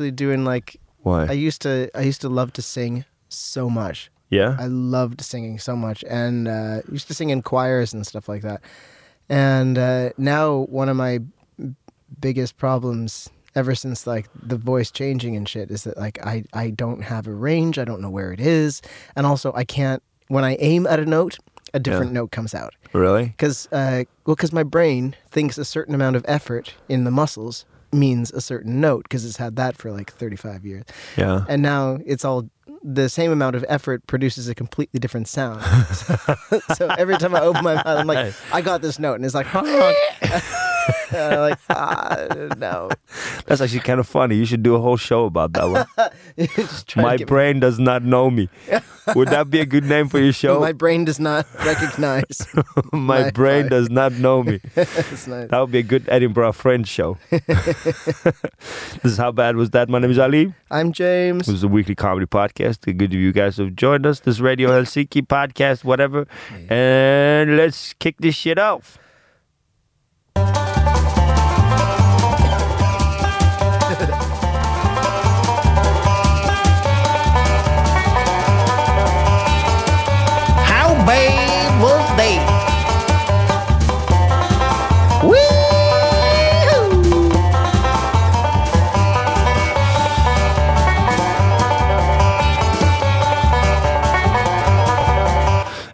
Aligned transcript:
actually 0.00 0.10
doing 0.12 0.44
like 0.44 0.80
Why? 1.02 1.26
I 1.26 1.32
used 1.32 1.62
to 1.62 1.90
I 1.94 2.02
used 2.02 2.22
to 2.22 2.28
love 2.28 2.52
to 2.54 2.62
sing 2.62 3.04
so 3.28 3.68
much. 3.68 4.10
yeah. 4.30 4.56
I 4.58 4.66
loved 4.66 5.20
singing 5.20 5.58
so 5.58 5.76
much 5.76 6.04
and 6.08 6.48
uh, 6.48 6.80
used 6.90 7.08
to 7.08 7.14
sing 7.14 7.30
in 7.30 7.42
choirs 7.42 7.92
and 7.92 8.06
stuff 8.06 8.28
like 8.28 8.42
that. 8.42 8.62
And 9.28 9.76
uh, 9.76 10.10
now 10.16 10.66
one 10.70 10.88
of 10.88 10.96
my 10.96 11.20
biggest 12.18 12.56
problems 12.56 13.30
ever 13.54 13.74
since 13.74 14.06
like 14.06 14.28
the 14.34 14.56
voice 14.56 14.90
changing 14.90 15.36
and 15.36 15.48
shit 15.48 15.70
is 15.70 15.84
that 15.84 15.96
like 15.98 16.24
I, 16.24 16.44
I 16.52 16.70
don't 16.70 17.02
have 17.02 17.26
a 17.26 17.34
range. 17.34 17.78
I 17.78 17.84
don't 17.84 18.00
know 18.00 18.10
where 18.10 18.32
it 18.32 18.40
is. 18.40 18.80
And 19.14 19.26
also 19.26 19.52
I 19.54 19.64
can't, 19.64 20.02
when 20.28 20.44
I 20.44 20.56
aim 20.60 20.86
at 20.86 20.98
a 20.98 21.04
note, 21.04 21.38
a 21.74 21.78
different 21.78 22.12
note 22.12 22.30
comes 22.32 22.54
out. 22.54 22.74
really? 22.92 23.26
Because, 23.26 23.68
uh, 23.70 24.04
well, 24.24 24.34
because 24.34 24.52
my 24.52 24.64
brain 24.64 25.14
thinks 25.30 25.58
a 25.58 25.64
certain 25.64 25.94
amount 25.94 26.16
of 26.16 26.24
effort 26.26 26.74
in 26.88 27.04
the 27.04 27.10
muscles 27.10 27.64
means 27.92 28.30
a 28.32 28.40
certain 28.40 28.80
note 28.80 29.04
because 29.04 29.24
it's 29.24 29.36
had 29.36 29.56
that 29.56 29.76
for 29.76 29.90
like 29.90 30.12
35 30.12 30.64
years. 30.64 30.84
Yeah. 31.16 31.44
And 31.48 31.62
now 31.62 31.98
it's 32.04 32.24
all 32.24 32.48
the 32.82 33.08
same 33.08 33.30
amount 33.30 33.56
of 33.56 33.64
effort 33.68 34.06
produces 34.06 34.48
a 34.48 34.54
completely 34.54 34.98
different 35.00 35.28
sound. 35.28 35.62
so, 35.94 36.60
so 36.74 36.88
every 36.98 37.18
time 37.18 37.34
I 37.34 37.40
open 37.40 37.62
my 37.62 37.74
mouth, 37.74 37.86
I'm 37.86 38.06
like, 38.06 38.34
I 38.52 38.62
got 38.62 38.80
this 38.80 38.98
note, 38.98 39.14
and 39.14 39.24
it's 39.24 39.34
like, 39.34 39.46
honk. 39.46 39.68
I'm 40.22 40.69
like, 41.12 41.58
ah, 41.70 42.26
no. 42.56 42.90
That's 43.46 43.60
actually 43.60 43.80
kind 43.80 44.00
of 44.00 44.06
funny. 44.06 44.36
You 44.36 44.44
should 44.46 44.62
do 44.62 44.74
a 44.74 44.80
whole 44.80 44.96
show 44.96 45.24
about 45.24 45.52
that 45.54 45.64
one. 45.68 45.86
Just 46.56 46.86
try 46.88 47.02
to 47.02 47.06
My 47.08 47.16
get 47.16 47.26
me- 47.26 47.28
brain 47.28 47.60
does 47.60 47.78
not 47.78 48.02
know 48.04 48.30
me. 48.30 48.48
Would 49.14 49.28
that 49.28 49.50
be 49.50 49.60
a 49.60 49.66
good 49.66 49.84
name 49.84 50.08
for 50.08 50.18
your 50.20 50.32
show? 50.32 50.60
My 50.60 50.72
brain 50.72 51.04
does 51.04 51.18
not 51.18 51.46
recognize. 51.64 52.46
My, 52.92 52.98
my 53.24 53.30
brain 53.30 53.62
brain. 53.62 53.68
does 53.68 53.90
not 53.90 54.12
know 54.12 54.42
me. 54.42 54.60
nice. 54.76 55.26
That 55.26 55.58
would 55.60 55.72
be 55.72 55.78
a 55.78 55.82
good 55.82 56.04
Edinburgh 56.08 56.52
Fringe 56.52 56.86
show. 56.86 57.18
this 57.30 59.04
is 59.04 59.16
How 59.16 59.32
Bad 59.32 59.56
Was 59.56 59.70
That? 59.70 59.88
My 59.88 59.98
name 59.98 60.10
is 60.10 60.18
Ali. 60.18 60.54
I'm 60.70 60.92
James. 60.92 61.46
This 61.46 61.56
is 61.56 61.64
a 61.64 61.68
weekly 61.68 61.94
comedy 61.94 62.26
podcast. 62.26 62.84
Good 62.96 63.12
of 63.12 63.18
you 63.18 63.32
guys 63.32 63.56
have 63.56 63.74
joined 63.74 64.06
us. 64.06 64.20
This 64.20 64.38
Radio 64.38 64.70
Helsinki 64.70 65.26
podcast, 65.26 65.82
whatever. 65.82 66.26
And 66.68 67.56
let's 67.56 67.94
kick 67.94 68.16
this 68.18 68.34
shit 68.34 68.58
off. 68.58 68.98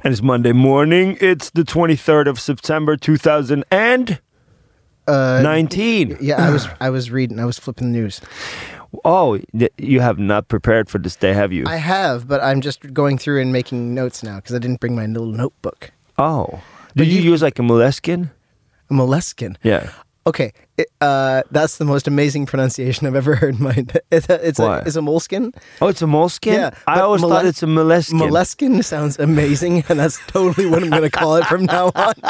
And 0.07 0.13
it's 0.13 0.23
Monday 0.23 0.53
morning. 0.53 1.19
It's 1.21 1.51
the 1.51 1.65
23rd 1.65 2.29
of 2.29 2.39
September 2.39 2.97
2019. 2.97 3.73
Uh, 5.09 6.17
yeah, 6.21 6.47
I 6.47 6.51
was 6.51 6.69
I 6.81 6.91
was 6.91 7.11
reading. 7.11 7.41
I 7.41 7.45
was 7.45 7.59
flipping 7.59 7.91
the 7.91 7.99
news. 7.99 8.21
Oh, 9.05 9.41
you 9.79 9.99
have 9.99 10.21
not 10.21 10.47
prepared 10.47 10.89
for 10.89 10.99
this 11.01 11.17
day, 11.17 11.33
have 11.33 11.53
you? 11.53 11.65
I 11.67 11.79
have, 11.79 12.29
but 12.29 12.41
I'm 12.41 12.61
just 12.61 12.95
going 12.95 13.19
through 13.19 13.43
and 13.43 13.53
making 13.53 13.97
notes 13.97 14.23
now 14.23 14.37
because 14.37 14.55
I 14.55 14.61
didn't 14.61 14.79
bring 14.79 14.95
my 14.95 15.07
little 15.07 15.27
notebook. 15.27 15.91
oh. 16.19 16.63
Did 16.95 17.09
you, 17.09 17.19
you- 17.23 17.33
use 17.33 17.43
like 17.43 17.59
a 17.59 17.65
moleskin? 17.65 18.31
A 18.89 18.95
moleskin. 18.95 19.59
Yeah. 19.65 19.91
Okay, 20.27 20.51
it, 20.77 20.89
uh, 21.01 21.43
that's 21.53 21.79
the 21.79 21.85
most 21.85 22.09
amazing 22.09 22.47
pronunciation 22.47 23.07
I've 23.07 23.15
ever 23.15 23.37
heard. 23.37 23.55
in 23.55 23.63
My 23.63 23.71
it's 24.11 24.29
a 24.29 24.49
it's 24.49 24.59
a, 24.59 24.83
it's 24.85 24.97
a 24.97 25.01
moleskin. 25.03 25.53
Oh, 25.81 25.87
it's 25.87 26.03
a 26.03 26.07
moleskin? 26.09 26.55
Yeah, 26.55 26.71
I 26.89 26.99
always 27.01 27.23
mole- 27.23 27.31
thought 27.31 27.47
it's 27.47 27.63
a 27.63 27.67
moleskin. 27.69 28.19
Moleskin 28.19 28.83
sounds 28.83 29.21
amazing, 29.21 29.85
and 29.89 30.01
that's 30.01 30.19
totally 30.27 30.67
what 30.67 30.83
I'm 30.83 30.91
going 30.91 31.03
to 31.03 31.11
call 31.11 31.37
it 31.37 31.47
from 31.47 31.65
now 31.67 31.93
on. 31.95 32.15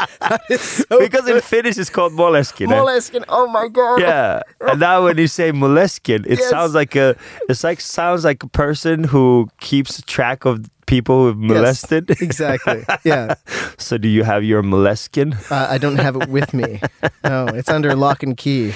So 0.59 0.99
because 0.99 1.27
in 1.29 1.41
Finnish 1.41 1.79
it's 1.79 1.89
called 1.89 2.13
moleskin. 2.13 2.71
eh? 2.71 2.77
moleskin. 2.77 3.25
Oh 3.31 3.47
my 3.49 3.69
god! 3.69 4.01
Yeah, 4.01 4.43
and 4.61 4.79
now 4.79 5.05
when 5.05 5.17
you 5.17 5.27
say 5.27 5.51
moleskin, 5.53 6.25
it 6.27 6.39
Yes. 6.39 6.51
sounds 6.51 6.75
like 6.75 6.95
a. 6.97 7.17
It's 7.49 7.65
like 7.65 7.81
sounds 7.81 8.25
like 8.25 8.43
a 8.43 8.49
person 8.49 9.05
who 9.05 9.49
keeps 9.61 10.03
track 10.03 10.45
of 10.45 10.69
people 10.87 11.25
who've 11.25 11.43
Yes, 11.43 11.51
molested. 11.51 12.11
exactly. 12.23 12.85
Yeah, 13.05 13.35
so 13.79 13.99
do 13.99 14.09
you 14.09 14.25
have 14.25 14.43
your 14.45 14.63
moleskin? 14.63 15.35
uh, 15.51 15.67
I 15.71 15.79
don't 15.79 15.99
have 15.99 16.17
it 16.17 16.29
with 16.29 16.55
me. 16.55 16.81
No, 17.25 17.47
it's 17.47 17.69
under 17.69 17.95
lock 17.95 18.23
and 18.23 18.37
key. 18.37 18.73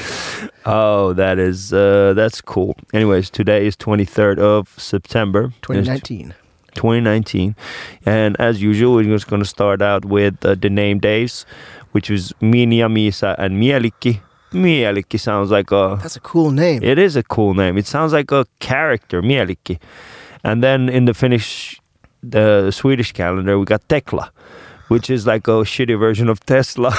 Oh, 0.66 1.12
that 1.14 1.38
is 1.38 1.72
uh, 1.72 2.12
that's 2.14 2.40
cool. 2.40 2.76
Anyways, 2.92 3.30
today 3.30 3.66
is 3.66 3.76
twenty 3.76 4.04
third 4.04 4.38
of 4.38 4.68
September, 4.78 5.44
It's 5.46 5.60
2019. 5.62 6.34
2019, 6.74 7.56
and 8.06 8.36
as 8.40 8.62
usual, 8.62 8.94
we're 8.94 9.02
just 9.04 9.26
going 9.28 9.42
to 9.42 9.48
start 9.48 9.82
out 9.82 10.04
with 10.04 10.44
uh, 10.44 10.54
the 10.54 10.70
name 10.70 10.98
days, 11.00 11.44
which 11.90 12.08
is 12.10 12.32
Minja, 12.40 12.86
Misa, 12.86 13.34
and 13.38 13.60
Mielikki. 13.60 14.20
Mielikki 14.52 15.18
sounds 15.18 15.50
like 15.50 15.72
a 15.72 15.98
That's 16.00 16.16
a 16.16 16.20
cool 16.20 16.50
name. 16.52 16.82
It 16.82 16.96
is 16.98 17.16
a 17.16 17.22
cool 17.24 17.54
name. 17.54 17.76
It 17.76 17.86
sounds 17.86 18.12
like 18.12 18.30
a 18.32 18.46
character, 18.60 19.20
Mielikki. 19.20 19.78
And 20.44 20.62
then 20.62 20.88
in 20.88 21.04
the 21.06 21.12
Finnish, 21.14 21.80
the 22.22 22.70
Swedish 22.70 23.12
calendar, 23.12 23.58
we 23.58 23.64
got 23.64 23.88
Tekla, 23.88 24.30
which 24.88 25.10
is 25.10 25.26
like 25.26 25.48
a 25.48 25.62
shitty 25.64 25.98
version 25.98 26.28
of 26.28 26.40
Tesla. 26.46 26.90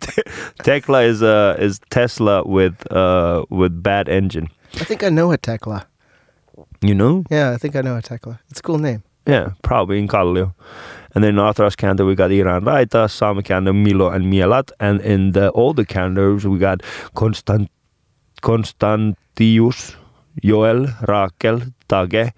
Te- 0.00 0.22
Tekla 0.62 1.02
is 1.02 1.22
uh, 1.22 1.56
is 1.58 1.80
Tesla 1.90 2.44
with 2.44 2.90
uh, 2.92 3.44
with 3.50 3.82
bad 3.82 4.08
engine. 4.08 4.48
I 4.80 4.84
think 4.84 5.02
I 5.02 5.10
know 5.10 5.32
a 5.32 5.38
Tekla. 5.38 5.86
You 6.80 6.94
know? 6.94 7.24
Yeah, 7.30 7.50
I 7.50 7.56
think 7.58 7.76
I 7.76 7.80
know 7.80 7.96
a 7.96 8.02
Tekla. 8.02 8.40
It's 8.50 8.60
a 8.60 8.62
cool 8.62 8.78
name. 8.78 9.02
Yeah, 9.26 9.52
probably 9.62 9.98
in 10.00 10.08
Kallio. 10.08 10.54
And 11.14 11.22
then 11.22 11.34
in 11.34 11.38
Orthodox 11.38 11.76
calendar, 11.76 12.04
we 12.04 12.14
got 12.14 12.32
Iran 12.32 12.62
Raita, 12.62 13.08
Sami 13.08 13.42
calendar, 13.42 13.72
Milo 13.72 14.08
and 14.08 14.32
Mielat. 14.32 14.72
And 14.80 15.00
in 15.00 15.32
the 15.32 15.52
older 15.52 15.84
calendars, 15.84 16.46
we 16.46 16.58
got 16.58 16.82
Constant, 17.14 17.70
Constantius, 18.42 19.94
Joel, 20.42 20.86
Rakel, 21.02 21.72
Tage, 21.88 22.32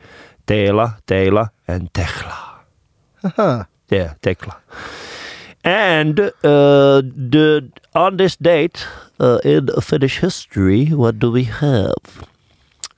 Teela, 0.46 0.98
Teila, 1.06 1.50
and 1.66 1.92
Tekla. 1.92 2.60
Huh. 3.36 3.64
Yeah, 3.90 4.14
Tekla. 4.22 4.56
And 5.64 6.20
uh, 6.20 6.30
the, 7.00 7.70
on 7.94 8.18
this 8.18 8.36
date 8.36 8.86
uh, 9.18 9.38
in 9.44 9.68
Finnish 9.80 10.18
history, 10.18 10.86
what 10.86 11.18
do 11.18 11.30
we 11.30 11.44
have? 11.44 12.28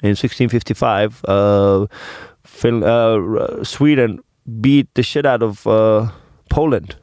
In 0.02 0.10
1655, 0.10 1.24
uh, 1.26 1.86
fin- 2.44 2.82
uh, 2.82 3.62
Sweden 3.62 4.18
beat 4.60 4.92
the 4.94 5.02
shit 5.02 5.24
out 5.26 5.42
of 5.42 5.66
uh, 5.66 6.08
Poland. 6.50 6.96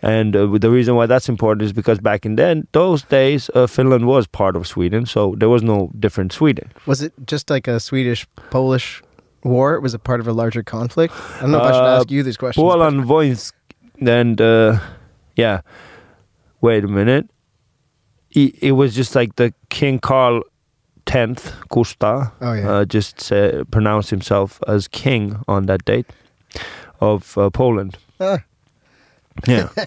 And 0.00 0.36
uh, 0.36 0.46
the 0.58 0.70
reason 0.70 0.94
why 0.94 1.06
that's 1.06 1.28
important 1.28 1.62
is 1.62 1.72
because 1.72 1.98
back 1.98 2.24
in 2.24 2.36
then, 2.36 2.66
those 2.72 3.02
days, 3.02 3.50
uh, 3.54 3.66
Finland 3.66 4.06
was 4.06 4.26
part 4.26 4.54
of 4.56 4.66
Sweden, 4.66 5.06
so 5.06 5.34
there 5.38 5.48
was 5.48 5.62
no 5.62 5.90
different 5.98 6.32
Sweden. 6.32 6.70
Was 6.86 7.02
it 7.02 7.12
just 7.26 7.50
like 7.50 7.66
a 7.66 7.80
Swedish 7.80 8.26
Polish 8.50 9.02
war? 9.44 9.80
Was 9.80 9.94
a 9.94 9.98
part 9.98 10.20
of 10.20 10.28
a 10.28 10.32
larger 10.32 10.62
conflict? 10.62 11.14
I 11.36 11.40
don't 11.42 11.50
know 11.52 11.58
if 11.58 11.64
I 11.64 11.72
should 11.72 11.84
Uh, 11.84 11.98
ask 12.00 12.10
you 12.10 12.22
these 12.22 12.36
questions. 12.36 12.62
Poland 12.62 13.04
Voinsk, 13.04 13.52
and 14.00 14.40
uh, 14.40 14.78
yeah, 15.36 15.60
wait 16.60 16.84
a 16.84 16.88
minute. 16.88 17.28
It, 18.30 18.54
it 18.62 18.72
was 18.72 18.94
just 18.94 19.14
like 19.14 19.36
the 19.36 19.52
King 19.70 19.98
Carl 20.00 20.42
Tenth, 21.06 21.52
Gustav, 21.70 22.32
Oh, 22.40 22.52
yeah. 22.52 22.70
uh, 22.70 22.84
just 22.84 23.20
say, 23.20 23.62
pronounced 23.70 24.10
himself 24.10 24.60
as 24.68 24.86
king 24.88 25.42
on 25.48 25.66
that 25.66 25.84
date 25.86 26.06
of 27.00 27.38
uh, 27.38 27.48
Poland. 27.50 27.96
Ah. 28.20 28.38
Yeah. 29.46 29.68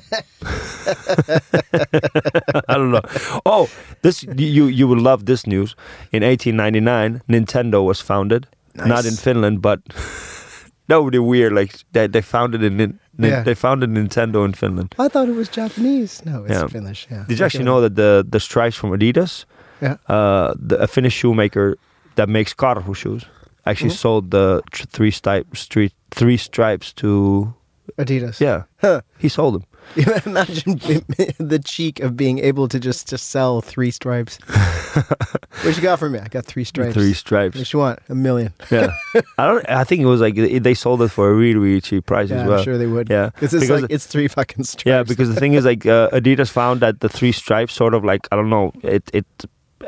I 2.69 2.75
don't 2.77 2.91
know. 2.91 3.01
Oh, 3.45 3.69
this 4.01 4.23
you 4.23 4.65
you 4.67 4.87
will 4.87 4.99
love 4.99 5.25
this 5.25 5.45
news. 5.45 5.75
In 6.11 6.23
1899, 6.23 7.21
Nintendo 7.29 7.83
was 7.85 7.99
founded. 8.01 8.47
Not 8.75 9.05
in 9.05 9.15
Finland, 9.15 9.61
but 9.61 9.79
that 10.87 11.01
would 11.01 11.11
be 11.11 11.19
weird. 11.19 11.53
Like 11.53 11.73
they 11.91 12.07
they 12.07 12.21
founded 12.21 12.61
in 12.63 12.99
Yeah. 13.19 13.43
they 13.43 13.55
founded 13.55 13.89
Nintendo 13.89 14.43
in 14.45 14.53
Finland. 14.53 14.95
I 14.99 15.07
thought 15.09 15.27
it 15.29 15.35
was 15.35 15.49
Japanese. 15.49 16.21
No, 16.25 16.43
it's 16.45 16.53
Yeah. 16.53 16.67
Finnish. 16.69 17.07
Yeah. 17.11 17.25
Did 17.27 17.39
you 17.39 17.45
actually 17.45 17.65
know 17.65 17.81
that 17.81 17.95
the 17.95 18.25
the 18.31 18.39
stripes 18.39 18.75
from 18.77 18.91
Adidas, 18.91 19.45
Yeah. 19.81 19.95
uh, 20.09 20.53
the, 20.69 20.77
a 20.81 20.87
Finnish 20.87 21.13
shoemaker 21.13 21.75
that 22.15 22.29
makes 22.29 22.53
Karhu 22.53 22.93
shoes, 22.95 23.25
actually 23.65 23.91
Mhm. 23.93 23.97
sold 23.99 24.31
the 24.31 24.61
tr- 24.71 24.87
three 24.91 25.11
stripe 25.11 25.45
street 25.55 25.93
three 26.15 26.37
stripes 26.37 26.93
to 26.93 27.53
Adidas. 27.97 28.39
yeah. 28.39 28.63
Huh. 28.81 29.01
He 29.17 29.29
sold 29.29 29.53
them. 29.55 29.63
Imagine 30.25 30.75
the 31.37 31.61
cheek 31.63 31.99
of 31.99 32.15
being 32.15 32.39
able 32.39 32.67
to 32.67 32.79
just 32.79 33.09
to 33.09 33.17
sell 33.17 33.61
three 33.61 33.91
stripes. 33.91 34.37
what 35.63 35.75
you 35.75 35.81
got 35.81 35.99
for 35.99 36.09
me? 36.09 36.19
I 36.19 36.27
got 36.27 36.45
three 36.45 36.63
stripes. 36.63 36.93
Three 36.93 37.13
stripes. 37.13 37.57
What 37.57 37.73
you 37.73 37.79
want? 37.79 37.99
A 38.09 38.15
million. 38.15 38.53
Yeah. 38.69 38.93
I 39.37 39.47
don't. 39.47 39.69
I 39.69 39.83
think 39.83 40.01
it 40.01 40.05
was 40.05 40.21
like 40.21 40.35
they- 40.35 40.73
sold 40.73 41.01
it 41.01 41.09
for 41.09 41.29
a 41.29 41.33
really 41.33 41.59
really 41.59 41.81
cheap 41.81 42.05
price 42.05 42.29
Yeah, 42.29 42.41
as 42.41 42.47
well. 42.47 42.57
I'm 42.59 42.63
sure 42.63 42.77
they 42.77 42.87
would. 42.87 43.09
Yeah. 43.09 43.29
Because 43.33 43.53
it's 43.53 43.69
like 43.69 43.85
it's 43.89 44.07
three 44.07 44.27
fucking 44.27 44.63
stripes. 44.63 44.85
Yeah, 44.85 45.03
because 45.03 45.27
the 45.33 45.39
thing 45.39 45.53
is, 45.53 45.65
like, 45.65 45.85
uh, 45.85 46.09
Adidas 46.11 46.49
found 46.49 46.79
that 46.79 47.01
the 47.01 47.09
three 47.09 47.31
stripes, 47.33 47.73
sort 47.73 47.93
of 47.93 48.03
like, 48.05 48.27
I 48.31 48.35
don't 48.37 48.49
know, 48.49 48.71
it 48.81 49.09
it 49.13 49.25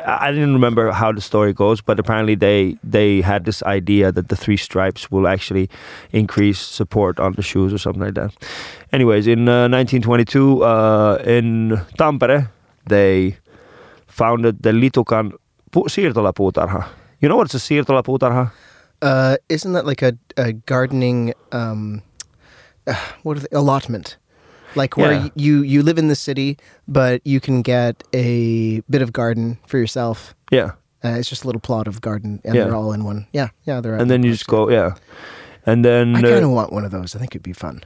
I 0.05 0.31
didn't 0.31 0.53
remember 0.53 0.91
how 0.91 1.11
the 1.11 1.21
story 1.21 1.53
goes, 1.53 1.81
but 1.81 1.99
apparently 1.99 2.35
they 2.35 2.77
they 2.83 3.21
had 3.21 3.45
this 3.45 3.63
idea 3.63 4.11
that 4.11 4.29
the 4.29 4.35
three 4.35 4.57
stripes 4.57 5.11
will 5.11 5.27
actually 5.27 5.69
increase 6.11 6.59
support 6.59 7.19
on 7.19 7.33
the 7.33 7.41
shoes 7.41 7.73
or 7.73 7.77
something 7.77 8.01
like 8.03 8.15
that. 8.15 8.33
Anyways, 8.91 9.27
in 9.27 9.47
uh, 9.49 9.67
1922 9.69 10.63
uh, 10.63 11.15
in 11.25 11.77
Tampere, 11.97 12.49
they 12.87 13.37
founded 14.07 14.63
the 14.63 14.71
Litukan 14.71 15.33
pu- 15.71 15.87
siirtolapuutarha. 15.89 16.85
You 17.19 17.29
know 17.29 17.37
what's 17.37 17.55
a 17.55 17.59
siirtolapuutarha? 17.59 18.51
Uh, 19.01 19.37
isn't 19.49 19.73
that 19.73 19.85
like 19.85 20.01
a, 20.01 20.13
a 20.37 20.53
gardening 20.53 21.33
um, 21.51 22.01
uh, 22.87 22.95
what 23.23 23.37
are 23.37 23.41
they, 23.41 23.47
allotment? 23.57 24.17
Like 24.75 24.97
where 24.97 25.13
Yeah. 25.13 25.29
you 25.35 25.61
you 25.61 25.83
live 25.83 25.97
in 25.97 26.07
the 26.07 26.15
city, 26.15 26.57
but 26.87 27.21
you 27.25 27.39
can 27.39 27.61
get 27.61 28.03
a 28.13 28.81
bit 28.89 29.01
of 29.01 29.11
garden 29.13 29.57
for 29.67 29.77
yourself. 29.77 30.33
Yeah. 30.51 30.71
Uh, 31.03 31.19
it's 31.19 31.29
just 31.29 31.43
a 31.43 31.47
little 31.47 31.59
plot 31.61 31.87
of 31.87 31.99
garden, 32.01 32.39
and 32.45 32.55
Yeah. 32.55 32.63
they're 32.63 32.75
all 32.75 32.93
in 32.93 33.03
one. 33.03 33.27
Yeah, 33.33 33.49
yeah, 33.67 33.81
they're. 33.81 33.95
And 33.99 34.09
then 34.09 34.23
you 34.23 34.31
just 34.31 34.47
go, 34.47 34.69
yeah. 34.69 34.95
And 35.65 35.83
then 35.83 36.15
I 36.15 36.19
uh, 36.19 36.21
kind 36.31 36.45
of 36.45 36.51
want 36.51 36.71
one 36.73 36.85
of 36.85 36.91
those. 36.91 37.15
I 37.15 37.19
think 37.19 37.31
it'd 37.35 37.43
be 37.43 37.53
fun. 37.53 37.81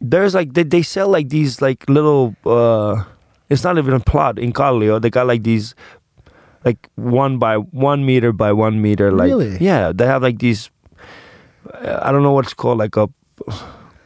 there's 0.00 0.34
like 0.34 0.54
they, 0.54 0.62
they 0.64 0.82
sell 0.82 1.08
like 1.08 1.28
these 1.28 1.60
like 1.60 1.84
little 1.88 2.34
uh 2.46 3.04
it's 3.50 3.62
not 3.64 3.76
even 3.78 3.92
a 3.94 4.00
plot 4.00 4.38
in 4.38 4.52
Kallio. 4.52 5.00
They 5.00 5.10
got 5.10 5.26
like 5.26 5.42
these 5.42 5.74
like 6.64 6.88
one 6.96 7.38
by 7.38 7.56
one 7.56 8.04
meter 8.06 8.32
by 8.32 8.52
one 8.52 8.80
meter 8.80 9.12
like 9.12 9.28
Really? 9.28 9.58
yeah 9.60 9.92
they 9.92 10.06
have 10.06 10.22
like 10.22 10.38
these 10.38 10.70
uh, 11.74 12.00
I 12.02 12.12
don't 12.12 12.22
know 12.22 12.32
what 12.32 12.44
it's 12.46 12.54
called 12.54 12.78
like 12.78 12.96
a 12.96 13.08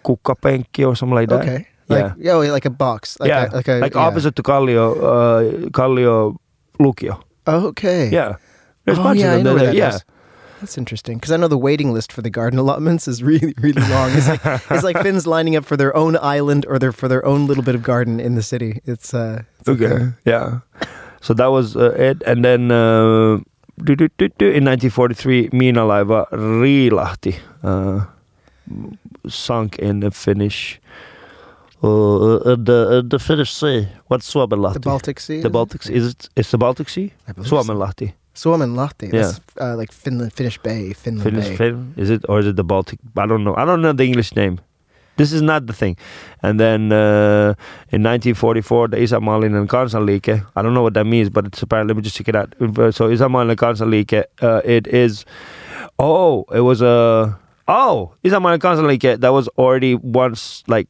kukkapenkki 0.04 0.86
or 0.86 0.94
something 0.96 1.14
like 1.16 1.28
that. 1.28 1.42
Okay. 1.42 1.66
Yeah. 1.88 1.96
Like, 1.96 2.12
yeah, 2.18 2.36
well, 2.38 2.52
like 2.52 2.64
a 2.64 2.70
box. 2.70 3.18
Like 3.20 3.28
yeah, 3.28 3.48
A, 3.52 3.56
like 3.56 3.68
a 3.68 3.78
yeah. 3.98 4.06
opposite 4.06 4.36
to 4.36 4.42
Kallio, 4.42 4.96
uh, 4.96 5.68
Kallio 5.70 6.36
Lukio. 6.78 7.20
Okay. 7.46 8.08
Yeah, 8.10 8.36
there's 8.84 8.98
Oh, 8.98 9.02
bunch 9.02 9.20
yeah, 9.20 9.34
of 9.34 9.44
them. 9.44 9.58
that 9.58 9.74
yeah, 9.74 9.94
is. 9.96 10.04
That's 10.60 10.78
interesting 10.78 11.18
because 11.18 11.30
I 11.30 11.36
know 11.36 11.48
the 11.48 11.58
waiting 11.58 11.92
list 11.92 12.10
for 12.12 12.22
the 12.22 12.30
garden 12.30 12.58
allotments 12.64 13.06
is 13.06 13.22
really, 13.22 13.52
really 13.58 13.82
long. 13.90 14.10
It's 14.16 14.28
like, 14.28 14.40
it's 14.70 14.82
like 14.84 14.96
Finns 15.04 15.26
lining 15.26 15.56
up 15.56 15.66
for 15.66 15.76
their 15.76 15.94
own 15.94 16.16
island 16.16 16.64
or 16.68 16.78
their 16.78 16.92
for 16.92 17.06
their 17.08 17.24
own 17.26 17.46
little 17.46 17.62
bit 17.62 17.74
of 17.74 17.82
garden 17.82 18.18
in 18.18 18.34
the 18.34 18.42
city. 18.42 18.80
It's 18.86 19.12
uh, 19.12 19.42
it's 19.60 19.68
a 19.68 19.72
Okay. 19.72 20.12
Yeah. 20.24 20.60
So 21.20 21.34
that 21.34 21.50
was 21.50 21.76
uh, 21.76 21.92
it. 21.98 22.22
And 22.26 22.44
then 22.44 22.70
uh, 22.70 23.40
in 23.76 24.64
1943, 24.64 25.50
Miinalaiva 25.50 26.28
Riilahti 26.32 27.34
uh, 27.62 28.06
sunk 29.28 29.78
in 29.78 30.00
the 30.00 30.10
Finnish. 30.10 30.80
Uh, 31.82 32.36
uh, 32.36 32.56
the 32.56 32.98
uh, 32.98 33.02
the 33.10 33.18
Finnish 33.18 33.52
Sea. 33.52 33.88
What's 34.08 34.32
Suomenlahti? 34.32 34.74
the 34.74 34.80
Baltic 34.80 35.20
Sea. 35.20 35.40
The 35.40 35.48
is 35.48 35.52
Baltic 35.52 35.80
it? 35.82 35.86
Sea. 35.88 35.94
Is 35.94 36.06
it? 36.10 36.28
It's 36.36 36.50
the 36.50 36.58
Baltic 36.58 36.88
Sea. 36.88 37.12
I 37.28 37.32
believe 37.32 37.48
so. 37.48 37.56
Suomenlahti. 37.56 38.12
Suomenlahti. 38.34 39.12
Yeah. 39.12 39.22
That's 39.22 39.40
uh, 39.60 39.76
like 39.76 39.92
Finland, 39.92 40.32
Finnish 40.32 40.58
Bay, 40.62 40.92
Finland 40.94 41.24
Finnish 41.24 41.48
Bay. 41.48 41.56
Fin. 41.56 41.94
Is 41.96 42.10
it 42.10 42.24
or 42.28 42.40
is 42.40 42.46
it 42.46 42.56
the 42.56 42.64
Baltic? 42.64 42.98
I 43.16 43.26
don't 43.26 43.44
know. 43.44 43.54
I 43.56 43.64
don't 43.66 43.82
know 43.82 43.92
the 43.92 44.04
English 44.04 44.34
name. 44.34 44.58
This 45.16 45.32
is 45.32 45.42
not 45.42 45.66
the 45.66 45.72
thing. 45.72 45.96
And 46.42 46.58
then 46.58 46.90
uh, 46.90 47.54
in 47.92 48.02
1944, 48.02 48.88
the 48.88 48.96
Isänmaallinen 48.96 49.68
kansanliike. 49.68 50.44
I 50.56 50.62
don't 50.62 50.74
know 50.74 50.82
what 50.82 50.94
that 50.94 51.06
means, 51.06 51.30
but 51.30 51.46
it's 51.46 51.62
apparently. 51.62 51.92
Let 51.94 51.96
me 51.98 52.02
just 52.02 52.16
check 52.16 52.28
it 52.28 52.34
out. 52.34 52.54
So 52.94 53.08
Isänmaallinen 53.08 53.56
kansanliike. 53.56 54.24
Uh, 54.42 54.60
it 54.64 54.86
is. 54.86 55.24
Oh, 55.98 56.44
it 56.52 56.60
was 56.60 56.82
a. 56.82 57.38
oh, 57.69 58.12
is 58.22 58.32
Isänmaallinen 58.32 58.58
kansanliike. 58.61 59.20
That 59.20 59.32
was 59.32 59.49
already 59.58 59.94
once 59.94 60.62
like 60.66 60.88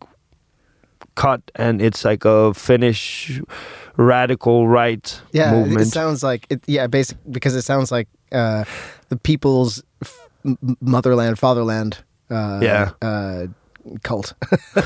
cut, 1.14 1.40
and 1.56 1.80
it's 1.82 2.04
like 2.04 2.24
a 2.24 2.52
Finnish 2.54 3.40
radical 3.96 4.66
right 4.68 5.20
Yeah, 5.32 5.52
it- 5.52 5.56
movement. 5.56 5.80
it 5.86 5.90
sounds 5.90 6.22
like 6.22 6.46
it. 6.50 6.62
Yeah, 6.66 6.86
basic 6.88 7.16
because 7.30 7.54
it 7.54 7.62
sounds 7.62 7.90
like 7.92 8.08
uh, 8.32 8.64
the 9.08 9.16
people's 9.16 9.82
f- 10.02 10.28
motherland, 10.80 11.38
fatherland. 11.38 11.98
Uh, 12.30 12.58
Yeah. 12.62 12.90
Uh, 13.02 13.46
cult. 14.02 14.32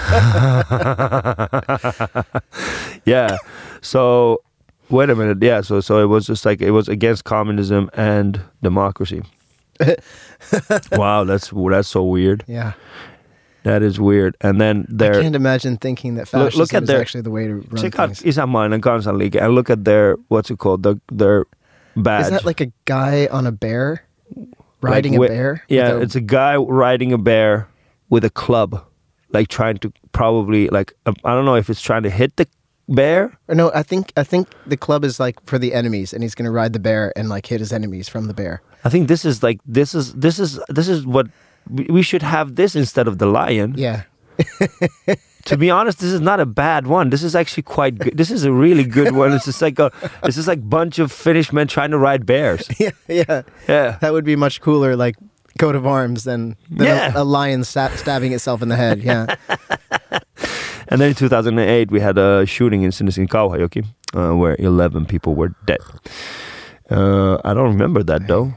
yeah. 3.05 3.37
So 3.81 4.43
wait 4.91 5.09
a 5.11 5.15
minute. 5.15 5.39
Yeah. 5.41 5.61
So 5.63 5.81
so 5.81 6.01
it 6.03 6.07
was 6.07 6.27
just 6.27 6.45
like 6.45 6.61
it 6.61 6.73
was 6.73 6.89
against 6.89 7.25
communism 7.25 7.89
and 7.95 8.41
democracy. 8.63 9.23
wow, 10.93 11.25
that's 11.25 11.53
that's 11.53 11.89
so 11.89 12.05
weird. 12.05 12.45
yeah. 12.47 12.73
That 13.65 13.83
is 13.83 13.99
weird. 14.01 14.37
And 14.41 14.61
then 14.61 14.87
there, 14.89 15.19
I 15.19 15.23
can't 15.23 15.35
imagine 15.37 15.77
thinking 15.77 16.15
that 16.15 16.33
Look- 16.33 16.53
fascism 16.55 16.61
look 16.61 16.75
at 16.75 16.83
is 16.85 16.89
their- 16.89 17.01
actually 17.01 17.21
the 17.23 17.31
way 17.31 17.49
to 17.49 17.55
run 17.57 17.77
check 17.77 17.99
out 17.99 18.17
things. 18.17 18.23
Isänmaallinen 18.37 18.81
kansanliike 18.81 19.35
and 19.43 19.55
look 19.55 19.69
at 19.69 19.85
their 19.85 20.17
what's 20.29 20.49
it 20.51 20.59
called? 20.59 20.85
The, 20.85 20.99
their 21.13 21.45
badge. 21.97 22.27
Is 22.27 22.31
that 22.31 22.45
like 22.47 22.61
a 22.63 22.73
guy 22.87 23.27
on 23.31 23.47
a 23.47 23.53
bear 23.53 24.05
riding 24.81 25.13
wi- 25.15 25.27
a 25.27 25.37
bear? 25.37 25.65
Yeah, 25.69 25.91
a- 25.91 25.99
it's 26.01 26.15
a 26.15 26.21
guy 26.23 26.57
riding 26.57 27.13
a 27.13 27.19
bear 27.19 27.69
with 28.09 28.25
a 28.25 28.31
club, 28.31 28.83
like 29.33 29.49
trying 29.49 29.77
to 29.79 29.93
probably 30.13 30.69
like 30.69 30.95
um, 31.05 31.17
I 31.25 31.35
don't 31.35 31.45
know 31.45 31.57
if 31.57 31.69
it's 31.69 31.83
trying 31.83 32.05
to 32.05 32.11
hit 32.11 32.37
the 32.37 32.47
bear. 32.89 33.37
or 33.49 33.55
no. 33.57 33.71
I 33.75 33.83
think 33.83 34.13
I 34.17 34.23
think 34.23 34.49
the 34.67 34.77
club 34.79 35.05
is 35.05 35.19
like 35.21 35.45
for 35.47 35.59
the 35.59 35.75
enemies, 35.75 36.15
and 36.15 36.23
he's 36.23 36.35
going 36.37 36.47
to 36.47 36.53
ride 36.53 36.73
the 36.73 36.81
bear 36.81 37.13
and 37.17 37.29
like 37.29 37.45
hit 37.47 37.59
his 37.61 37.73
enemies 37.73 38.09
from 38.09 38.29
the 38.29 38.35
bear. 38.35 38.63
I 38.85 38.89
think 38.91 39.09
this 39.09 39.25
is 39.25 39.43
like 39.43 39.61
this 39.67 39.95
is 39.95 40.15
this 40.15 40.39
is 40.39 40.61
this 40.69 40.89
is 40.89 41.07
what 41.07 41.27
we 41.71 42.03
should 42.03 42.23
have 42.23 42.55
this 42.57 42.75
instead 42.77 43.09
of 43.09 43.19
the 43.19 43.27
lion. 43.27 43.75
Yeah, 43.77 44.03
to 45.45 45.57
be 45.57 45.71
honest, 45.71 45.99
this 45.99 46.13
is 46.13 46.21
not 46.21 46.41
a 46.41 46.47
bad 46.47 46.87
one. 46.87 47.11
This 47.11 47.23
is 47.23 47.35
actually 47.35 47.65
quite 47.65 47.99
good. 47.99 48.17
This 48.17 48.31
is 48.31 48.45
a 48.45 48.53
really 48.53 48.85
good 48.85 49.13
one. 49.15 49.33
It's 49.33 49.45
just 49.47 49.61
like 49.63 49.79
a, 49.79 49.91
it's 50.23 50.37
just 50.37 50.49
like 50.49 50.63
bunch 50.69 50.99
of 50.99 51.11
Finnish 51.13 51.53
men 51.53 51.67
trying 51.67 51.91
to 51.91 51.99
ride 51.99 52.25
bears. 52.27 52.69
yeah, 52.79 52.91
yeah. 53.09 53.43
Yeah, 53.69 53.99
That 54.01 54.13
would 54.13 54.25
be 54.25 54.37
much 54.37 54.61
cooler, 54.61 54.97
like 54.97 55.17
coat 55.59 55.75
of 55.75 55.87
arms, 55.87 56.25
than, 56.25 56.57
than 56.71 56.87
Yeah. 56.87 57.13
a, 57.17 57.23
a 57.23 57.25
lion 57.25 57.65
sta- 57.65 57.97
stabbing 57.97 58.33
itself 58.33 58.63
in 58.63 58.69
the 58.69 58.77
head. 58.77 59.03
Yeah. 59.03 59.35
and 60.89 61.01
then 61.01 61.09
in 61.11 61.15
2008 61.15 61.91
we 61.91 62.01
had 62.01 62.17
a 62.19 62.47
shooting 62.47 62.83
incident 62.85 63.19
in 63.19 63.27
Kauhajoki 63.27 63.85
uh, 64.15 64.35
where 64.37 64.57
11 64.59 65.07
people 65.07 65.35
were 65.35 65.53
dead. 65.67 65.81
Uh, 66.91 67.39
I 67.45 67.55
don't 67.55 67.69
remember 67.73 68.03
that 68.05 68.27
though. 68.29 68.53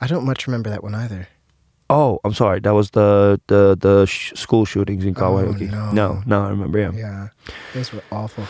I 0.00 0.06
don't 0.06 0.24
much 0.24 0.46
remember 0.46 0.70
that 0.70 0.82
one 0.82 0.94
either. 0.94 1.28
Oh, 1.88 2.18
I'm 2.24 2.34
sorry. 2.34 2.60
That 2.60 2.74
was 2.74 2.90
the 2.90 3.40
the 3.46 3.76
the 3.80 4.06
sh- 4.06 4.32
school 4.34 4.64
shootings 4.64 5.04
in 5.04 5.14
Oh, 5.16 5.40
no. 5.70 5.92
no, 5.92 6.22
no, 6.26 6.42
I 6.44 6.50
remember. 6.50 6.78
Yeah. 6.78 6.90
Yeah, 6.94 7.28
those 7.74 7.92
were 7.92 8.02
awful. 8.10 8.44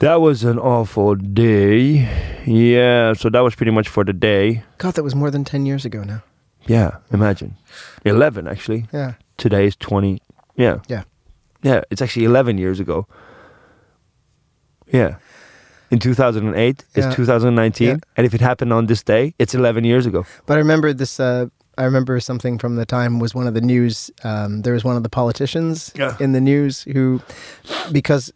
that 0.00 0.20
was 0.20 0.44
an 0.44 0.58
awful 0.58 1.14
day. 1.16 2.06
Yeah, 2.46 3.14
so 3.14 3.30
that 3.30 3.40
was 3.40 3.54
pretty 3.54 3.72
much 3.72 3.88
for 3.88 4.04
the 4.04 4.12
day. 4.12 4.62
God, 4.78 4.94
that 4.94 5.02
was 5.04 5.14
more 5.14 5.30
than 5.30 5.44
ten 5.44 5.64
years 5.66 5.84
ago 5.84 6.04
now. 6.04 6.22
Yeah, 6.68 6.98
imagine. 7.12 7.56
11 8.04 8.46
actually. 8.46 8.86
Yeah, 8.92 9.14
Today 9.36 9.66
is 9.66 9.74
20. 9.76 10.20
Yeah. 10.54 10.78
Yeah. 10.88 11.02
Yeah, 11.64 11.82
it's 11.90 12.00
actually 12.02 12.24
11 12.26 12.58
years 12.58 12.78
ago. 12.78 13.06
Yeah. 14.92 15.16
In 15.92 15.98
2008, 15.98 16.84
Yeah. 16.96 17.06
it's 17.06 17.14
2019. 17.16 17.86
Yeah. 17.88 17.96
And 18.16 18.26
if 18.26 18.32
it 18.34 18.40
happened 18.40 18.72
on 18.72 18.86
this 18.86 19.02
day, 19.02 19.34
it's 19.38 19.54
11 19.54 19.84
years 19.84 20.06
ago. 20.06 20.24
but 20.46 20.54
I 20.54 20.58
remember 20.58 20.92
this. 20.94 21.20
Uh, 21.20 21.46
I 21.78 21.84
remember 21.84 22.20
something 22.20 22.58
from 22.58 22.76
the 22.76 22.84
time 22.84 23.18
was 23.20 23.34
one 23.34 23.46
of 23.48 23.54
the 23.54 23.60
news. 23.60 24.10
Um, 24.24 24.62
there 24.62 24.74
was 24.74 24.84
one 24.84 24.96
of 24.96 25.02
the 25.02 25.08
politicians 25.08 25.92
Yeah. 25.94 26.16
in 26.20 26.32
the 26.32 26.40
news 26.40 26.82
who, 26.94 27.20
because 27.92 28.32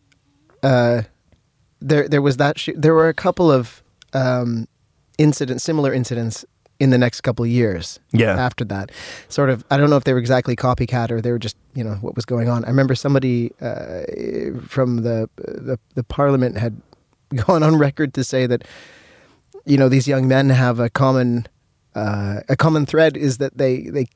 uh, 0.63 1.03
there 1.89 2.09
there 2.09 2.23
was 2.23 2.37
that. 2.37 2.59
Sh- 2.59 2.77
there 2.83 2.95
were 2.95 3.09
a 3.09 3.15
couple 3.15 3.51
of 3.59 3.83
um, 4.13 4.67
incidents, 5.19 5.65
similar 5.65 5.93
incidents 5.95 6.45
in 6.79 6.91
the 6.91 6.99
next 6.99 7.23
couple 7.23 7.45
of 7.45 7.51
years. 7.51 8.01
Yeah. 8.13 8.47
after 8.47 8.65
that. 8.67 8.91
Sort 9.29 9.51
of, 9.51 9.65
I 9.71 9.77
don't 9.79 9.89
know 9.91 9.97
if 9.99 10.05
they 10.05 10.13
were 10.15 10.21
exactly 10.21 10.57
copycat 10.57 11.11
or 11.11 11.21
they 11.21 11.31
were 11.33 11.39
just, 11.45 11.57
you 11.75 11.85
know, 11.85 11.97
what 12.03 12.15
was 12.17 12.25
going 12.27 12.49
on. 12.51 12.65
I 12.65 12.69
remember 12.69 12.95
somebody 12.95 13.51
uh, 13.61 14.03
from 14.69 15.03
the, 15.03 15.29
the 15.37 15.79
the 15.95 16.03
parliament 16.05 16.59
had 16.59 16.73
gone 17.47 17.63
on 17.63 17.77
record 17.77 18.15
to 18.15 18.25
say 18.25 18.47
that, 18.47 18.65
you 19.65 19.77
know, 19.77 19.89
these 19.89 20.07
young 20.07 20.29
men 20.29 20.51
have 20.51 20.79
a 20.81 20.89
common 20.91 21.47
uh, 21.95 22.41
a 22.49 22.57
common 22.57 22.85
thread 22.87 23.17
is 23.17 23.39
that 23.39 23.57
they 23.57 23.83
they 23.89 24.07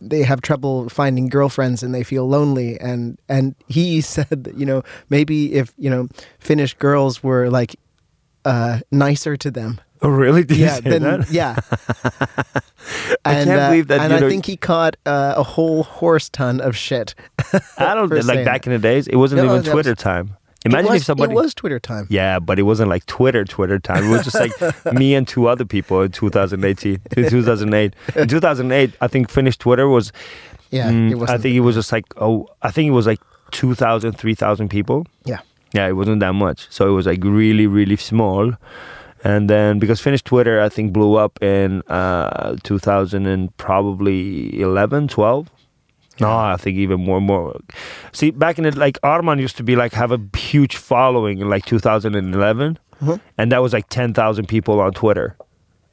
they 0.00 0.22
have 0.22 0.40
trouble 0.40 0.88
finding 0.88 1.28
girlfriends 1.28 1.82
and 1.82 1.94
they 1.94 2.02
feel 2.02 2.26
lonely 2.26 2.80
and 2.80 3.18
and 3.28 3.54
he 3.68 4.00
said 4.14 4.44
that 4.44 4.56
you 4.56 4.64
know 4.64 4.82
maybe 5.10 5.52
if 5.54 5.74
you 5.76 5.90
know 5.90 6.08
Finnish 6.38 6.72
girls 6.74 7.22
were 7.22 7.50
like 7.50 7.76
uh, 8.46 8.80
nicer 8.90 9.36
to 9.36 9.50
them 9.50 9.80
Oh, 10.02 10.08
really? 10.08 10.44
Did 10.48 10.56
yeah, 10.56 10.76
you 10.76 10.82
say 10.82 10.90
then 10.98 11.02
that? 11.02 11.30
yeah. 11.30 11.56
I 13.26 13.34
and, 13.34 13.48
can't 13.48 13.50
uh, 13.50 13.68
believe 13.68 13.88
that, 13.88 14.00
And 14.00 14.12
I 14.14 14.18
know- 14.18 14.30
think 14.30 14.46
he 14.46 14.56
caught 14.56 14.96
uh, 15.04 15.34
a 15.36 15.42
whole 15.42 15.82
horse 15.82 16.30
ton 16.30 16.60
of 16.60 16.74
shit. 16.76 17.14
I 17.76 17.94
don't 17.94 18.10
like 18.24 18.44
back 18.44 18.66
in 18.66 18.72
the 18.72 18.78
days, 18.78 19.06
it 19.08 19.16
wasn't 19.16 19.42
No, 19.44 19.56
even 19.56 19.70
Twitter 19.70 19.90
was- 19.90 19.98
time. 19.98 20.36
Imagine 20.64 20.92
was, 20.92 21.00
if 21.00 21.06
somebody 21.06 21.32
It 21.32 21.34
was 21.34 21.54
Twitter 21.54 21.78
time. 21.78 22.06
Yeah, 22.10 22.38
but 22.38 22.58
it 22.58 22.64
wasn't 22.64 22.90
like 22.90 23.06
Twitter, 23.06 23.44
Twitter 23.44 23.78
time. 23.78 24.04
It 24.04 24.10
was 24.10 24.24
just 24.24 24.38
like 24.38 24.52
me 24.92 25.14
and 25.14 25.26
two 25.26 25.46
other 25.46 25.64
people 25.64 26.02
in 26.02 26.10
2018, 26.12 27.00
in 27.16 27.30
2008. 27.30 27.94
In 28.16 28.28
2008, 28.28 28.94
I 29.00 29.08
think 29.08 29.30
Finnish 29.30 29.56
Twitter 29.56 29.88
was. 29.88 30.12
Yeah, 30.70 30.90
mm, 30.90 31.10
it 31.10 31.14
wasn't. 31.16 31.38
I 31.38 31.42
think 31.42 31.56
it 31.56 31.60
was 31.60 31.74
just 31.74 31.92
like 31.92 32.04
oh, 32.18 32.46
I 32.62 32.70
think 32.70 32.88
it 32.88 32.92
was 32.92 33.06
like 33.06 33.20
2,000, 33.50 34.12
3,000 34.12 34.68
people. 34.68 35.06
Yeah. 35.24 35.40
Yeah, 35.72 35.86
it 35.86 35.92
wasn't 35.92 36.20
that 36.20 36.34
much. 36.34 36.66
So 36.70 36.88
it 36.88 36.92
was 36.92 37.06
like 37.06 37.22
really, 37.22 37.66
really 37.66 37.96
small. 37.96 38.54
And 39.22 39.50
then 39.50 39.78
because 39.78 40.00
Finnish 40.00 40.22
Twitter, 40.22 40.60
I 40.60 40.68
think, 40.68 40.92
blew 40.92 41.16
up 41.16 41.40
in 41.42 41.82
uh, 41.82 42.56
2000 42.62 43.26
and 43.26 43.56
probably 43.56 44.60
11, 44.60 45.08
12. 45.08 45.50
No, 46.20 46.30
I 46.30 46.56
think 46.56 46.76
even 46.78 47.04
more, 47.04 47.20
more. 47.20 47.58
See, 48.12 48.30
back 48.30 48.58
in 48.58 48.64
it, 48.66 48.76
like 48.76 48.98
Arman 49.02 49.40
used 49.40 49.56
to 49.56 49.62
be 49.62 49.76
like 49.76 49.92
have 49.92 50.12
a 50.12 50.20
huge 50.36 50.76
following 50.76 51.38
in 51.40 51.48
like 51.48 51.64
2011, 51.66 52.78
Mhm. 53.02 53.20
and 53.38 53.52
that 53.52 53.62
was 53.62 53.72
like 53.72 53.88
10,000 53.88 54.46
people 54.46 54.80
on 54.80 54.92
Twitter. 54.92 55.36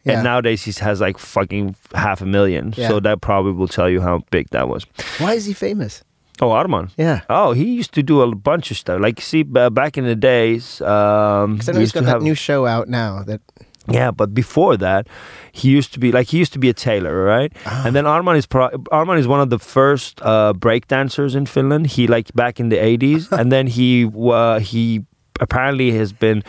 Yeah. 0.03 0.13
And 0.15 0.23
nowadays 0.23 0.63
he 0.63 0.71
has 0.83 1.01
like 1.01 1.17
fucking 1.17 1.75
half 1.93 2.21
a 2.21 2.25
million. 2.25 2.73
Yeah. 2.77 2.87
So 2.87 2.99
that 3.01 3.19
probably 3.21 3.51
will 3.51 3.67
tell 3.67 3.89
you 3.89 3.99
how 4.01 4.23
big 4.31 4.49
that 4.51 4.69
was. 4.69 4.85
Why 5.19 5.33
is 5.33 5.45
he 5.45 5.53
famous? 5.53 6.03
Oh, 6.39 6.49
Arman. 6.49 6.91
Yeah. 6.97 7.21
Oh, 7.29 7.51
he 7.53 7.65
used 7.65 7.93
to 7.95 8.03
do 8.03 8.21
a 8.21 8.33
bunch 8.35 8.69
of 8.71 8.77
stuff. 8.77 9.01
Like, 9.01 9.19
see, 9.21 9.41
back 9.43 9.97
in 9.97 10.05
the 10.05 10.15
days, 10.15 10.79
um, 10.81 11.57
I 11.59 11.63
he 11.65 11.71
know 11.73 11.79
he's 11.79 11.91
got 11.91 12.01
to 12.01 12.05
that 12.05 12.11
have- 12.11 12.21
new 12.21 12.35
show 12.35 12.65
out 12.67 12.87
now. 12.87 13.23
That 13.23 13.41
yeah, 13.89 14.11
but 14.11 14.33
before 14.33 14.77
that, 14.77 15.07
he 15.51 15.69
used 15.69 15.93
to 15.93 15.99
be 15.99 16.11
like 16.11 16.27
he 16.27 16.37
used 16.37 16.53
to 16.53 16.59
be 16.59 16.69
a 16.69 16.73
tailor, 16.73 17.23
right? 17.23 17.51
Ah. 17.65 17.85
And 17.85 17.95
then 17.95 18.05
Arman 18.05 18.37
is 18.37 18.45
pro- 18.45 18.69
Arman 18.91 19.17
is 19.19 19.27
one 19.27 19.39
of 19.41 19.49
the 19.49 19.59
first 19.59 20.21
uh, 20.21 20.53
break 20.53 20.87
dancers 20.87 21.35
in 21.35 21.45
Finland. 21.45 21.87
He 21.87 22.07
like 22.07 22.33
back 22.33 22.59
in 22.59 22.69
the 22.69 22.77
eighties, 22.77 23.31
and 23.39 23.51
then 23.51 23.67
he 23.67 24.09
uh, 24.15 24.59
he 24.59 25.03
apparently 25.39 25.91
has 25.91 26.11
been 26.13 26.41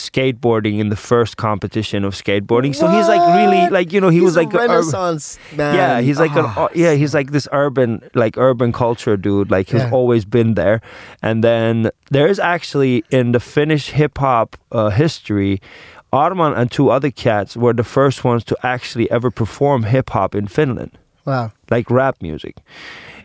skateboarding 0.00 0.78
in 0.78 0.88
the 0.88 0.96
first 0.96 1.36
competition 1.36 2.04
of 2.04 2.14
skateboarding. 2.14 2.74
So 2.74 2.86
he's 2.88 3.08
like 3.08 3.20
really 3.36 3.68
like 3.70 3.92
you 3.92 4.00
know 4.00 4.08
he 4.08 4.18
he's 4.18 4.24
was 4.24 4.36
like 4.36 4.52
a 4.54 4.58
a 4.58 4.60
ur- 4.62 4.68
Renaissance 4.68 5.38
man. 5.56 5.74
yeah, 5.74 6.00
he's 6.00 6.20
like 6.20 6.30
Ah. 6.34 6.66
an 6.66 6.68
yeah, 6.74 6.94
he's 6.94 7.14
like 7.14 7.32
this 7.32 7.48
urban 7.52 8.08
like 8.14 8.38
urban 8.38 8.72
culture 8.72 9.16
dude. 9.16 9.50
Like 9.50 9.68
he's 9.70 9.82
Yeah. 9.82 9.90
always 9.90 10.24
been 10.24 10.54
there. 10.54 10.80
And 11.22 11.42
then 11.42 11.90
there 12.10 12.28
is 12.28 12.38
actually 12.38 13.04
in 13.10 13.32
the 13.32 13.40
Finnish 13.40 13.90
hip 13.90 14.18
hop 14.18 14.56
uh, 14.72 14.90
history, 14.90 15.60
Arman 16.16 16.56
and 16.56 16.70
two 16.70 16.88
other 16.90 17.10
cats 17.10 17.56
were 17.56 17.74
the 17.74 17.84
first 17.84 18.24
ones 18.24 18.44
to 18.44 18.56
actually 18.62 19.06
ever 19.10 19.30
perform 19.30 19.82
hip 19.84 20.10
hop 20.10 20.34
in 20.34 20.46
Finland, 20.48 20.90
Wow, 21.24 21.50
like 21.70 21.90
rap 21.90 22.16
music. 22.22 22.54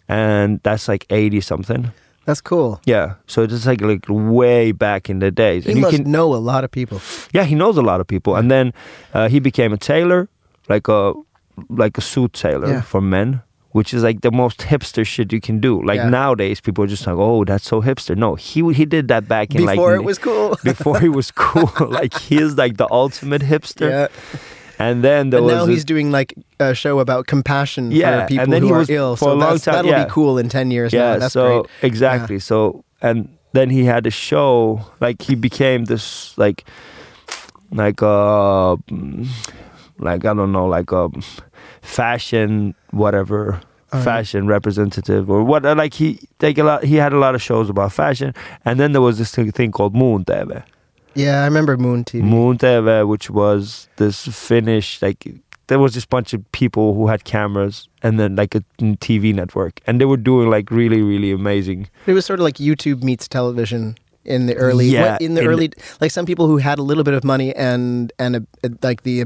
And 0.07 0.59
that's 0.63 0.87
like 0.87 1.05
eighty 1.09 1.41
something. 1.41 1.91
that's 2.25 2.41
cool. 2.41 2.79
Yeah, 2.85 3.13
so 3.27 3.43
it's 3.43 3.65
like 3.65 3.81
like 3.81 4.05
way 4.09 4.71
back 4.73 5.09
in 5.09 5.19
the 5.19 5.31
days. 5.31 5.65
He 5.65 5.71
and 5.71 5.81
must 5.81 5.95
can 5.95 6.11
know 6.11 6.33
a 6.35 6.41
lot 6.51 6.63
of 6.63 6.69
people. 6.71 6.97
yeah, 7.33 7.45
he 7.47 7.55
knows 7.55 7.77
a 7.77 7.81
lot 7.81 7.99
of 8.01 8.07
people. 8.07 8.35
And 8.35 8.49
then 8.49 8.73
uh, 9.13 9.29
he 9.29 9.39
became 9.39 9.73
a 9.73 9.77
tailor, 9.77 10.27
like 10.69 10.87
a 10.91 11.13
like 11.69 11.97
a 11.97 12.01
suit 12.01 12.33
tailor 12.33 12.67
Yeah. 12.67 12.81
for 12.81 13.01
men, 13.01 13.41
which 13.71 13.93
is 13.93 14.03
like 14.03 14.21
the 14.21 14.31
most 14.31 14.59
hipster 14.59 15.05
shit 15.05 15.31
you 15.33 15.39
can 15.41 15.59
do. 15.59 15.81
Like 15.83 15.97
Yeah. 15.97 16.09
nowadays, 16.09 16.59
people 16.61 16.83
are 16.83 16.87
just 16.87 17.05
like, 17.07 17.15
"Oh, 17.17 17.43
that's 17.45 17.65
so 17.67 17.81
hipster." 17.81 18.15
No, 18.15 18.35
he 18.35 18.61
he 18.73 18.85
did 18.85 19.07
that 19.07 19.27
back 19.27 19.55
in 19.55 19.65
like 19.65 19.75
Before 19.77 19.91
like 19.91 20.01
it 20.01 20.05
was 20.05 20.17
cool. 20.19 20.57
before 20.63 20.99
he 20.99 21.09
was 21.09 21.31
cool. 21.31 21.71
like 21.89 22.13
he 22.17 22.37
is 22.37 22.57
like 22.57 22.77
the 22.77 22.87
ultimate 22.91 23.41
hipster. 23.41 23.89
yeah. 23.89 24.07
And 24.79 25.03
then 25.03 25.29
there 25.29 25.39
But 25.41 25.45
was 25.45 25.53
now 25.55 25.65
he's 25.67 25.85
doing 25.85 26.09
like 26.11 26.33
a 26.59 26.73
show 26.73 26.99
about 26.99 27.27
compassion 27.27 27.91
Yeah, 27.91 28.21
for 28.23 28.27
people 28.29 28.43
and 28.43 28.51
then 28.53 28.61
who 28.63 28.67
he 28.69 28.73
are 28.73 28.79
was- 28.79 28.89
ill. 28.89 29.15
for 29.15 29.25
so 29.25 29.31
a 29.33 29.35
long 29.35 29.59
time- 29.59 29.73
that'll 29.75 29.91
yeah. 29.91 30.05
be 30.05 30.09
cool 30.11 30.37
in 30.39 30.49
ten 30.49 30.71
years. 30.71 30.91
yeah, 30.91 31.13
now. 31.13 31.19
that's 31.19 31.33
so 31.33 31.61
great. 31.61 31.65
exactly. 31.83 32.39
So 32.39 32.83
and 33.01 33.29
then 33.53 33.69
he 33.69 33.83
had 33.85 34.07
a 34.07 34.11
show 34.11 34.81
like 34.99 35.21
he 35.21 35.35
became 35.35 35.85
this 35.85 36.35
like 36.37 36.63
like 37.71 38.01
uh 38.01 38.75
like 39.99 40.25
I 40.25 40.33
don't 40.33 40.51
know 40.51 40.65
like 40.65 40.91
a 40.91 41.09
fashion 41.81 42.73
whatever 42.91 43.59
fashion 44.03 44.47
representative 44.47 45.29
or 45.29 45.43
what 45.43 45.65
uh, 45.65 45.75
like 45.75 45.93
he 45.93 46.17
like 46.41 46.57
a 46.57 46.63
lot 46.63 46.81
he 46.85 46.95
had 46.95 47.11
a 47.11 47.17
lot 47.17 47.35
of 47.35 47.41
shows 47.41 47.69
about 47.69 47.91
fashion 47.91 48.33
and 48.63 48.79
then 48.79 48.93
there 48.93 49.01
was 49.01 49.17
this 49.17 49.35
thing, 49.35 49.51
thing 49.51 49.69
called 49.69 49.93
Moon 49.93 50.23
TV 50.23 50.63
Yeah, 51.13 51.41
I 51.41 51.45
remember 51.45 51.75
Moon 51.75 52.05
TV. 52.05 52.21
Moon 52.23 52.57
TV 52.57 53.05
which 53.05 53.29
was 53.29 53.89
this 53.97 54.25
Finnish 54.29 55.01
like 55.01 55.27
there 55.67 55.77
was 55.77 55.93
this 55.93 56.05
bunch 56.05 56.31
of 56.33 56.39
people 56.53 56.93
who 56.93 57.07
had 57.07 57.25
cameras 57.25 57.89
and 58.01 58.17
then 58.17 58.37
like 58.37 58.55
a 58.55 58.61
TV 58.79 59.35
network 59.35 59.81
and 59.85 59.99
they 59.99 60.05
were 60.05 60.15
doing 60.31 60.49
like 60.49 60.71
really 60.71 61.01
really 61.01 61.31
amazing 61.33 61.89
It 62.07 62.13
was 62.13 62.25
sort 62.25 62.39
of 62.39 62.45
like 62.45 62.55
YouTube 62.55 63.03
meets 63.03 63.27
television 63.27 63.95
in 64.23 64.45
the 64.45 64.55
early. 64.55 64.85
Yeah, 64.85 65.13
what- 65.13 65.21
in 65.21 65.33
the 65.33 65.41
in- 65.41 65.47
early, 65.47 65.71
like 65.99 66.11
some 66.11 66.27
people 66.27 66.45
who 66.45 66.57
had 66.57 66.77
a 66.77 66.83
little 66.83 67.03
bit 67.03 67.15
of 67.15 67.23
money 67.23 67.55
and 67.55 68.13
and 68.19 68.35
a, 68.35 68.41
a- 68.63 68.69
like 68.83 69.01
the. 69.01 69.25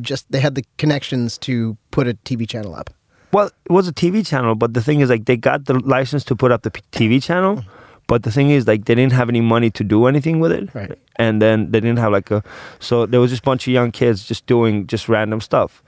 Just 0.00 0.30
they 0.32 0.40
had 0.40 0.54
the 0.54 0.64
connections 0.78 1.38
to 1.38 1.76
put 1.90 2.06
a 2.08 2.14
TV 2.14 2.48
channel 2.48 2.74
up. 2.74 2.90
Well, 3.32 3.46
it 3.46 3.72
was 3.72 3.88
a 3.88 3.92
TV 3.92 4.26
channel, 4.26 4.54
but 4.54 4.74
the 4.74 4.82
thing 4.82 5.00
is, 5.00 5.08
like, 5.08 5.24
they 5.24 5.36
got 5.38 5.64
the 5.64 5.78
license 5.78 6.22
to 6.24 6.36
put 6.36 6.52
up 6.52 6.62
the 6.62 6.70
p- 6.70 6.82
TV 6.92 7.22
channel, 7.22 7.56
mm-hmm. 7.56 7.68
but 8.06 8.24
the 8.24 8.30
thing 8.30 8.50
is, 8.50 8.66
like, 8.66 8.84
they 8.84 8.94
didn't 8.94 9.12
have 9.14 9.30
any 9.30 9.40
money 9.40 9.70
to 9.70 9.82
do 9.82 10.04
anything 10.06 10.38
with 10.38 10.52
it, 10.52 10.68
Right. 10.74 10.98
and 11.16 11.40
then 11.40 11.70
they 11.70 11.80
didn't 11.80 11.98
have 11.98 12.12
like 12.12 12.30
a. 12.30 12.42
So 12.78 13.06
there 13.06 13.20
was 13.20 13.30
just 13.30 13.42
a 13.42 13.44
bunch 13.46 13.66
of 13.66 13.72
young 13.72 13.90
kids 13.90 14.26
just 14.28 14.44
doing 14.46 14.86
just 14.86 15.08
random 15.08 15.40
stuff 15.40 15.82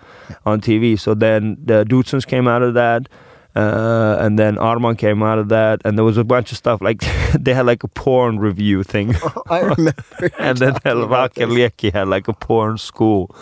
on 0.47 0.63
TV. 0.63 0.99
So 0.99 1.13
then 1.15 1.59
the 1.63 1.85
Dudesons 1.85 2.25
came 2.25 2.49
out 2.49 2.63
of 2.63 2.73
that. 2.75 3.09
Uh, 3.55 4.17
and 4.19 4.37
then 4.37 4.57
Arman 4.57 4.99
came 4.99 5.23
out 5.23 5.39
of 5.39 5.49
that, 5.49 5.81
and 5.85 5.97
there 5.97 6.05
was 6.05 6.17
a 6.17 6.25
bunch 6.25 6.51
of 6.51 6.59
stuff 6.59 6.81
like 6.81 7.05
they 7.39 7.55
had 7.55 7.67
like 7.67 7.85
a 7.85 7.89
porn 7.89 8.39
review 8.39 8.83
thing, 8.83 9.15
I 9.51 9.61
remember. 9.61 10.31
and 10.39 10.59
then 10.59 10.75
Rakel 10.75 11.49
Liekki 11.49 11.93
had 11.93 12.09
like 12.09 12.27
a 12.27 12.33
porn 12.33 12.79
school 12.79 13.35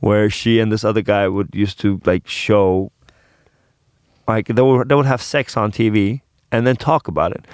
where 0.00 0.28
she 0.28 0.58
and 0.58 0.70
this 0.70 0.84
other 0.84 1.00
guy 1.00 1.28
would 1.28 1.54
used 1.54 1.80
to 1.80 2.00
like 2.04 2.28
show 2.28 2.92
like 4.28 4.48
they 4.48 4.62
would 4.62 4.88
they 4.88 4.94
would 4.94 5.06
have 5.06 5.22
sex 5.22 5.56
on 5.56 5.72
TV 5.72 6.20
and 6.50 6.66
then 6.66 6.76
talk 6.76 7.08
about 7.08 7.32
it. 7.32 7.46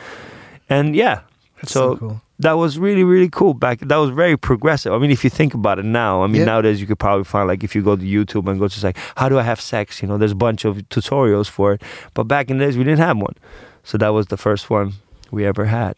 And 0.69 0.97
yeah, 0.97 1.21
That's 1.57 1.73
so, 1.73 1.95
so 1.95 1.97
cool. 1.97 2.23
That 2.41 2.53
was 2.53 2.79
really 2.79 3.03
really 3.05 3.29
cool 3.29 3.53
back 3.55 3.81
that 3.81 3.97
was 3.97 4.11
very 4.11 4.37
progressive. 4.37 4.93
I 4.93 4.99
mean 4.99 5.11
if 5.11 5.25
you 5.25 5.31
think 5.31 5.55
about 5.55 5.79
it 5.79 5.85
now, 5.85 6.23
I 6.23 6.27
mean 6.27 6.37
Yeah. 6.41 6.45
nowadays 6.47 6.81
you 6.81 6.87
could 6.87 6.99
probably 6.99 7.25
find 7.25 7.49
like 7.49 7.65
if 7.65 7.75
you 7.75 7.83
go 7.83 7.97
to 7.97 8.03
YouTube 8.03 8.49
and 8.49 8.59
go 8.61 8.69
to 8.69 8.87
like 8.87 8.97
how 9.17 9.29
do 9.29 9.39
I 9.39 9.43
have 9.43 9.61
sex, 9.61 10.01
you 10.03 10.09
know, 10.09 10.19
there's 10.19 10.33
a 10.33 10.43
bunch 10.47 10.65
of 10.65 10.77
tutorials 10.89 11.49
for 11.49 11.73
it. 11.75 11.83
But 12.15 12.25
back 12.25 12.51
in 12.51 12.59
the 12.59 12.65
days 12.65 12.77
we 12.79 12.85
didn't 12.85 13.01
have 13.01 13.17
one. 13.17 13.35
So 13.85 13.99
that 13.99 14.11
was 14.11 14.27
the 14.27 14.37
first 14.37 14.71
one 14.71 14.93
we 15.31 15.45
ever 15.47 15.65
had. 15.67 15.95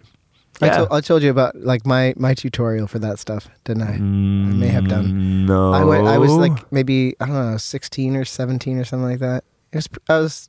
I, 0.63 0.69
to- 0.69 0.89
I 0.91 1.01
told 1.01 1.23
you 1.23 1.31
about 1.31 1.57
like 1.57 1.87
my 1.87 2.13
my 2.17 2.35
tutorial 2.35 2.87
for 2.87 2.99
that 2.99 3.19
stuff, 3.19 3.49
didn't 3.65 3.83
I? 3.83 3.95
I 3.95 3.99
may 3.99 4.69
have 4.69 4.89
done. 4.89 5.07
Mm, 5.07 5.47
No. 5.49 5.73
I 5.73 5.85
went, 5.85 6.07
I 6.07 6.19
was 6.19 6.33
like 6.33 6.71
maybe 6.71 7.17
I 7.21 7.27
don't 7.27 7.35
know, 7.53 7.57
sixteen 7.57 8.15
or 8.17 8.25
seventeen 8.27 8.77
or 8.79 8.85
something 8.85 9.09
like 9.09 9.21
that. 9.21 9.45
It 9.73 9.77
was 9.77 9.89
I 10.09 10.19
was 10.19 10.49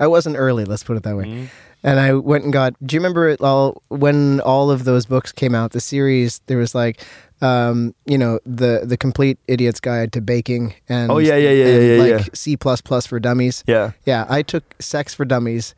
I 0.00 0.06
wasn't 0.08 0.36
early. 0.36 0.64
Let's 0.64 0.82
put 0.84 0.96
it 0.96 1.02
that 1.04 1.16
way. 1.16 1.24
Mm. 1.26 1.46
And 1.86 2.00
I 2.00 2.14
went 2.14 2.44
and 2.44 2.52
got. 2.52 2.74
Do 2.84 2.94
you 2.94 3.00
remember 3.00 3.28
it 3.28 3.40
all 3.40 3.80
when 3.88 4.40
all 4.40 4.70
of 4.72 4.84
those 4.84 5.06
books 5.06 5.30
came 5.30 5.54
out? 5.54 5.70
The 5.70 5.80
series 5.80 6.40
there 6.46 6.58
was 6.58 6.74
like, 6.74 7.00
um, 7.40 7.94
you 8.06 8.18
know, 8.18 8.40
the 8.44 8.82
the 8.84 8.96
complete 8.96 9.38
idiot's 9.46 9.78
guide 9.78 10.12
to 10.14 10.20
baking 10.20 10.74
and 10.88 11.12
Oh, 11.12 11.18
yeah, 11.18 11.36
yeah, 11.36 11.50
yeah, 11.50 11.66
and, 11.66 11.86
yeah, 11.86 12.04
yeah, 12.04 12.16
like 12.16 12.36
C 12.36 12.56
plus 12.56 12.80
plus 12.80 13.06
for 13.06 13.20
dummies. 13.20 13.62
Yeah. 13.68 13.92
Yeah, 14.04 14.26
I 14.28 14.42
took 14.42 14.64
Sex 14.80 15.14
for 15.14 15.24
Dummies 15.24 15.74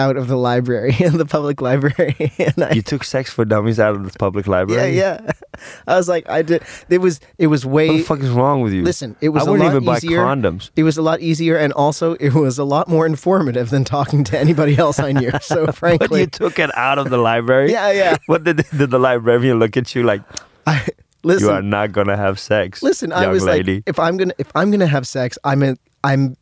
out 0.00 0.16
of 0.16 0.26
the 0.28 0.36
library 0.36 0.94
in 1.08 1.18
the 1.18 1.26
public 1.26 1.60
library, 1.60 2.16
and 2.38 2.64
I 2.64 2.72
You 2.72 2.82
took 2.82 3.04
sex 3.04 3.30
for 3.32 3.44
dummies 3.44 3.78
out 3.78 3.94
of 3.94 4.02
the 4.10 4.18
public 4.18 4.46
library. 4.46 4.96
yeah. 4.96 5.20
yeah. 5.24 5.32
I 5.86 5.96
was 5.96 6.08
like, 6.08 6.24
I 6.28 6.40
did. 6.42 6.62
It 6.88 6.98
was 6.98 7.20
it 7.38 7.48
was 7.48 7.66
way. 7.66 7.88
What 7.88 7.96
the 7.98 8.02
fuck 8.04 8.20
is 8.20 8.30
wrong 8.30 8.62
with 8.62 8.72
you? 8.72 8.82
Listen, 8.82 9.14
it 9.20 9.28
was 9.28 9.42
I 9.44 9.46
a 9.46 9.50
wouldn't 9.50 9.68
lot 9.68 9.74
even 9.76 9.84
buy 9.84 9.96
easier. 9.98 10.18
condoms. 10.24 10.70
It 10.74 10.84
was 10.84 10.96
a 10.96 11.02
lot 11.02 11.20
easier, 11.20 11.56
and 11.58 11.72
also 11.74 12.14
it 12.14 12.32
was 12.34 12.58
a 12.58 12.64
lot 12.64 12.88
more 12.88 13.04
informative 13.06 13.68
than 13.70 13.84
talking 13.84 14.24
to 14.24 14.38
anybody 14.38 14.76
else 14.76 14.98
I 14.98 15.12
knew. 15.12 15.30
So 15.42 15.66
frankly, 15.72 16.08
But 16.08 16.20
you 16.20 16.26
took 16.48 16.58
it 16.58 16.70
out 16.76 16.98
of 16.98 17.10
the 17.10 17.18
library. 17.18 17.72
yeah, 17.72 17.92
yeah. 17.92 18.16
What 18.26 18.44
did, 18.44 18.64
did 18.76 18.90
the 18.90 18.98
librarian 18.98 19.58
look 19.58 19.76
at 19.76 19.94
you 19.94 20.02
like? 20.02 20.22
I, 20.66 20.86
listen, 21.22 21.48
you 21.48 21.52
are 21.54 21.62
not 21.62 21.92
gonna 21.92 22.16
have 22.16 22.38
sex. 22.40 22.82
listen. 22.82 23.12
I 23.12 23.28
was 23.28 23.44
lady. 23.44 23.76
like, 23.76 23.82
if 23.86 23.98
I'm 23.98 24.16
gonna 24.16 24.34
if 24.38 24.50
I'm 24.54 24.70
gonna 24.70 24.86
have 24.86 25.06
sex, 25.06 25.36
I'm 25.44 25.62
a, 25.62 25.76
I'm 26.04 26.36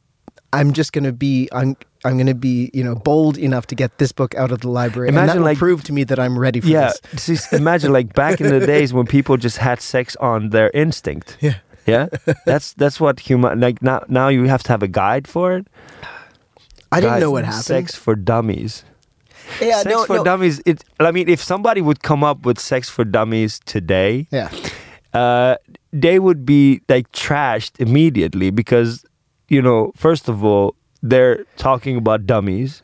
I'm 0.53 0.73
just 0.73 0.93
gonna 0.93 1.13
be 1.13 1.49
I'm 1.53 1.77
I'm 2.05 2.17
gonna 2.19 2.35
be 2.35 2.71
you 2.73 2.85
know 2.85 2.95
bold 2.95 3.37
enough 3.39 3.67
to 3.69 3.75
get 3.75 3.99
this 3.99 4.13
book 4.13 4.35
out 4.37 4.53
of 4.53 4.61
the 4.61 4.69
library, 4.71 5.09
and 5.09 5.17
Imagine, 5.17 5.43
like- 5.43 5.59
prove 5.59 5.83
to 5.85 5.93
me 5.93 6.05
that 6.05 6.19
I'm 6.19 6.39
ready 6.39 6.61
for 6.61 6.69
yeah. 6.69 6.93
this. 7.13 7.27
Just 7.27 7.53
imagine 7.53 7.93
like 7.93 8.15
back 8.15 8.41
in 8.41 8.49
the 8.49 8.65
days 8.67 8.93
when 8.93 9.07
people 9.07 9.37
just 9.37 9.59
had 9.59 9.81
sex 9.81 10.17
on 10.17 10.51
their 10.51 10.71
instinct. 10.75 11.37
Yeah. 11.41 11.57
Yeah. 11.87 12.09
That's 12.45 12.75
that's 12.75 13.01
what 13.01 13.19
human 13.21 13.61
like 13.61 13.83
now 13.83 14.05
now 14.09 14.29
you 14.29 14.45
have 14.45 14.63
to 14.65 14.69
have 14.73 14.83
a 14.83 14.89
guide 14.89 15.27
for 15.27 15.57
it. 15.57 15.67
I 16.93 17.01
didn't 17.01 17.15
Guys, 17.15 17.21
know 17.23 17.31
what 17.31 17.45
happened. 17.45 17.65
Sex 17.65 17.95
for 17.95 18.15
dummies. 18.15 18.85
yeah, 19.61 19.83
sex 19.83 19.87
no, 19.87 19.97
Sex 19.99 20.07
for 20.07 20.17
no. 20.17 20.25
dummies. 20.25 20.61
It. 20.67 20.85
I 21.01 21.11
mean, 21.11 21.29
if 21.29 21.43
somebody 21.43 21.81
would 21.81 22.03
come 22.03 22.23
up 22.25 22.45
with 22.47 22.59
sex 22.59 22.89
for 22.89 23.05
dummies 23.05 23.61
today, 23.67 24.27
Yeah, 24.31 24.51
uh, 25.13 25.57
they 25.93 26.19
would 26.19 26.45
be 26.47 26.81
like 26.89 27.11
trashed 27.13 27.79
immediately 27.81 28.51
because, 28.51 29.05
you 29.49 29.61
know, 29.63 29.93
first 29.97 30.29
of 30.29 30.45
all, 30.45 30.75
they're 31.03 31.45
talking 31.57 31.97
about 31.97 32.27
dummies. 32.27 32.83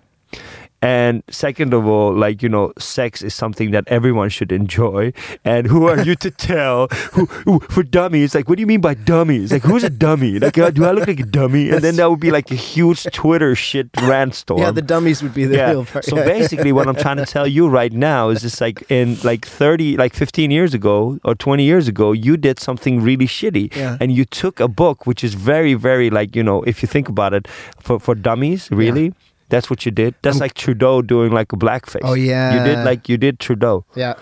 And 0.84 1.22
second 1.30 1.72
of 1.72 1.86
all, 1.86 2.12
like 2.14 2.42
you 2.42 2.48
know, 2.48 2.72
sex 2.78 3.22
is 3.22 3.34
something 3.34 3.70
that 3.72 3.84
everyone 3.88 4.28
should 4.28 4.52
enjoy. 4.52 5.12
And 5.44 5.66
who 5.66 5.88
are 5.88 6.00
you 6.02 6.14
to 6.16 6.30
tell? 6.30 6.88
Who, 7.14 7.24
who 7.26 7.60
for 7.74 7.82
dummies? 7.82 8.34
Like, 8.34 8.48
what 8.48 8.56
do 8.56 8.60
you 8.60 8.66
mean 8.66 8.80
by 8.80 8.94
dummies? 8.94 9.50
Like, 9.52 9.62
who's 9.62 9.84
a 9.84 9.90
dummy? 9.90 10.38
Like, 10.38 10.58
uh, 10.58 10.70
do 10.70 10.84
I 10.84 10.92
look 10.92 11.06
like 11.08 11.20
a 11.20 11.24
dummy? 11.24 11.70
And 11.70 11.80
then 11.82 11.96
that 11.96 12.10
would 12.10 12.20
be 12.20 12.30
like 12.30 12.50
a 12.50 12.54
huge 12.54 13.04
Twitter 13.12 13.54
shit 13.54 13.88
rant 14.02 14.34
storm. 14.34 14.60
Yeah, 14.60 14.70
the 14.72 14.82
dummies 14.82 15.22
would 15.22 15.32
be 15.34 15.46
the 15.46 15.56
real 15.56 15.84
part. 15.86 16.04
So 16.04 16.16
basically, 16.16 16.72
what 16.72 16.86
I'm 16.88 16.96
trying 16.96 17.16
to 17.16 17.26
tell 17.26 17.46
you 17.46 17.68
right 17.68 17.92
now 17.92 18.28
is 18.28 18.42
just 18.42 18.60
like 18.60 18.84
in 18.90 19.16
like 19.24 19.46
30, 19.46 19.96
like 19.96 20.12
15 20.12 20.50
years 20.50 20.74
ago 20.74 21.18
or 21.24 21.34
20 21.34 21.64
years 21.64 21.88
ago, 21.88 22.12
you 22.12 22.36
did 22.36 22.58
something 22.60 23.00
really 23.00 23.26
shitty, 23.26 23.74
Yeah. 23.74 23.96
and 24.00 24.12
you 24.12 24.24
took 24.26 24.60
a 24.60 24.68
book 24.68 25.06
which 25.06 25.24
is 25.24 25.34
very, 25.34 25.74
very 25.74 26.10
like 26.10 26.36
you 26.36 26.42
know, 26.42 26.62
if 26.64 26.82
you 26.82 26.88
think 26.88 27.08
about 27.08 27.32
it, 27.32 27.48
for 27.80 27.98
for 27.98 28.14
dummies, 28.14 28.68
really. 28.70 29.12
That's 29.54 29.70
what 29.70 29.86
you 29.86 29.92
did. 29.92 30.16
That's 30.22 30.40
like 30.40 30.54
Trudeau 30.54 31.00
doing 31.00 31.30
like 31.30 31.52
a 31.52 31.56
blackface. 31.56 32.00
Oh, 32.02 32.14
yeah. 32.14 32.58
you 32.58 32.64
did 32.64 32.84
like 32.84 33.08
you 33.08 33.16
did 33.16 33.38
Trudeau 33.38 33.84
yeah, 33.94 34.14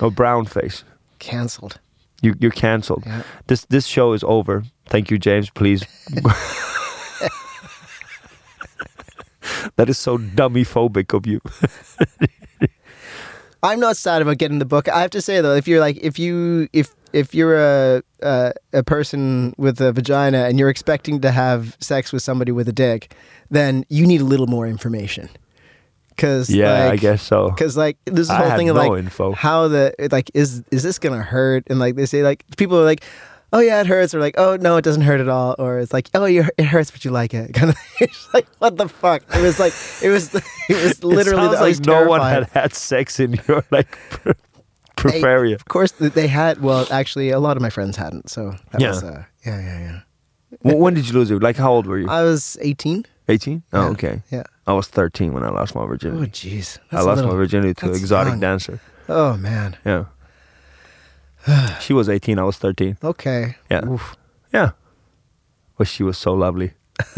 or 0.00 0.10
brown 0.10 0.46
face. 0.46 0.84
cancelled. 1.18 1.78
You 2.22 2.34
you're 2.40 2.50
cancelled. 2.50 3.02
Yeah. 3.04 3.24
This 3.46 3.66
this 3.66 3.84
show 3.84 4.14
is 4.14 4.24
over. 4.24 4.64
Thank 4.86 5.10
you, 5.10 5.18
James. 5.18 5.50
Please. 5.50 5.84
that 9.76 9.90
is 9.90 9.98
so 9.98 10.16
dummy 10.16 10.64
phobic 10.64 11.12
of 11.12 11.26
you. 11.26 11.42
I'm 13.62 13.80
not 13.80 13.98
sad 13.98 14.22
about 14.22 14.38
getting 14.38 14.60
the 14.60 14.64
book. 14.64 14.88
I 14.88 15.02
have 15.02 15.10
to 15.10 15.20
say 15.20 15.42
though, 15.42 15.54
if 15.54 15.68
you're 15.68 15.80
like, 15.80 15.98
if 15.98 16.18
you 16.18 16.68
if 16.72 16.94
if 17.12 17.34
you're 17.34 17.58
a 17.58 18.02
a, 18.22 18.54
a 18.72 18.82
person 18.82 19.54
with 19.58 19.78
a 19.82 19.92
vagina 19.92 20.44
and 20.44 20.58
you're 20.58 20.70
expecting 20.70 21.20
to 21.20 21.30
have 21.30 21.76
sex 21.80 22.14
with 22.14 22.22
somebody 22.22 22.50
with 22.50 22.66
a 22.66 22.72
dick, 22.72 23.14
then 23.50 23.84
you 23.88 24.06
need 24.06 24.20
a 24.20 24.24
little 24.24 24.46
more 24.46 24.66
information. 24.66 25.28
Because 26.10 26.48
Yeah, 26.48 26.84
like, 26.84 26.92
I 26.92 26.96
guess 26.96 27.22
so. 27.22 27.50
Because 27.50 27.76
like 27.76 27.96
this 28.04 28.28
whole 28.28 28.56
thing 28.56 28.68
of 28.68 28.76
no 28.76 28.88
like 28.88 28.98
info. 29.00 29.32
how 29.32 29.66
the 29.68 29.92
like 30.12 30.30
is 30.34 30.62
is 30.70 30.82
this 30.82 30.98
gonna 30.98 31.22
hurt? 31.22 31.64
And 31.68 31.78
like 31.80 31.96
they 31.96 32.06
say 32.06 32.22
like 32.22 32.44
people 32.56 32.78
are 32.78 32.84
like. 32.84 33.02
Oh 33.52 33.60
yeah, 33.60 33.80
it 33.80 33.86
hurts, 33.86 34.12
or 34.12 34.18
like, 34.18 34.34
oh 34.36 34.56
no, 34.56 34.76
it 34.78 34.82
doesn't 34.82 35.02
hurt 35.02 35.20
at 35.20 35.28
all, 35.28 35.54
or 35.60 35.78
it's 35.78 35.92
like, 35.92 36.10
oh, 36.12 36.24
you 36.24 36.42
it 36.58 36.64
hurts, 36.64 36.90
but 36.90 37.04
you 37.04 37.12
like 37.12 37.32
it. 37.34 37.54
Kind 37.54 37.70
of, 37.70 37.76
it's 38.00 38.26
like, 38.34 38.48
what 38.58 38.76
the 38.78 38.88
fuck? 38.88 39.22
It 39.32 39.40
was 39.40 39.60
like, 39.60 39.72
it 40.02 40.08
was, 40.08 40.34
it 40.68 40.82
was 40.82 41.04
literally. 41.04 41.46
it 41.46 41.50
was 41.50 41.60
like 41.60 41.86
no 41.86 42.04
one 42.08 42.20
had 42.20 42.48
had 42.50 42.74
sex 42.74 43.20
in 43.20 43.34
your 43.46 43.64
like 43.70 43.96
pr- 44.96 45.08
They- 45.08 45.52
Of 45.52 45.66
course, 45.66 45.92
they 45.92 46.26
had. 46.26 46.62
Well, 46.62 46.88
actually, 46.90 47.30
a 47.30 47.38
lot 47.38 47.56
of 47.56 47.62
my 47.62 47.70
friends 47.70 47.96
hadn't. 47.96 48.28
So 48.28 48.56
that 48.72 48.80
Yeah. 48.80 48.88
was, 48.88 49.04
uh, 49.04 49.22
yeah, 49.46 49.60
yeah, 49.60 49.78
yeah. 49.78 50.00
Wh- 50.72 50.80
when 50.80 50.94
did 50.94 51.06
you 51.06 51.14
lose 51.14 51.30
it? 51.30 51.40
Like 51.40 51.56
how 51.56 51.72
old 51.72 51.86
were 51.86 51.98
you? 51.98 52.08
I 52.08 52.24
was 52.24 52.58
18. 52.60 53.04
18? 53.28 53.62
Oh, 53.72 53.80
yeah. 53.82 53.88
okay. 53.90 54.22
Yeah. 54.30 54.42
I 54.66 54.72
was 54.72 54.86
13 54.88 55.32
when 55.32 55.42
I 55.44 55.50
lost 55.50 55.74
my 55.74 55.86
virginity. 55.86 56.22
Oh, 56.22 56.26
jeez. 56.26 56.78
I 56.92 57.00
lost 57.02 57.16
little- 57.16 57.30
my 57.32 57.36
virginity 57.36 57.74
to 57.74 57.86
that's 57.86 57.98
exotic 57.98 58.32
young. 58.32 58.40
dancer. 58.40 58.80
Oh 59.08 59.36
man. 59.36 59.76
Yeah. 59.84 60.04
she 61.80 61.92
was 61.92 62.08
18, 62.08 62.38
I 62.38 62.44
was 62.44 62.56
13. 62.56 62.98
Okay. 63.04 63.56
Yeah. 63.70 63.84
Oof. 63.86 64.16
Yeah. 64.52 64.70
But 65.76 65.88
she 65.88 66.02
was 66.02 66.16
so 66.18 66.32
lovely. 66.34 66.72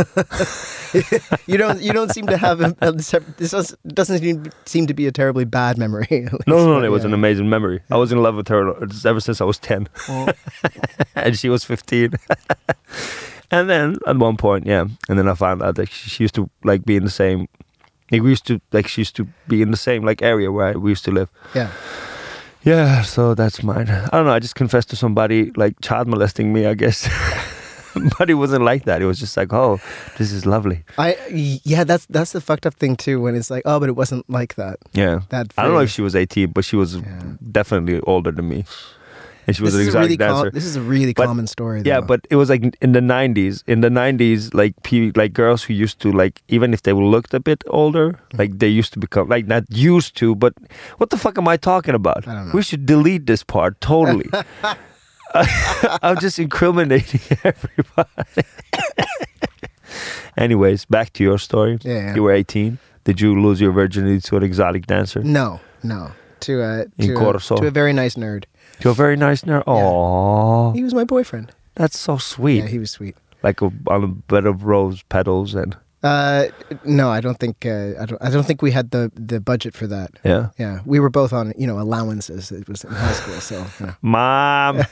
You 1.46 1.58
don't. 1.58 1.82
You 1.82 1.92
don't 1.92 2.10
seem 2.10 2.26
to 2.28 2.36
have. 2.38 2.60
A, 2.62 2.74
a, 2.80 2.92
this 2.92 3.10
does- 3.50 3.76
doesn't 3.86 4.18
seem, 4.20 4.50
seem 4.64 4.86
to 4.86 4.94
be 4.94 5.06
a 5.06 5.12
terribly 5.12 5.44
bad 5.44 5.76
memory. 5.76 6.06
least, 6.10 6.46
No, 6.46 6.56
no, 6.64 6.78
no, 6.78 6.84
it 6.84 6.90
was 6.90 7.04
an 7.04 7.12
amazing 7.12 7.50
memory. 7.50 7.82
I 7.90 7.96
was 7.98 8.12
in 8.12 8.22
love 8.22 8.36
with 8.36 8.48
her 8.48 8.74
ever 9.04 9.20
since 9.20 9.40
I 9.42 9.44
was 9.44 9.58
10. 9.58 9.88
Oh. 10.08 10.28
and 11.14 11.38
she 11.38 11.50
was 11.50 11.64
15. 11.64 12.14
and 13.50 13.68
then 13.70 13.96
at 14.06 14.16
one 14.16 14.36
point, 14.36 14.66
yeah. 14.66 14.86
And 15.08 15.18
then 15.18 15.28
I 15.28 15.34
found 15.34 15.62
out 15.62 15.76
that 15.76 15.90
she, 15.90 16.10
she 16.10 16.24
used 16.24 16.34
to 16.34 16.48
like 16.64 16.84
be 16.84 16.96
in 16.96 17.04
the 17.04 17.10
same, 17.10 17.48
like 18.10 18.22
we 18.22 18.30
used 18.30 18.46
to, 18.46 18.60
like 18.72 18.88
she 18.88 19.00
used 19.02 19.16
to 19.16 19.26
be 19.48 19.62
in 19.62 19.70
the 19.70 19.76
same 19.76 20.04
like 20.04 20.22
area 20.22 20.50
where 20.50 20.78
we 20.78 20.90
used 20.90 21.04
to 21.04 21.10
live. 21.10 21.28
Yeah. 21.54 21.70
Yeah, 22.62 23.02
so 23.02 23.34
that's 23.36 23.62
mine. 23.62 23.88
I 23.88 24.08
don't 24.08 24.26
know. 24.26 24.32
I 24.32 24.40
just 24.40 24.56
confessed 24.56 24.90
to 24.90 24.96
somebody 24.96 25.52
like 25.56 25.80
child 25.82 26.08
molesting 26.08 26.52
me, 26.52 26.66
I 26.66 26.74
guess. 26.74 27.08
but 28.18 28.28
it 28.28 28.34
wasn't 28.34 28.64
like 28.64 28.84
that. 28.86 29.00
It 29.00 29.06
was 29.06 29.20
just 29.20 29.36
like, 29.36 29.52
oh, 29.52 29.78
this 30.18 30.32
is 30.32 30.44
lovely. 30.46 30.82
I. 30.98 31.16
Yeah. 31.30 31.84
That's 31.84 32.06
that's 32.06 32.32
the 32.32 32.40
fucked 32.40 32.66
up 32.66 32.74
thing 32.74 32.96
too. 32.96 33.20
When 33.20 33.36
it's 33.36 33.50
like, 33.52 33.62
oh, 33.66 33.78
but 33.78 33.88
it 33.88 33.94
wasn't 33.96 34.28
like 34.28 34.56
that. 34.56 34.78
Yeah. 34.94 35.20
That. 35.28 35.52
I 35.56 35.62
don't 35.62 35.74
know 35.74 35.80
if 35.80 35.90
she 35.90 36.02
was 36.02 36.16
18, 36.16 36.50
but 36.50 36.64
she 36.64 36.74
was 36.74 36.96
Yeah. 36.96 37.22
definitely 37.52 38.00
older 38.00 38.32
than 38.32 38.48
me. 38.48 38.64
And 39.46 39.54
she 39.56 39.62
was 39.62 39.74
This 39.74 39.82
an 39.82 39.88
is 39.88 39.94
a 39.94 39.98
exotic 39.98 40.06
really 40.08 40.16
dancer. 40.16 40.50
com- 40.50 40.54
This 40.54 40.64
is 40.64 40.76
a 40.76 40.80
really 40.82 41.12
But- 41.14 41.26
common 41.26 41.46
story. 41.46 41.82
Yeah, 41.84 42.00
but 42.00 42.26
it 42.30 42.36
was 42.36 42.48
like 42.50 42.76
in 42.82 42.92
the 42.92 43.00
nineties. 43.00 43.62
In 43.66 43.80
the 43.80 43.90
nineties, 43.90 44.52
like 44.54 44.74
pe- 44.82 45.12
like 45.14 45.32
girls 45.32 45.62
who 45.64 45.74
used 45.74 46.00
to 46.00 46.10
like 46.12 46.42
even 46.48 46.72
if 46.74 46.82
they 46.82 46.92
looked 46.92 47.32
a 47.34 47.40
bit 47.40 47.62
older, 47.68 48.06
Mm-hmm. 48.12 48.38
like 48.38 48.58
they 48.58 48.68
used 48.68 48.92
to 48.94 48.98
become 48.98 49.28
like 49.28 49.46
not 49.46 49.64
used 49.70 50.16
to, 50.16 50.34
but 50.34 50.52
what 50.98 51.10
the 51.10 51.16
fuck 51.16 51.38
am 51.38 51.46
I 51.48 51.56
talking 51.56 51.94
about? 51.94 52.26
I 52.28 52.34
don't 52.34 52.46
know. 52.48 52.52
We 52.54 52.62
should 52.62 52.86
delete 52.86 53.26
this 53.26 53.42
part 53.44 53.80
totally. 53.80 54.28
I'm 56.02 56.18
just 56.18 56.38
incriminating 56.38 57.20
everybody. 57.44 58.42
Anyways, 60.36 60.84
back 60.86 61.12
to 61.14 61.24
your 61.24 61.38
story. 61.38 61.78
Yeah. 61.82 62.14
You 62.14 62.22
were 62.24 62.32
18. 62.32 62.78
Did 63.04 63.20
you 63.20 63.40
lose 63.40 63.60
your 63.60 63.72
virginity 63.72 64.20
to 64.20 64.36
an 64.36 64.42
exotic 64.42 64.86
dancer? 64.86 65.22
no, 65.22 65.60
no. 65.82 66.10
To 66.40 66.60
a 66.62 66.84
to 67.00 67.14
a, 67.16 67.38
to 67.38 67.66
a 67.66 67.70
very 67.70 67.94
nice 67.94 68.14
nerd. 68.14 68.44
You're 68.80 68.94
very 68.94 69.16
nice 69.16 69.42
nerd. 69.42 69.64
Aww, 69.64 70.74
He 70.74 70.82
was 70.82 70.94
my 70.94 71.04
boyfriend. 71.04 71.52
that's 71.74 71.98
so 71.98 72.18
sweet. 72.18 72.58
Yeah, 72.64 72.66
he 72.68 72.78
was 72.78 72.90
sweet. 72.90 73.16
like 73.42 73.60
a, 73.62 73.70
on 73.88 74.04
a 74.04 74.08
bed 74.08 74.46
of 74.46 74.64
rose 74.64 75.02
petals 75.04 75.54
and 75.54 75.76
Uh, 76.02 76.46
no, 76.84 77.10
I 77.10 77.20
don't 77.20 77.38
think 77.40 77.64
uh, 77.66 77.94
I 77.98 78.04
don't. 78.06 78.20
I 78.22 78.30
don't 78.30 78.46
think 78.46 78.62
we 78.62 78.70
had 78.70 78.90
the 78.92 79.10
the 79.30 79.40
budget 79.40 79.74
for 79.74 79.88
that. 79.88 80.10
yeah. 80.24 80.50
Yeah, 80.58 80.80
we 80.84 81.00
were 81.00 81.10
both 81.10 81.32
on 81.32 81.52
you 81.58 81.66
know 81.66 81.80
allowances. 81.80 82.52
It 82.52 82.68
was 82.68 82.84
in 82.84 82.92
high 82.92 83.12
school, 83.16 83.40
so 83.40 83.56
you 83.80 83.86
know. 83.86 83.94
Mom, 84.02 84.84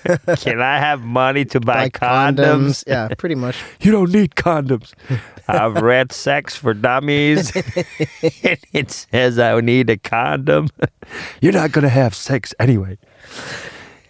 can 0.43 0.59
I 0.61 0.79
have 0.81 1.05
money 1.05 1.45
to 1.55 1.61
buy, 1.61 1.89
condoms? 1.91 2.83
Yeah, 2.87 3.09
pretty 3.17 3.37
much. 3.37 3.57
You 3.85 3.93
don't 3.93 4.11
need 4.11 4.35
condoms. 4.35 4.93
I've 5.47 5.77
read 5.83 6.11
Sex 6.11 6.57
for 6.57 6.75
Dummies. 6.75 7.53
and 8.43 8.59
it 8.73 8.91
says 8.91 9.39
I 9.39 9.61
need 9.61 9.91
a 9.91 9.99
condom. 9.99 10.69
You're 11.41 11.53
not 11.63 11.71
going 11.71 11.85
to 11.85 11.95
have 12.03 12.15
sex 12.15 12.55
anyway. 12.59 12.97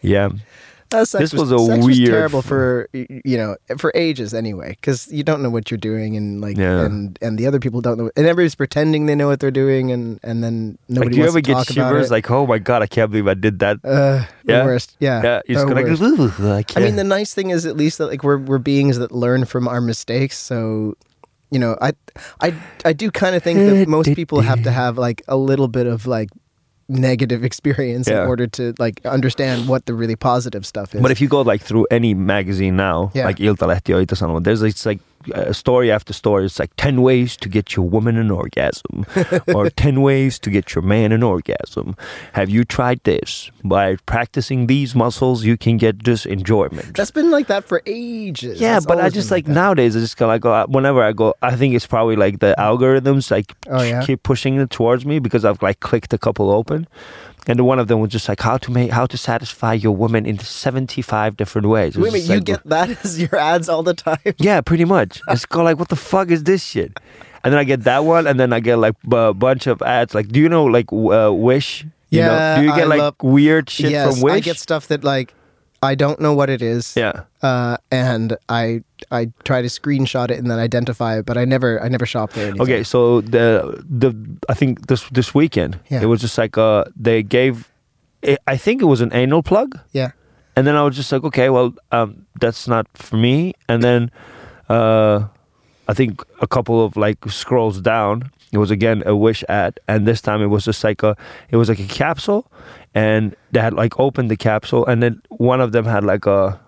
Yeah. 0.05 0.29
Uh, 0.93 1.05
This 1.19 1.33
was 1.35 1.51
a 1.51 1.59
sex 1.59 1.85
weird- 1.85 2.07
terrible 2.11 2.41
for 2.43 2.87
you 2.93 3.37
know 3.37 3.57
for 3.79 3.91
ages 3.97 4.31
anyway 4.33 4.77
because 4.79 5.11
you 5.11 5.25
don't 5.25 5.43
know 5.43 5.51
what 5.51 5.69
you're 5.71 5.79
doing 5.91 6.15
and 6.17 6.41
like 6.41 6.57
Yeah. 6.57 6.85
and 6.87 7.19
and 7.21 7.37
the 7.37 7.49
other 7.49 7.59
people 7.59 7.81
don't 7.81 7.99
know 7.99 8.11
and 8.15 8.27
everybody's 8.27 8.55
pretending 8.55 9.07
they 9.07 9.17
know 9.17 9.27
what 9.27 9.41
they're 9.41 9.51
doing 9.51 9.91
and 9.91 10.21
and 10.23 10.45
then 10.45 10.79
nobody 10.89 11.09
like, 11.09 11.11
do 11.11 11.17
you 11.19 11.25
wants 11.25 11.35
ever 11.35 11.41
get 11.41 11.75
shivers? 11.75 12.11
Like, 12.13 12.31
oh 12.31 12.47
my 12.47 12.59
God, 12.63 12.83
I 12.83 12.87
can't 12.87 13.11
believe 13.11 13.27
I 13.27 13.35
did 13.35 13.59
that. 13.59 13.79
uh, 13.83 14.23
Yeah? 14.47 14.63
worst. 14.65 14.95
Yeah, 15.01 15.19
yeah. 15.25 15.41
You're 15.49 15.57
just 15.57 15.67
going 15.67 15.83
worst. 15.89 16.39
like, 16.39 16.77
I 16.77 16.81
mean, 16.81 16.95
the 16.95 17.03
nice 17.03 17.35
thing 17.35 17.51
is 17.51 17.67
at 17.67 17.77
least 17.77 17.99
that 17.99 18.07
like 18.07 18.23
we're 18.23 18.39
we're 18.39 18.63
beings 18.63 18.99
that 18.99 19.11
learn 19.11 19.47
from 19.47 19.67
our 19.67 19.81
mistakes. 19.81 20.39
So, 20.39 20.95
you 21.51 21.59
know, 21.59 21.75
I 21.83 21.91
I 22.41 22.55
I 22.85 22.93
do 22.93 23.11
kind 23.11 23.35
of 23.35 23.43
think 23.43 23.59
that 23.59 23.89
most 23.89 24.15
people 24.15 24.43
have 24.43 24.63
to 24.63 24.71
have 24.83 24.97
like 24.97 25.23
a 25.27 25.37
little 25.37 25.67
bit 25.67 25.89
of 25.89 26.07
like 26.07 26.29
negative 26.89 27.45
experience 27.45 28.09
Yeah. 28.09 28.23
in 28.23 28.29
order 28.29 28.47
to 28.47 28.75
like 28.79 29.01
understand 29.07 29.69
what 29.69 29.87
the 29.87 29.95
really 29.95 30.17
positive 30.17 30.67
stuff 30.67 30.95
is. 30.95 31.01
But 31.01 31.11
if 31.11 31.21
you 31.21 31.29
go 31.29 31.41
like 31.43 31.63
through 31.63 31.87
any 31.91 32.15
magazine 32.15 32.77
now, 32.77 33.11
Yeah. 33.15 33.25
like 33.27 33.39
Iltalehti 33.39 33.95
or 33.95 34.05
Ilta-Sanomat, 34.05 34.45
there's 34.45 34.63
it's 34.63 34.85
like 34.87 35.01
uh, 35.35 35.53
story 35.53 35.91
after 35.91 36.13
story. 36.13 36.45
It's 36.45 36.59
like 36.59 36.75
ten 36.77 37.03
ways 37.03 37.37
to 37.39 37.49
get 37.49 37.77
your 37.77 37.89
woman 37.89 38.17
an 38.17 38.31
orgasm, 38.31 39.07
or 39.55 39.71
ten 39.71 40.03
ways 40.03 40.39
to 40.41 40.51
get 40.51 40.75
your 40.75 40.83
man 40.83 41.13
an 41.13 41.23
orgasm. 41.23 41.97
Have 42.33 42.51
you 42.51 42.65
tried 42.65 43.01
this? 43.05 43.51
By 43.65 43.97
practicing 44.07 44.67
these 44.67 44.95
muscles, 44.95 45.45
you 45.45 45.57
can 45.57 45.77
get 45.79 46.05
this 46.05 46.27
enjoyment. 46.27 46.97
that's 46.97 47.11
been 47.11 47.31
like 47.31 47.47
that 47.47 47.65
for 47.65 47.81
ages. 47.87 48.61
yeah, 48.61 48.77
It's 48.77 48.87
but 48.87 48.99
I 49.01 49.09
just 49.09 49.31
been 49.31 49.37
like 49.39 49.49
nowadays 49.49 49.97
I 49.97 50.01
just 50.01 50.17
go 50.17 50.27
like 50.27 50.45
uh, 50.45 50.67
whenever 50.67 51.03
I 51.03 51.13
go, 51.13 51.35
I 51.43 51.57
think 51.57 51.75
it's 51.75 51.87
probably 51.87 52.17
like 52.17 52.41
the 52.41 52.55
algorithms 52.59 53.31
like 53.31 53.55
Oh, 53.69 53.83
yeah? 53.83 54.03
keep 54.05 54.23
pushing 54.23 54.57
it 54.57 54.71
towards 54.71 55.07
me 55.07 55.19
because 55.19 55.45
I've 55.45 55.63
like 55.63 55.81
clicked 55.81 56.13
a 56.13 56.19
couple 56.19 56.51
open, 56.51 56.87
and 57.47 57.61
one 57.67 57.79
of 57.79 57.89
them 57.89 58.01
was 58.01 58.11
just 58.11 58.29
like 58.29 58.41
how 58.41 58.57
to 58.59 58.71
make 58.71 58.91
how 58.91 59.07
to 59.07 59.17
satisfy 59.17 59.73
your 59.75 59.93
woman 59.97 60.27
in 60.27 60.39
seventy 60.39 61.03
five 61.03 61.37
different 61.37 61.69
ways. 61.69 61.97
It 61.97 62.01
Wait 62.01 62.09
a 62.09 62.13
minute, 62.13 62.29
you 62.29 62.35
like, 62.37 62.45
get 62.45 62.65
that 62.69 62.91
as 63.05 63.21
your 63.21 63.37
ads 63.37 63.69
all 63.69 63.83
the 63.83 63.95
time? 63.95 64.19
yeah, 64.39 64.61
pretty 64.61 64.85
much. 64.85 65.21
It's 65.29 65.47
go 65.47 65.63
like 65.63 65.79
what 65.79 65.89
the 65.89 65.97
fuck 65.97 66.31
is 66.31 66.45
this 66.45 66.63
shit, 66.65 66.93
and 67.43 67.53
then 67.53 67.59
I 67.59 67.65
get 67.65 67.83
that 67.85 68.05
one, 68.05 68.27
and 68.27 68.39
then 68.41 68.53
I 68.53 68.61
get 68.61 68.77
like 68.77 68.95
a 69.13 69.35
bunch 69.35 69.67
of 69.67 69.83
ads. 69.83 70.15
Like, 70.15 70.29
do 70.29 70.41
you 70.41 70.49
know 70.49 70.65
like 70.65 70.93
uh, 70.93 71.33
Wish? 71.33 71.85
You 72.11 72.21
know, 72.21 72.33
Yeah, 72.33 72.57
do 72.57 72.63
you 72.63 72.75
get 72.75 72.85
I 72.85 72.85
like 72.85 72.99
love- 73.01 73.17
weird 73.23 73.69
shit 73.69 73.91
yes, 73.91 74.15
from 74.15 74.23
Wish? 74.23 74.35
I 74.35 74.41
get 74.41 74.57
stuff 74.59 74.87
that 74.89 75.03
like 75.03 75.35
I 75.85 75.95
don't 75.95 76.19
know 76.19 76.35
what 76.35 76.49
it 76.51 76.63
is. 76.63 76.95
yeah. 76.97 77.25
Uh, 77.43 77.77
and 77.91 78.37
I 78.49 78.83
I 79.11 79.31
try 79.45 79.63
to 79.63 79.69
screenshot 79.69 80.31
it 80.31 80.39
and 80.39 80.51
then 80.51 80.59
identify 80.59 81.19
it, 81.19 81.27
but 81.27 81.37
I 81.37 81.45
never 81.45 81.79
I 81.85 81.89
never 81.89 82.07
shop 82.07 82.33
there. 82.33 82.49
Anytime. 82.49 82.63
Okay, 82.65 82.83
so 82.85 83.21
the 83.21 83.85
the 84.01 84.11
I 84.49 84.55
think 84.55 84.87
this 84.87 85.05
this 85.13 85.35
weekend 85.35 85.79
Yeah. 85.91 86.03
it 86.03 86.07
was 86.07 86.21
just 86.21 86.39
like 86.39 86.57
uh 86.59 86.85
they 86.97 87.23
gave 87.23 87.55
I 88.25 88.37
I 88.55 88.57
think 88.57 88.81
it 88.83 88.87
was 88.89 89.01
an 89.01 89.13
anal 89.13 89.43
plug 89.43 89.79
Yeah. 89.93 90.11
and 90.57 90.67
then 90.67 90.75
I 90.77 90.83
was 90.83 90.97
just 90.97 91.13
like 91.13 91.25
okay 91.25 91.49
well 91.51 91.73
um 91.93 92.25
that's 92.41 92.67
not 92.67 92.87
for 92.97 93.17
me 93.17 93.53
and 93.69 93.83
then 93.83 94.11
uh 94.69 95.29
I 95.89 95.93
think 95.95 96.23
a 96.41 96.47
couple 96.47 96.83
of 96.85 96.97
like 96.97 97.19
scrolls 97.29 97.81
down 97.83 98.31
It 98.53 98.59
was 98.59 98.71
again 98.71 99.03
a 99.07 99.13
Wish 99.15 99.45
ad, 99.49 99.73
and 99.89 100.07
this 100.07 100.21
time 100.23 100.41
it 100.45 100.49
was 100.49 100.65
just 100.65 100.85
like 100.85 101.03
a, 101.05 101.17
it 101.51 101.57
was 101.59 101.69
like 101.69 101.81
a 101.83 101.89
capsule, 101.99 102.45
and 102.95 103.35
they 103.53 103.61
had 103.61 103.75
like 103.75 103.99
opened 103.99 104.31
the 104.31 104.37
capsule, 104.37 104.87
and 104.87 105.03
then 105.03 105.21
one 105.29 105.61
of 105.61 105.73
them 105.73 105.85
had 105.85 106.05
like 106.05 106.27
a, 106.27 106.61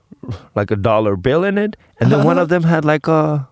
like 0.54 0.70
a 0.70 0.76
dollar 0.76 1.16
bill 1.16 1.44
in 1.44 1.58
it, 1.58 1.76
and 2.00 2.10
then 2.10 2.24
one 2.24 2.36
uh-huh. 2.36 2.42
of 2.42 2.48
them 2.48 2.64
had 2.64 2.84
like 2.84 3.06
a, 3.06 3.48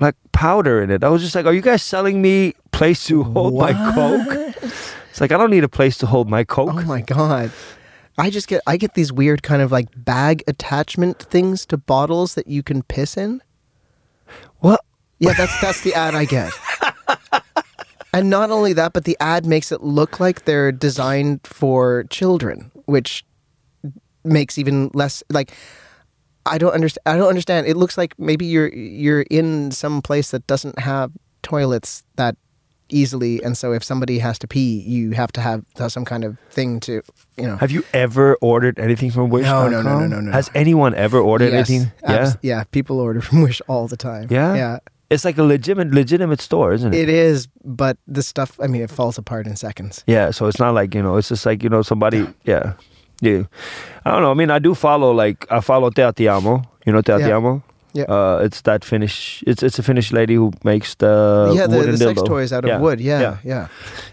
like 0.00 0.14
powder 0.32 0.82
in 0.82 0.90
it. 0.90 1.02
I 1.04 1.08
was 1.08 1.22
just 1.22 1.34
like, 1.34 1.46
are 1.46 1.52
you 1.52 1.62
guys 1.62 1.82
selling 1.82 2.20
me 2.20 2.54
place 2.72 3.06
to 3.06 3.22
hold 3.22 3.54
my 3.54 3.72
coke? 3.94 4.56
It's 5.10 5.20
like 5.20 5.32
I 5.32 5.38
don't 5.38 5.50
need 5.50 5.64
a 5.64 5.68
place 5.68 5.96
to 5.98 6.06
hold 6.06 6.28
my 6.28 6.44
coke. 6.44 6.70
Oh 6.74 6.82
my 6.82 7.00
god. 7.00 7.50
I 8.18 8.30
just 8.30 8.48
get 8.48 8.62
I 8.66 8.76
get 8.76 8.94
these 8.94 9.12
weird 9.12 9.42
kind 9.42 9.62
of 9.62 9.72
like 9.72 9.88
bag 9.96 10.42
attachment 10.46 11.22
things 11.22 11.64
to 11.66 11.76
bottles 11.76 12.34
that 12.34 12.46
you 12.46 12.62
can 12.62 12.82
piss 12.82 13.16
in. 13.16 13.42
What? 14.58 14.80
Yeah, 15.18 15.32
that's 15.32 15.58
that's 15.60 15.80
the 15.82 15.94
ad 15.94 16.14
I 16.14 16.24
get. 16.24 16.52
And 18.16 18.30
not 18.30 18.50
only 18.50 18.72
that, 18.72 18.92
but 18.92 19.04
the 19.04 19.16
ad 19.20 19.44
makes 19.46 19.70
it 19.70 19.82
look 19.82 20.18
like 20.18 20.44
they're 20.44 20.72
designed 20.72 21.40
for 21.44 22.04
children, 22.10 22.70
which 22.86 23.24
makes 24.24 24.58
even 24.58 24.90
less 24.94 25.22
like 25.30 25.52
I 26.46 26.58
don't 26.58 26.72
understand. 26.72 27.02
I 27.06 27.16
don't 27.18 27.28
understand. 27.28 27.66
It 27.66 27.76
looks 27.76 27.98
like 27.98 28.18
maybe 28.18 28.46
you're 28.46 28.72
you're 28.72 29.22
in 29.22 29.70
some 29.70 30.00
place 30.00 30.30
that 30.30 30.46
doesn't 30.46 30.78
have 30.78 31.12
toilets 31.42 32.04
that 32.16 32.36
easily, 32.88 33.42
and 33.42 33.56
so 33.56 33.72
if 33.72 33.82
somebody 33.82 34.18
has 34.20 34.38
to 34.38 34.48
pee, 34.48 34.80
you 34.80 35.10
have 35.10 35.32
to 35.32 35.40
have, 35.40 35.64
have 35.76 35.90
some 35.92 36.04
kind 36.04 36.24
of 36.24 36.38
thing 36.50 36.78
to, 36.80 37.02
you 37.36 37.46
know. 37.46 37.56
Have 37.56 37.72
you 37.72 37.84
ever 37.92 38.36
ordered 38.40 38.78
anything 38.78 39.10
from 39.10 39.28
Wish? 39.28 39.44
No, 39.44 39.68
no, 39.68 39.82
no, 39.82 39.98
no, 39.98 40.06
no, 40.06 40.20
no. 40.20 40.32
Has 40.32 40.50
anyone 40.54 40.94
ever 40.94 41.18
ordered 41.18 41.52
Yes, 41.52 41.68
anything? 41.68 41.92
Yeah. 42.02 42.32
yeah. 42.42 42.64
People 42.70 43.00
order 43.00 43.20
from 43.20 43.42
Wish 43.42 43.60
all 43.68 43.88
the 43.88 43.96
time. 43.96 44.28
Yeah? 44.30 44.54
yeah. 44.54 44.78
It's 45.08 45.24
like 45.24 45.38
a 45.38 45.42
legitimate 45.44 45.92
legitimate 45.94 46.40
store, 46.40 46.72
isn't 46.74 46.92
it? 46.94 46.98
It 47.00 47.08
is, 47.08 47.46
but 47.64 47.96
the 48.08 48.22
stuff. 48.22 48.58
I 48.60 48.66
mean, 48.66 48.82
it 48.82 48.90
falls 48.90 49.18
apart 49.18 49.46
in 49.46 49.54
seconds. 49.56 50.02
Yeah, 50.06 50.32
so 50.32 50.46
it's 50.46 50.58
not 50.58 50.74
like, 50.74 50.94
you 50.94 51.02
know, 51.02 51.16
it's 51.16 51.28
just 51.28 51.46
like, 51.46 51.62
you 51.62 51.68
know, 51.68 51.82
somebody 51.82 52.26
yeah. 52.44 52.72
Yeah. 53.22 53.44
I 54.04 54.10
don't 54.10 54.22
know. 54.22 54.30
I 54.30 54.34
mean, 54.34 54.50
I 54.50 54.58
do 54.58 54.74
follow 54.74 55.12
like 55.12 55.46
I 55.50 55.60
follow 55.60 55.90
Tea 55.90 56.10
Ti 56.12 56.28
Amo. 56.28 56.62
You 56.84 56.92
know 56.92 57.02
Tea 57.02 57.16
Ti 57.18 57.28
Yeah. 57.28 57.36
Amo? 57.36 57.62
Yeah. 57.94 58.04
Uh, 58.04 58.40
it's 58.44 58.60
that 58.62 58.84
Finnish. 58.84 59.42
It's 59.46 59.62
it's 59.62 59.78
a 59.78 59.82
Finnish 59.82 60.12
lady 60.12 60.34
who 60.34 60.52
makes 60.64 60.96
the 60.96 61.52
yeah, 61.56 61.66
the, 61.66 61.76
wooden 61.78 61.92
the 61.92 61.98
sex 61.98 62.22
toys 62.22 62.52
out 62.52 62.64
of 62.64 62.68
Yeah, 62.68 62.78
wood. 62.78 63.00
Yeah, 63.00 63.20
yeah. 63.20 63.38
yeah, 63.42 63.68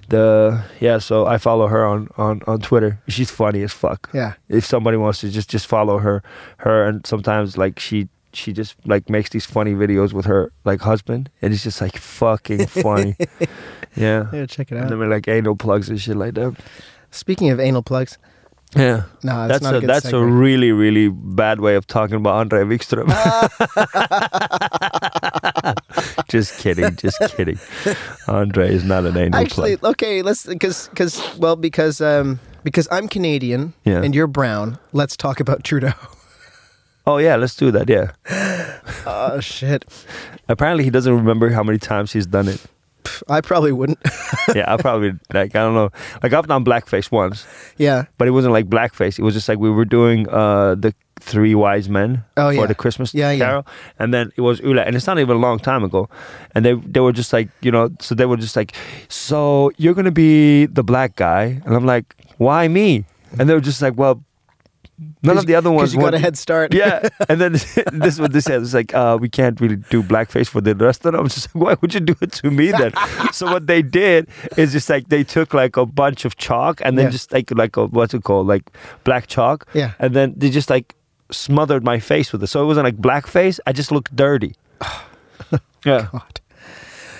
The 0.08 0.64
yeah. 0.80 1.00
So 1.00 1.26
I 1.26 1.38
follow 1.38 1.68
her 1.68 1.84
on 1.86 2.08
on 2.16 2.42
on 2.48 2.60
Twitter. 2.60 3.02
She's 3.10 3.30
funny 3.32 3.62
as 3.64 3.74
fuck. 3.74 4.10
yeah. 4.14 4.34
if 4.48 4.64
somebody 4.64 4.96
wants 4.96 5.20
to 5.22 5.30
just 5.30 5.50
just 5.50 5.68
follow 5.68 5.98
her 5.98 6.24
her 6.58 6.88
and 6.88 7.06
sometimes 7.06 7.58
like 7.58 7.78
she 7.80 8.08
she 8.34 8.52
just 8.54 8.76
like 8.86 9.10
makes 9.10 9.30
these 9.30 9.46
funny 9.46 9.74
videos 9.74 10.14
with 10.14 10.26
her 10.26 10.52
like 10.66 10.82
husband 10.82 11.30
and 11.42 11.54
it's 11.54 11.64
just 11.64 11.80
like 11.82 11.98
fucking 11.98 12.66
funny 12.68 13.16
yeah 13.96 14.26
Yeah, 14.34 14.46
check 14.48 14.72
it 14.72 14.78
out. 14.78 14.92
and 14.92 15.02
then 15.02 15.10
like 15.10 15.28
anal 15.28 15.56
plugs 15.56 15.90
and 15.90 16.00
shit 16.02 16.18
like 16.18 16.34
that 16.36 16.56
Speaking 17.12 17.52
of 17.52 17.60
anal 17.60 17.84
plugs, 17.84 18.18
yeah 18.76 19.04
no, 19.24 19.48
that's, 19.48 19.62
that's 19.62 19.64
not 19.64 19.74
a, 19.76 19.78
a, 19.78 19.82
good 19.82 19.90
that's 19.90 20.12
a 20.14 20.24
really 20.24 20.72
really 20.72 21.10
bad 21.10 21.60
way 21.60 21.76
of 21.76 21.86
talking 21.86 22.16
about 22.16 22.34
Andre 22.36 22.64
Wickström 22.64 23.08
just 26.28 26.58
kidding 26.58 26.96
just 26.96 27.20
kidding 27.36 27.60
Andre 28.28 28.74
is 28.74 28.84
not 28.84 29.06
an 29.06 29.18
anal 29.18 29.32
plug. 29.32 29.46
Actually, 29.46 29.78
plug 29.78 29.92
okay, 29.92 30.22
let's 30.22 30.46
because 30.46 30.88
because 30.90 31.38
well 31.38 31.56
because 31.56 32.02
um 32.02 32.40
because 32.64 32.88
I'm 32.92 33.08
Canadian 33.08 33.74
Yeah. 33.84 34.02
and 34.02 34.16
you're 34.16 34.28
brown. 34.28 34.80
Let's 34.92 35.18
talk 35.18 35.40
about 35.40 35.64
Trudeau. 35.64 35.94
Oh 37.06 37.18
yeah 37.18 37.36
let's 37.36 37.56
do 37.56 37.72
that 37.72 37.90
yeah 37.90 38.12
oh 39.06 39.40
shit! 39.40 39.86
apparently 40.48 40.84
he 40.84 40.90
doesn't 40.90 41.14
remember 41.14 41.50
how 41.50 41.64
many 41.64 41.78
times 41.78 42.12
he's 42.14 42.26
done 42.26 42.48
it 42.48 42.66
I 43.28 43.42
probably 43.42 43.72
wouldn't. 43.72 44.00
yeah, 44.56 44.74
I 44.74 44.78
probably 44.78 45.12
like 45.34 45.56
I 45.56 45.60
don't 45.60 45.74
know. 45.74 45.90
Like 46.22 46.34
I've 46.34 46.48
done 46.48 46.64
blackface 46.64 47.12
once, 47.12 47.46
yeah. 47.78 48.06
but 48.18 48.28
it 48.28 48.32
wasn't 48.32 48.54
like 48.54 48.68
blackface. 48.68 49.20
It 49.20 49.24
was 49.24 49.34
just 49.34 49.50
like 49.50 49.60
we 49.60 49.70
were 49.70 49.86
doing 49.86 50.28
uh 50.30 50.76
the 50.76 50.94
Three 51.20 51.56
Wise 51.56 51.90
Men 51.90 52.24
Oh, 52.38 52.50
for 52.50 52.62
yeah. 52.62 52.66
the 52.66 52.76
Christmas 52.76 53.14
Yeah, 53.14 53.32
yeah. 53.32 53.46
Carol, 53.46 53.68
and 54.00 54.14
then 54.14 54.32
it 54.36 54.42
was 54.42 54.60
Ula, 54.60 54.84
and 54.84 54.96
it's 54.96 55.08
not 55.08 55.20
even 55.20 55.38
a 55.38 55.40
long 55.40 55.60
time 55.60 55.84
ago. 55.84 56.10
And 56.56 56.66
they 56.66 56.74
they 56.74 57.00
were 57.00 57.14
just 57.14 57.34
like 57.34 57.50
you 57.62 57.72
know, 57.72 57.90
so 58.00 58.16
they 58.16 58.26
were 58.26 58.38
just 58.38 58.56
like, 58.56 58.76
so 59.10 59.72
you're 59.78 59.94
gonna 59.94 60.12
be 60.12 60.66
the 60.66 60.84
black 60.84 61.16
guy, 61.16 61.62
and 61.66 61.76
I'm 61.76 61.86
like, 61.86 62.16
why 62.38 62.68
me? 62.68 63.06
And 63.40 63.50
they 63.50 63.54
were 63.54 63.62
just 63.62 63.82
like, 63.82 63.98
well, 63.98 64.24
none 65.24 65.38
of 65.38 65.46
the 65.46 65.56
other 65.56 65.72
ones 65.72 65.92
Because 65.92 65.94
you 66.06 66.12
got 66.12 66.14
a 66.14 66.20
head 66.20 66.38
start. 66.38 66.74
yeah, 66.74 67.08
and 67.30 67.40
then 67.42 67.52
this 67.54 68.14
is 68.16 68.20
what 68.22 68.34
they 68.34 68.42
said. 68.42 68.62
It's 68.62 68.74
like 68.74 68.94
uh, 68.94 69.18
we 69.20 69.30
can't 69.30 69.60
really 69.62 69.78
do 69.78 70.02
blackface 70.04 70.48
for 70.48 70.62
the 70.62 70.76
rest 70.76 71.06
of 71.06 71.12
them. 71.12 71.20
I 71.20 71.24
was 71.24 71.36
just 71.36 71.54
like, 71.56 71.64
why 71.64 71.76
would 71.82 71.94
you 71.94 72.00
do 72.00 72.16
it 72.22 72.32
to 72.34 72.52
me 72.52 72.72
then? 72.72 72.92
so 73.32 73.52
what 73.52 73.68
they 73.68 73.82
did 73.82 74.28
is 74.58 74.72
just 74.72 74.90
like 74.90 75.10
they 75.10 75.24
took 75.24 75.54
like 75.54 75.78
a 75.78 75.86
bunch 75.86 76.26
of 76.26 76.38
chalk 76.38 76.82
and 76.84 76.98
then 76.98 77.06
Yeah. 77.06 77.12
just 77.12 77.32
like 77.32 77.52
like 77.52 77.78
a, 77.78 77.86
what's 77.86 78.14
it 78.14 78.24
called 78.24 78.48
like 78.48 78.64
black 79.04 79.28
chalk. 79.28 79.68
Yeah. 79.74 79.94
and 80.00 80.16
then 80.16 80.34
they 80.38 80.50
just 80.50 80.70
like 80.70 80.96
smothered 81.32 81.84
my 81.84 82.00
face 82.00 82.32
with 82.32 82.44
it. 82.44 82.48
So 82.48 82.62
it 82.64 82.66
wasn't 82.68 82.86
like 82.86 82.98
blackface. 82.98 83.60
I 83.66 83.72
just 83.74 83.92
looked 83.92 84.16
dirty. 84.16 84.56
yeah. 85.86 86.08
God. 86.12 86.40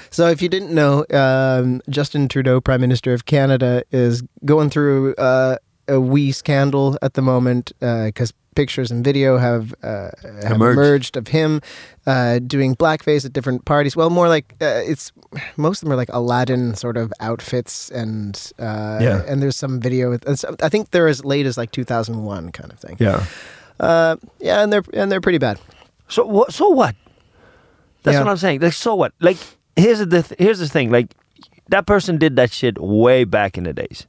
So, 0.10 0.28
if 0.28 0.44
you 0.44 0.48
didn't 0.50 0.70
know, 0.70 1.06
um, 1.10 1.82
Justin 1.90 2.28
Trudeau, 2.28 2.62
Prime 2.62 2.80
Minister 2.82 3.14
of 3.16 3.26
Canada, 3.26 3.82
is 3.92 4.22
going 4.46 4.70
through 4.70 5.16
uh, 5.16 5.58
a 5.88 6.00
wee 6.00 6.32
scandal 6.32 6.98
at 7.02 7.14
the 7.14 7.22
moment 7.22 7.72
because 7.80 8.34
pictures 8.56 8.92
and 8.92 9.04
video 9.04 9.38
have, 9.40 9.74
uh, 9.82 10.10
have 10.44 10.52
Emerged. 10.52 10.78
emerged 10.78 11.18
of 11.18 11.28
him 11.30 11.60
uh, 12.06 12.38
doing 12.40 12.76
blackface 12.76 13.26
at 13.26 13.34
different 13.34 13.66
parties. 13.66 13.96
Well, 13.96 14.10
more 14.12 14.28
like 14.28 14.54
uh, 14.62 14.82
it's 14.86 15.12
most 15.58 15.82
of 15.82 15.86
them 15.88 15.94
are 15.94 15.96
like 15.98 16.10
Aladdin 16.14 16.76
sort 16.76 16.96
of 16.98 17.12
outfits, 17.20 17.90
and 17.90 18.36
uh, 18.60 19.00
Yeah. 19.02 19.24
and 19.28 19.42
there's 19.42 19.56
some 19.56 19.80
video. 19.80 20.10
With, 20.12 20.26
and 20.28 20.38
so- 20.38 20.56
I 20.62 20.70
think 20.70 20.92
they're 20.92 21.08
as 21.08 21.26
late 21.26 21.46
as 21.48 21.58
like 21.58 21.72
2001 21.72 22.52
kind 22.52 22.72
of 22.72 22.80
thing. 22.80 22.98
Yeah. 23.00 23.26
Uh, 23.80 24.18
yeah, 24.40 24.62
and 24.62 24.72
they're 24.72 24.84
and 24.94 25.12
they're 25.12 25.22
pretty 25.22 25.40
bad. 25.40 25.60
So 26.08 26.24
what? 26.26 26.54
So 26.54 26.70
what? 26.70 26.96
That's 28.04 28.16
Yeah. 28.16 28.20
what 28.24 28.30
I'm 28.30 28.38
saying. 28.38 28.62
Like, 28.62 28.74
so 28.74 28.94
what? 28.96 29.14
Like, 29.20 29.38
here's 29.76 30.00
the 30.00 30.22
th- 30.22 30.38
here's 30.40 30.60
the 30.60 30.68
thing. 30.68 30.92
Like, 30.92 31.16
that 31.70 31.88
person 31.88 32.18
did 32.20 32.36
that 32.36 32.52
shit 32.52 32.78
way 32.80 33.24
back 33.24 33.58
in 33.58 33.64
the 33.64 33.74
days. 33.74 34.06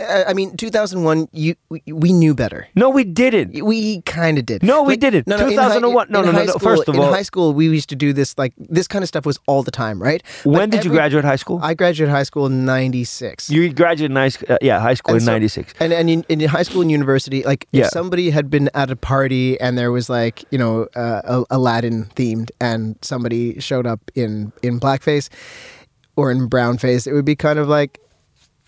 I 0.00 0.32
mean, 0.34 0.56
2001, 0.56 1.28
you 1.32 1.54
we, 1.68 1.80
we 1.86 2.12
knew 2.12 2.34
better. 2.34 2.66
No, 2.74 2.90
we 2.90 3.04
didn't. 3.04 3.64
We 3.64 4.00
kind 4.02 4.38
of 4.38 4.44
did. 4.46 4.62
No, 4.62 4.82
we 4.82 4.96
didn't. 4.96 5.28
in 5.30 5.38
2001 5.38 6.06
no, 6.10 6.18
in 6.20 6.26
no, 6.26 6.32
no, 6.32 6.36
high 6.38 6.44
no. 6.46 6.50
School, 6.52 6.58
First 6.60 6.88
of 6.88 6.94
in 6.96 7.00
all- 7.00 7.08
in 7.08 7.12
high 7.14 7.22
school, 7.22 7.52
we 7.54 7.68
used 7.68 7.88
to 7.90 7.96
do 7.96 8.12
this. 8.12 8.36
Like 8.36 8.54
this 8.58 8.88
kind 8.88 9.02
of 9.04 9.08
stuff 9.08 9.24
was 9.24 9.38
all 9.46 9.62
the 9.62 9.70
time, 9.70 10.02
right? 10.02 10.22
When 10.44 10.70
But 10.70 10.76
did 10.76 10.84
you 10.84 10.90
graduate 10.90 11.24
high 11.24 11.36
school? 11.36 11.60
I 11.62 11.74
graduated 11.74 12.10
high 12.12 12.24
school 12.24 12.46
in 12.46 12.64
'96. 12.64 13.50
you 13.50 13.72
graduated 13.72 14.10
in 14.10 14.16
high 14.16 14.28
school, 14.30 14.48
uh, 14.50 14.58
yeah, 14.60 14.80
high 14.80 14.94
school 14.94 15.14
And 15.14 15.22
in 15.22 15.26
so- 15.26 15.32
'96. 15.32 15.74
And 15.78 15.92
and 15.92 16.10
in, 16.10 16.24
in 16.28 16.40
high 16.48 16.64
school 16.64 16.82
and 16.82 16.90
university, 16.90 17.44
like 17.44 17.68
Yeah. 17.70 17.84
if 17.84 17.90
somebody 17.90 18.30
had 18.30 18.50
been 18.50 18.70
at 18.74 18.90
a 18.90 18.96
party 18.96 19.60
and 19.60 19.78
there 19.78 19.92
was 19.92 20.10
like 20.10 20.44
you 20.50 20.58
know 20.58 20.88
uh, 20.96 21.44
Aladdin 21.50 22.06
themed, 22.16 22.50
and 22.60 22.96
somebody 23.02 23.60
showed 23.60 23.86
up 23.86 24.00
in 24.16 24.52
in 24.62 24.80
blackface 24.80 25.28
or 26.16 26.30
in 26.30 26.46
brown 26.46 26.78
face, 26.78 27.06
it 27.06 27.12
would 27.12 27.24
be 27.24 27.34
kind 27.34 27.58
of 27.58 27.66
like, 27.68 27.98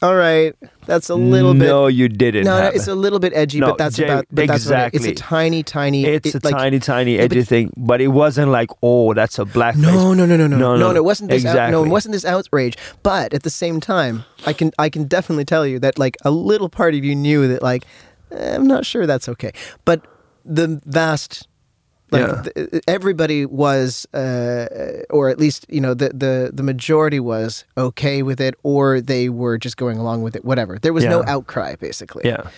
all 0.02 0.14
right, 0.14 0.54
that's 0.86 1.08
a 1.08 1.14
little 1.14 1.54
bit. 1.54 1.68
No, 1.68 1.86
you 1.86 2.08
didn't. 2.08 2.44
No, 2.44 2.58
no, 2.60 2.68
it's 2.68 2.86
a 2.86 2.94
little 2.94 3.18
bit 3.18 3.32
edgy, 3.34 3.60
No, 3.60 3.68
but 3.68 3.78
that's 3.78 3.96
Jay, 3.96 4.04
about. 4.04 4.26
But 4.30 4.46
that's 4.48 4.66
what 4.66 4.72
it- 4.78 4.86
exactly. 4.94 5.10
it's 5.10 5.20
a 5.20 5.24
tiny, 5.24 5.62
tiny. 5.62 6.04
It's 6.04 6.34
it- 6.34 6.44
a 6.44 6.46
like, 6.46 6.54
tiny, 6.54 6.78
tiny 6.78 7.18
edgy 7.18 7.38
but- 7.40 7.48
thing, 7.48 7.72
but 7.76 8.00
it 8.02 8.08
wasn't 8.08 8.50
like, 8.52 8.68
oh, 8.82 9.14
that's 9.14 9.38
a 9.38 9.44
black. 9.46 9.74
No, 9.76 10.12
no, 10.12 10.26
no, 10.26 10.36
no, 10.36 10.46
no, 10.46 10.56
No, 10.56 10.56
no, 10.58 10.76
no, 10.76 10.92
no, 10.92 10.96
It 10.96 11.04
wasn't 11.04 11.30
this. 11.30 11.44
Out, 11.46 11.54
no, 11.54 11.60
exactly. 11.62 11.88
it 11.88 11.90
wasn't 11.92 12.12
this 12.12 12.24
outrage. 12.26 12.76
But 13.02 13.32
at 13.32 13.42
the 13.42 13.50
same 13.50 13.80
time, 13.80 14.24
I 14.44 14.52
can, 14.52 14.70
I 14.78 14.88
can 14.90 15.04
definitely 15.04 15.44
tell 15.46 15.66
you 15.66 15.78
that 15.78 15.98
like 15.98 16.16
a 16.24 16.30
little 16.30 16.68
part 16.68 16.94
of 16.94 17.02
you 17.04 17.14
knew 17.14 17.48
that 17.48 17.62
like, 17.62 17.84
eh, 18.32 18.54
I'm 18.54 18.66
not 18.66 18.84
sure 18.84 19.06
that's 19.06 19.28
okay. 19.30 19.52
But 19.86 20.02
the 20.44 20.80
vast, 20.84 21.48
like 22.10 22.26
Yeah. 22.26 22.42
th- 22.54 22.82
everybody 22.86 23.46
was, 23.46 24.06
uh, 24.14 25.02
or 25.10 25.28
at 25.28 25.38
least 25.38 25.66
you 25.68 25.80
know 25.80 25.94
the 25.94 26.10
the 26.10 26.50
the 26.52 26.62
majority 26.62 27.20
was 27.20 27.64
okay 27.76 28.22
with 28.22 28.40
it, 28.40 28.54
or 28.62 29.00
they 29.00 29.28
were 29.28 29.58
just 29.58 29.76
going 29.76 29.98
along 29.98 30.22
with 30.22 30.36
it. 30.36 30.44
Whatever. 30.44 30.78
There 30.78 30.92
was 30.92 31.04
no 31.04 31.24
outcry, 31.26 31.74
basically. 31.76 32.22
Yeah. 32.24 32.48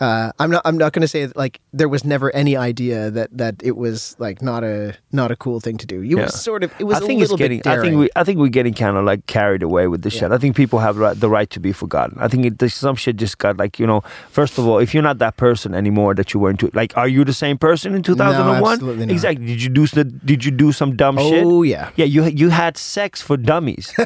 Uh, 0.00 0.32
I'm 0.40 0.50
not. 0.50 0.62
I'm 0.64 0.76
not 0.76 0.92
going 0.92 1.02
to 1.02 1.08
say 1.08 1.24
that, 1.26 1.36
like 1.36 1.60
there 1.72 1.88
was 1.88 2.04
never 2.04 2.34
any 2.34 2.56
idea 2.56 3.10
that 3.12 3.36
that 3.38 3.54
it 3.62 3.76
was 3.76 4.16
like 4.18 4.42
not 4.42 4.64
a 4.64 4.96
not 5.12 5.30
a 5.30 5.36
cool 5.36 5.60
thing 5.60 5.76
to 5.78 5.86
do. 5.86 6.02
You 6.02 6.18
Yeah. 6.18 6.26
sort 6.26 6.64
of. 6.64 6.72
It 6.80 6.84
was 6.84 6.96
I 6.96 7.06
think 7.06 7.20
a 7.20 7.22
it's 7.22 7.30
little 7.30 7.36
getting. 7.38 7.62
I 7.66 7.80
think 7.80 7.96
we. 7.96 8.08
I 8.16 8.24
think 8.24 8.38
we're 8.40 8.48
getting 8.48 8.74
kind 8.74 8.96
of 8.96 9.04
like 9.04 9.26
carried 9.26 9.62
away 9.62 9.86
with 9.86 10.02
this 10.02 10.14
Yeah. 10.14 10.20
shit. 10.22 10.32
I 10.32 10.38
think 10.38 10.56
people 10.56 10.80
have 10.80 10.96
right, 10.98 11.18
the 11.18 11.28
right 11.30 11.48
to 11.50 11.60
be 11.60 11.72
forgotten. 11.72 12.18
I 12.20 12.26
think 12.28 12.44
it, 12.62 12.70
some 12.70 12.96
shit 12.96 13.16
just 13.16 13.38
got 13.38 13.56
like 13.56 13.78
you 13.78 13.86
know. 13.86 14.02
First 14.30 14.58
of 14.58 14.66
all, 14.66 14.78
if 14.78 14.94
you're 14.94 15.02
not 15.02 15.18
that 15.18 15.36
person 15.36 15.74
anymore 15.74 16.14
that 16.14 16.34
you 16.34 16.40
were 16.40 16.50
into, 16.50 16.70
like, 16.74 16.96
are 16.96 17.08
you 17.08 17.24
the 17.24 17.32
same 17.32 17.56
person 17.56 17.94
in 17.94 18.02
2001? 18.02 18.72
absolutely 18.72 19.06
not. 19.06 19.12
Exactly. 19.12 19.46
Did 19.46 19.62
you 19.62 19.70
do 19.70 19.86
Did 19.86 20.44
you 20.44 20.50
do 20.50 20.72
some 20.72 20.96
dumb 20.96 21.18
shit? 21.18 21.44
Oh 21.44 21.62
yeah. 21.62 21.90
Yeah, 21.94 22.06
you 22.06 22.24
you 22.24 22.48
had 22.50 22.76
sex 22.76 23.22
for 23.22 23.36
dummies. 23.36 23.92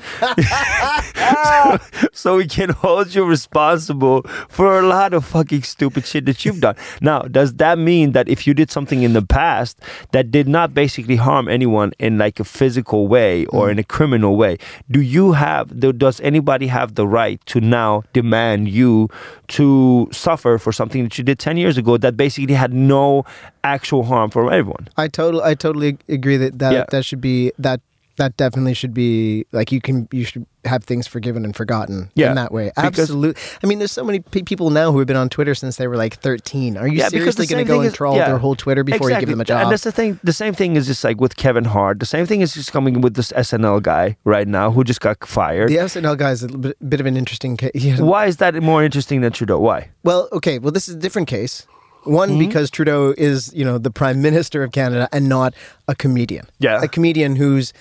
so 2.12 2.37
we 2.37 2.46
can 2.46 2.70
hold 2.70 3.14
you 3.14 3.24
responsible 3.24 4.22
for 4.48 4.79
a 4.79 4.83
lot 4.83 5.14
of 5.14 5.24
fucking 5.24 5.62
stupid 5.62 6.05
shit 6.05 6.27
that 6.27 6.44
you've 6.44 6.61
done. 6.61 6.77
Now, 7.01 7.22
does 7.22 7.55
that 7.55 7.79
mean 7.79 8.12
that 8.12 8.29
if 8.29 8.46
you 8.46 8.55
did 8.55 8.70
something 8.70 9.03
in 9.03 9.12
the 9.12 9.22
past 9.22 9.81
that 10.12 10.31
did 10.31 10.48
not 10.48 10.74
basically 10.74 11.16
harm 11.16 11.48
anyone 11.48 11.92
in 11.98 12.18
like 12.18 12.40
a 12.40 12.44
physical 12.44 13.09
way 13.09 13.46
or 13.46 13.68
mm. 13.68 13.72
in 13.72 13.79
a 13.79 13.85
criminal 13.85 14.37
way, 14.37 14.59
do 14.90 15.01
you 15.01 15.33
have 15.33 15.79
does 15.98 16.20
anybody 16.20 16.66
have 16.66 16.94
the 16.94 17.07
right 17.07 17.44
to 17.46 17.61
now 17.61 18.03
demand 18.12 18.68
you 18.68 19.09
to 19.48 20.09
suffer 20.12 20.59
for 20.59 20.72
something 20.72 21.05
that 21.05 21.18
you 21.18 21.24
did 21.24 21.38
10 21.38 21.57
years 21.57 21.79
ago 21.79 21.96
that 21.96 22.16
basically 22.16 22.55
had 22.55 22.72
no 22.72 23.24
actual 23.64 24.05
harm 24.05 24.31
for 24.31 24.53
everyone? 24.53 24.88
I 24.96 25.09
totally, 25.09 25.44
I 25.44 25.55
totally 25.55 25.98
agree 26.09 26.37
that 26.37 26.59
that, 26.59 26.72
Yeah. 26.72 26.85
that 26.90 27.05
should 27.05 27.20
be 27.20 27.53
that 27.59 27.81
that 28.18 28.37
definitely 28.37 28.74
should 28.74 28.92
be 28.92 29.46
like 29.53 29.72
you 29.72 29.81
can 29.81 30.09
you 30.12 30.24
should 30.24 30.44
have 30.68 30.85
things 30.85 31.07
forgiven 31.09 31.44
and 31.44 31.57
forgotten 31.57 32.11
Yeah, 32.14 32.28
in 32.31 32.37
that 32.37 32.52
way. 32.52 32.70
Absolutely. 32.76 33.40
I 33.62 33.66
mean, 33.66 33.78
there's 33.81 33.90
so 33.92 34.04
many 34.04 34.20
pe- 34.20 34.42
people 34.42 34.70
now 34.70 34.92
who 34.92 34.98
have 34.98 35.07
been 35.09 35.16
on 35.16 35.28
Twitter 35.28 35.54
since 35.54 35.76
they 35.76 35.88
were 35.88 35.96
like 35.96 36.14
13. 36.20 36.76
Are 36.76 36.87
you 36.87 36.98
Yeah, 36.98 37.09
seriously 37.09 37.46
going 37.46 37.64
to 37.66 37.68
go 37.72 37.81
and 37.81 37.92
troll 37.92 38.16
yeah. 38.16 38.28
their 38.28 38.38
whole 38.38 38.54
Twitter 38.54 38.85
before 38.85 39.11
you 39.11 39.18
give 39.18 39.28
them 39.28 39.40
a 39.40 39.44
job? 39.44 39.62
And 39.62 39.72
that's 39.72 39.85
the 39.85 39.92
thing. 39.92 40.20
The 40.22 40.33
same 40.33 40.54
thing 40.54 40.76
is 40.76 40.87
just 40.87 41.02
like 41.02 41.20
with 41.20 41.37
Kevin 41.37 41.64
Hart. 41.64 41.98
The 42.00 42.07
same 42.07 42.26
thing 42.26 42.40
is 42.40 42.54
just 42.54 42.70
coming 42.72 43.00
with 43.00 43.14
this 43.14 43.33
SNL 43.33 43.83
guy 43.83 44.16
right 44.24 44.46
now 44.46 44.70
who 44.70 44.85
just 44.85 45.00
got 45.00 45.26
fired. 45.26 45.68
the 45.70 45.76
SNL 45.76 46.16
guy 46.16 46.31
is 46.31 46.42
a 46.44 46.48
bit, 46.48 46.76
bit 46.88 47.00
of 47.00 47.07
an 47.07 47.16
interesting 47.16 47.57
case. 47.57 47.98
Why 47.98 48.26
is 48.26 48.37
that 48.38 48.54
more 48.62 48.85
interesting 48.85 49.20
than 49.22 49.33
Trudeau? 49.33 49.59
Why? 49.59 49.88
Well, 50.04 50.28
okay. 50.33 50.59
Well, 50.59 50.72
this 50.72 50.88
is 50.88 50.94
a 50.94 50.98
different 50.98 51.28
case. 51.28 51.66
One 52.04 52.31
Mm-hmm. 52.31 52.38
because 52.38 52.70
Trudeau 52.70 53.12
is, 53.18 53.52
you 53.54 53.64
know, 53.64 53.76
the 53.76 53.90
prime 53.90 54.22
minister 54.22 54.62
of 54.62 54.72
Canada 54.72 55.09
and 55.12 55.28
not 55.28 55.52
a 55.88 55.94
comedian. 55.94 56.46
Yeah. 56.59 56.81
a 56.83 56.88
comedian 56.88 57.37
who's 57.37 57.72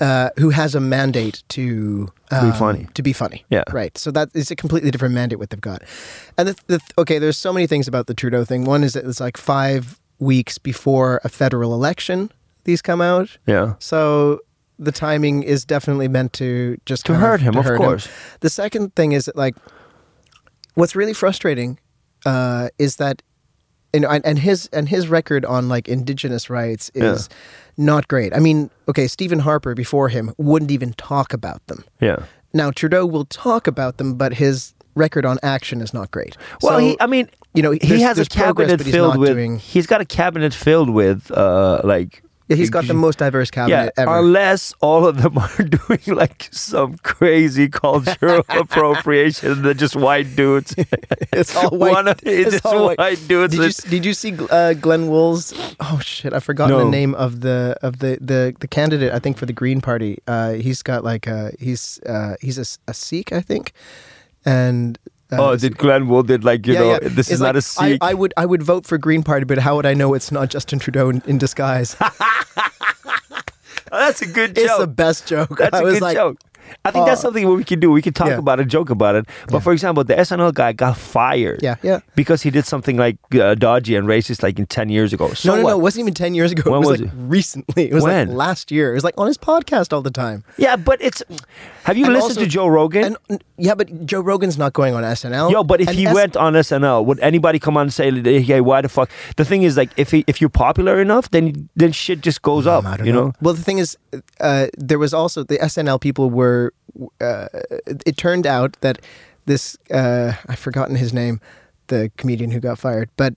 uh, 0.00 0.30
who 0.38 0.50
has 0.50 0.74
a 0.74 0.80
mandate 0.80 1.42
to 1.50 2.08
um, 2.36 2.52
funny. 2.52 2.88
To 2.94 3.02
be 3.02 3.12
funny. 3.12 3.44
Yeah. 3.50 3.64
right. 3.72 3.96
So 3.98 4.10
that 4.12 4.30
is 4.34 4.50
a 4.50 4.56
completely 4.56 4.90
different 4.90 5.14
mandate 5.14 5.38
what 5.38 5.50
they've 5.50 5.60
got. 5.60 5.82
And 6.38 6.48
the, 6.48 6.56
the 6.66 6.80
okay, 6.98 7.18
there's 7.18 7.38
so 7.38 7.52
many 7.52 7.66
things 7.66 7.88
about 7.88 8.06
the 8.06 8.14
Trudeau 8.14 8.44
thing. 8.44 8.64
One 8.64 8.84
is 8.84 8.92
that 8.94 9.04
it's 9.04 9.20
like 9.20 9.36
five 9.36 10.00
weeks 10.18 10.58
before 10.58 11.20
a 11.24 11.28
federal 11.28 11.74
election. 11.74 12.30
These 12.64 12.80
come 12.82 13.00
out. 13.00 13.38
Yeah. 13.46 13.74
So 13.78 14.40
the 14.78 14.92
timing 14.92 15.42
is 15.42 15.64
definitely 15.64 16.08
meant 16.08 16.32
to 16.34 16.76
just 16.86 17.06
To 17.06 17.14
hurt 17.14 17.40
him, 17.40 17.56
of 17.56 17.66
course. 17.66 18.08
The 18.40 18.50
second 18.50 18.94
thing 18.94 19.12
is 19.12 19.26
that, 19.26 19.36
like, 19.36 19.54
what's 20.74 20.96
really 20.96 21.12
frustrating 21.12 21.78
uh, 22.24 22.68
is 22.78 22.96
that, 22.96 23.22
and, 23.94 24.04
and 24.24 24.38
his 24.38 24.68
and 24.72 24.88
his 24.88 25.08
record 25.08 25.44
on 25.44 25.68
like 25.68 25.88
indigenous 25.88 26.48
rights 26.50 26.90
is 26.94 27.28
not 27.76 28.08
great. 28.08 28.34
I 28.34 28.38
mean, 28.38 28.70
okay, 28.88 29.06
Stephen 29.06 29.38
Harper 29.40 29.74
before 29.74 30.08
him 30.08 30.32
wouldn't 30.38 30.70
even 30.70 30.92
talk 30.94 31.32
about 31.32 31.66
them. 31.66 31.84
Yeah. 32.00 32.24
Now 32.52 32.70
Trudeau 32.70 33.06
will 33.06 33.24
talk 33.26 33.66
about 33.66 33.96
them, 33.98 34.14
but 34.14 34.34
his 34.34 34.74
record 34.94 35.24
on 35.24 35.38
action 35.42 35.80
is 35.80 35.94
not 35.94 36.10
great. 36.10 36.36
Well, 36.62 36.72
So, 36.72 36.78
he, 36.78 36.96
I 37.00 37.06
mean, 37.06 37.28
you 37.54 37.62
know, 37.62 37.70
he 37.72 38.00
has 38.02 38.18
a 38.18 38.26
cabinet 38.26 38.80
filled 38.82 39.16
with. 39.18 39.30
doing- 39.30 39.58
He's 39.58 39.86
got 39.86 40.00
a 40.00 40.04
cabinet 40.04 40.52
filled 40.54 40.90
with, 40.90 41.30
uh, 41.30 41.80
like. 41.84 42.22
Yeah, 42.48 42.56
he's 42.56 42.70
got 42.70 42.86
the 42.86 42.94
most 42.94 43.18
diverse 43.18 43.50
Yeah, 43.54 43.66
cabinet 43.68 43.92
ever. 43.96 44.18
unless 44.18 44.74
all 44.80 45.06
of 45.06 45.22
them 45.22 45.38
are 45.44 45.62
doing 45.62 46.00
like 46.18 46.48
some 46.52 46.96
crazy 47.02 47.68
cultural 47.68 48.44
appropriation, 48.48 49.62
they're 49.62 49.74
just 49.74 49.96
white 49.96 50.34
dudes. 50.36 50.74
it's 51.32 51.54
all 51.56 51.70
white. 51.70 51.92
One 51.92 52.08
of 52.08 52.18
it's 52.22 52.46
it's 52.46 52.50
just 52.62 52.66
all 52.66 52.86
white, 52.86 52.98
white. 52.98 53.28
dudes. 53.28 53.56
Did 53.56 53.62
you, 53.84 53.90
did 53.90 54.04
you 54.06 54.14
see 54.14 54.36
uh, 54.50 54.74
Glenn 54.74 55.08
Wool's? 55.08 55.52
Oh 55.80 56.00
shit, 56.02 56.32
I've 56.32 56.44
forgotten 56.44 56.76
No. 56.76 56.84
the 56.84 56.90
name 56.90 57.14
of 57.14 57.40
the 57.40 57.76
of 57.82 57.98
the, 58.00 58.18
the, 58.20 58.54
the 58.60 58.68
candidate. 58.68 59.12
I 59.12 59.18
think 59.18 59.38
for 59.38 59.46
the 59.46 59.52
Green 59.52 59.80
Party. 59.80 60.18
Uh, 60.26 60.52
he's 60.52 60.82
got 60.82 61.04
like 61.04 61.26
a 61.26 61.52
he's 61.58 62.00
uh, 62.06 62.34
he's 62.40 62.58
a, 62.58 62.90
a 62.90 62.94
Sikh, 62.94 63.32
I 63.32 63.40
think, 63.40 63.72
and. 64.44 64.98
Oh, 65.40 65.56
did 65.56 65.78
Glenn 65.78 66.08
Wool 66.08 66.22
did 66.22 66.44
like 66.44 66.66
you 66.66 66.74
yeah, 66.74 66.80
know 66.80 66.90
yeah. 66.92 66.98
this 67.02 67.28
It's 67.28 67.32
is 67.32 67.40
not 67.40 67.54
like, 67.54 67.56
a 67.56 67.62
Sikh. 67.62 67.98
I, 68.00 68.10
I 68.10 68.14
would 68.14 68.34
I 68.36 68.46
would 68.46 68.62
vote 68.62 68.86
for 68.86 68.98
Green 68.98 69.22
Party, 69.22 69.44
but 69.44 69.58
how 69.58 69.76
would 69.76 69.86
I 69.86 69.94
know 69.94 70.14
it's 70.14 70.30
not 70.32 70.50
Justin 70.50 70.78
Trudeau 70.78 71.08
in, 71.08 71.22
in 71.26 71.38
disguise? 71.38 71.96
Oh, 73.94 73.98
that's 73.98 74.22
a 74.22 74.26
good 74.26 74.56
joke. 74.56 74.64
it's 74.64 74.78
the 74.78 74.86
best 74.86 75.26
joke. 75.26 75.58
That's 75.58 75.74
I 75.74 75.80
a 75.80 75.82
good 75.82 76.00
like, 76.00 76.16
joke. 76.16 76.38
I 76.84 76.90
think 76.90 77.06
that's 77.06 77.20
oh. 77.20 77.28
something 77.28 77.48
we 77.54 77.64
can 77.64 77.80
do. 77.80 77.90
We 77.90 78.02
can 78.02 78.12
talk 78.12 78.28
Yeah. 78.28 78.38
about 78.38 78.58
it, 78.60 78.66
joke 78.66 78.90
about 78.90 79.14
it. 79.14 79.26
But 79.46 79.54
Yeah. 79.54 79.60
for 79.60 79.72
example, 79.72 80.02
the 80.04 80.14
SNL 80.18 80.52
guy 80.52 80.72
got 80.72 80.96
fired. 80.96 81.60
Yeah, 81.62 81.76
yeah. 81.82 82.00
Because 82.16 82.42
he 82.42 82.50
did 82.50 82.66
something 82.66 82.96
like 82.96 83.16
uh, 83.34 83.54
dodgy 83.54 83.94
and 83.96 84.06
racist 84.08 84.42
like 84.42 84.58
in 84.58 84.66
10 84.66 84.88
years 84.88 85.12
ago. 85.12 85.32
So 85.34 85.50
no, 85.50 85.56
no, 85.56 85.62
what? 85.64 85.70
no. 85.70 85.78
It 85.78 85.82
wasn't 85.82 86.00
even 86.04 86.14
10 86.14 86.34
years 86.34 86.50
ago. 86.52 86.70
When 86.70 86.82
it 86.82 86.86
was, 86.86 86.88
was 86.88 87.00
like 87.02 87.08
it? 87.10 87.14
recently. 87.16 87.90
It 87.90 87.94
was 87.94 88.02
When? 88.04 88.28
like 88.28 88.36
last 88.36 88.70
year. 88.70 88.90
It 88.90 88.94
was 88.94 89.04
like 89.04 89.14
on 89.18 89.26
his 89.28 89.38
podcast 89.38 89.92
all 89.92 90.02
the 90.02 90.10
time. 90.10 90.44
Yeah, 90.56 90.76
but 90.76 91.00
it's. 91.00 91.22
Have 91.84 91.96
you 91.96 92.04
And 92.06 92.14
listened 92.14 92.38
also- 92.38 92.44
to 92.44 92.46
Joe 92.46 92.66
Rogan? 92.66 93.16
And 93.28 93.42
yeah, 93.58 93.74
but 93.74 94.06
Joe 94.06 94.20
Rogan's 94.20 94.56
not 94.58 94.72
going 94.72 94.94
on 94.94 95.02
SNL. 95.04 95.50
Yo, 95.50 95.62
but 95.64 95.80
if 95.80 95.88
And 95.88 95.96
he 95.96 96.06
S- 96.06 96.14
went 96.14 96.36
on 96.36 96.54
SNL, 96.54 97.04
would 97.06 97.20
anybody 97.20 97.58
come 97.58 97.76
on 97.76 97.82
and 97.90 97.92
say, 97.92 98.10
"Hey, 98.50 98.60
why 98.60 98.80
the 98.82 98.88
fuck?" 98.88 99.10
The 99.36 99.44
thing 99.44 99.62
is, 99.62 99.76
like, 99.76 99.90
if 99.96 100.10
he, 100.10 100.24
if 100.26 100.40
you're 100.40 100.50
popular 100.66 101.00
enough, 101.00 101.30
then 101.30 101.68
then 101.76 101.92
shit 101.92 102.20
just 102.20 102.42
goes 102.42 102.66
up. 102.66 102.84
I 102.84 102.96
don't 102.96 103.06
You 103.06 103.12
know? 103.12 103.32
Well, 103.42 103.54
the 103.54 103.62
thing 103.68 103.78
is, 103.78 103.96
uh, 104.40 104.66
there 104.78 104.98
was 104.98 105.12
also 105.14 105.42
the 105.44 105.58
SNL 105.58 106.00
people 106.00 106.30
were. 106.30 106.51
Uh, 107.20 107.48
it 108.06 108.16
turned 108.16 108.46
out 108.46 108.76
that 108.80 109.00
this 109.46 109.76
uh, 109.90 110.32
I've 110.48 110.58
forgotten 110.58 110.96
his 110.96 111.12
name, 111.12 111.40
the 111.88 112.10
comedian 112.16 112.50
who 112.50 112.60
got 112.60 112.78
fired, 112.78 113.10
but 113.16 113.34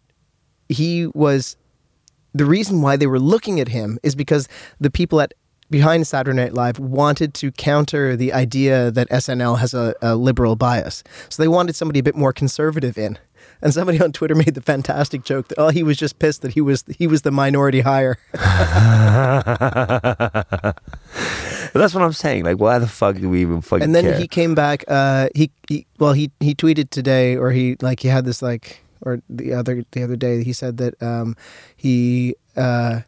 he 0.70 1.08
was 1.08 1.58
the 2.34 2.46
reason 2.46 2.82
why 2.82 2.98
they 2.98 3.08
were 3.08 3.20
looking 3.20 3.60
at 3.60 3.70
him 3.70 3.98
is 4.04 4.14
because 4.16 4.50
the 4.80 4.92
people 4.92 5.22
at 5.22 5.34
behind 5.70 6.06
Saturday 6.06 6.36
Night 6.38 6.54
Live 6.54 6.80
wanted 6.80 7.34
to 7.36 7.52
counter 7.52 8.16
the 8.16 8.34
idea 8.34 8.92
that 8.92 9.10
SNL 9.10 9.60
has 9.60 9.74
a, 9.74 9.96
a 10.02 10.16
liberal 10.16 10.56
bias. 10.56 11.04
So 11.30 11.42
they 11.42 11.48
wanted 11.48 11.76
somebody 11.76 12.00
a 12.00 12.04
bit 12.04 12.16
more 12.16 12.34
conservative 12.34 12.98
in. 12.98 13.18
And 13.62 13.74
somebody 13.74 14.02
on 14.02 14.12
Twitter 14.12 14.36
made 14.36 14.54
the 14.54 14.62
fantastic 14.62 15.24
joke 15.24 15.48
that 15.50 15.58
oh 15.58 15.70
he 15.70 15.84
was 15.84 15.98
just 15.98 16.20
pissed 16.20 16.42
that 16.42 16.54
he 16.54 16.62
was 16.62 16.84
he 16.98 17.08
was 17.08 17.24
the 17.24 17.32
minority 17.32 17.82
hire. 17.82 18.18
But 21.76 21.80
that's 21.80 21.94
what 21.94 22.06
I'm 22.06 22.14
saying. 22.14 22.46
Like, 22.46 22.58
why 22.58 22.80
the 22.80 22.88
fuck 22.88 23.18
do 23.18 23.30
we 23.30 23.42
even 23.42 23.60
fucking 23.60 23.84
and 23.84 23.94
then 23.94 24.06
care? 24.06 24.18
he 24.18 24.30
came 24.30 24.56
back. 24.56 24.86
Uh, 24.88 25.28
he, 25.36 25.52
he 25.68 25.86
well, 26.00 26.14
he 26.14 26.32
he 26.40 26.56
tweeted 26.56 26.90
today, 26.90 27.36
or 27.36 27.52
he 27.52 27.76
like 27.82 28.00
he 28.00 28.08
had 28.08 28.24
this 28.24 28.42
like, 28.42 28.80
or 29.02 29.20
the 29.30 29.52
other 29.52 29.84
the 29.92 30.02
other 30.02 30.16
day, 30.16 30.42
he 30.42 30.54
said 30.54 30.78
that 30.78 30.94
um, 31.04 31.36
he 31.76 32.34
uh, 32.56 33.02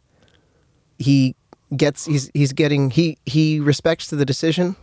he 0.98 1.34
gets 1.74 2.04
he's 2.04 2.30
he's 2.34 2.52
getting 2.52 2.90
he 2.90 3.16
he 3.24 3.58
respects 3.58 4.10
the 4.10 4.26
decision, 4.26 4.76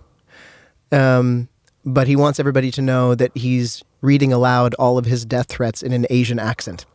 um, 0.91 1.47
but 1.85 2.07
he 2.07 2.15
wants 2.15 2.39
everybody 2.39 2.71
to 2.71 2.81
know 2.81 3.15
that 3.15 3.31
he's 3.35 3.83
reading 4.01 4.33
aloud 4.33 4.73
all 4.75 4.97
of 4.97 5.05
his 5.05 5.25
death 5.25 5.47
threats 5.47 5.81
in 5.83 5.91
an 5.93 6.05
Asian 6.09 6.39
accent. 6.39 6.85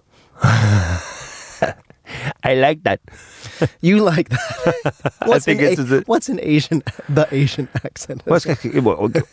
I 2.42 2.55
like 2.55 2.83
that. 2.85 3.00
You 3.83 3.98
like 4.03 4.29
that? 4.31 5.14
What's 5.26 5.44
think 5.44 5.61
an 5.61 5.66
it's- 5.66 5.90
A- 5.90 6.03
what's 6.07 6.29
an 6.31 6.40
Asian 6.42 6.83
the 7.11 7.26
Asian 7.31 7.68
accent? 7.85 8.22
What's, 8.24 8.46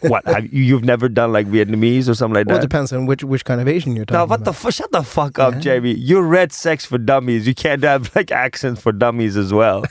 what? 0.02 0.26
have 0.26 0.52
you, 0.54 0.64
you've 0.64 0.84
never 0.84 1.08
done 1.10 1.32
like 1.32 1.48
Vietnamese 1.48 2.10
or 2.10 2.14
something 2.14 2.36
like 2.36 2.48
that? 2.48 2.54
well, 2.54 2.60
it 2.60 2.62
depends 2.62 2.92
on 2.94 3.06
which 3.06 3.24
which 3.24 3.46
kind 3.46 3.62
of 3.62 3.68
Asian 3.70 3.96
you're 3.96 4.06
talking 4.06 4.18
No, 4.20 4.26
what 4.26 4.42
about. 4.42 4.46
the 4.46 4.54
fuck? 4.54 4.74
Shut 4.74 4.92
the 4.92 5.04
fuck 5.04 5.40
up, 5.40 5.54
Yeah. 5.56 5.60
Jamie. 5.62 5.94
You 5.94 6.22
read 6.22 6.52
Sex 6.52 6.86
for 6.86 6.98
Dummies. 6.98 7.48
You 7.48 7.56
can't 7.56 7.84
have 7.84 8.14
like 8.16 8.32
accents 8.32 8.82
for 8.82 8.92
dummies 8.92 9.38
as 9.38 9.54
well. 9.54 9.84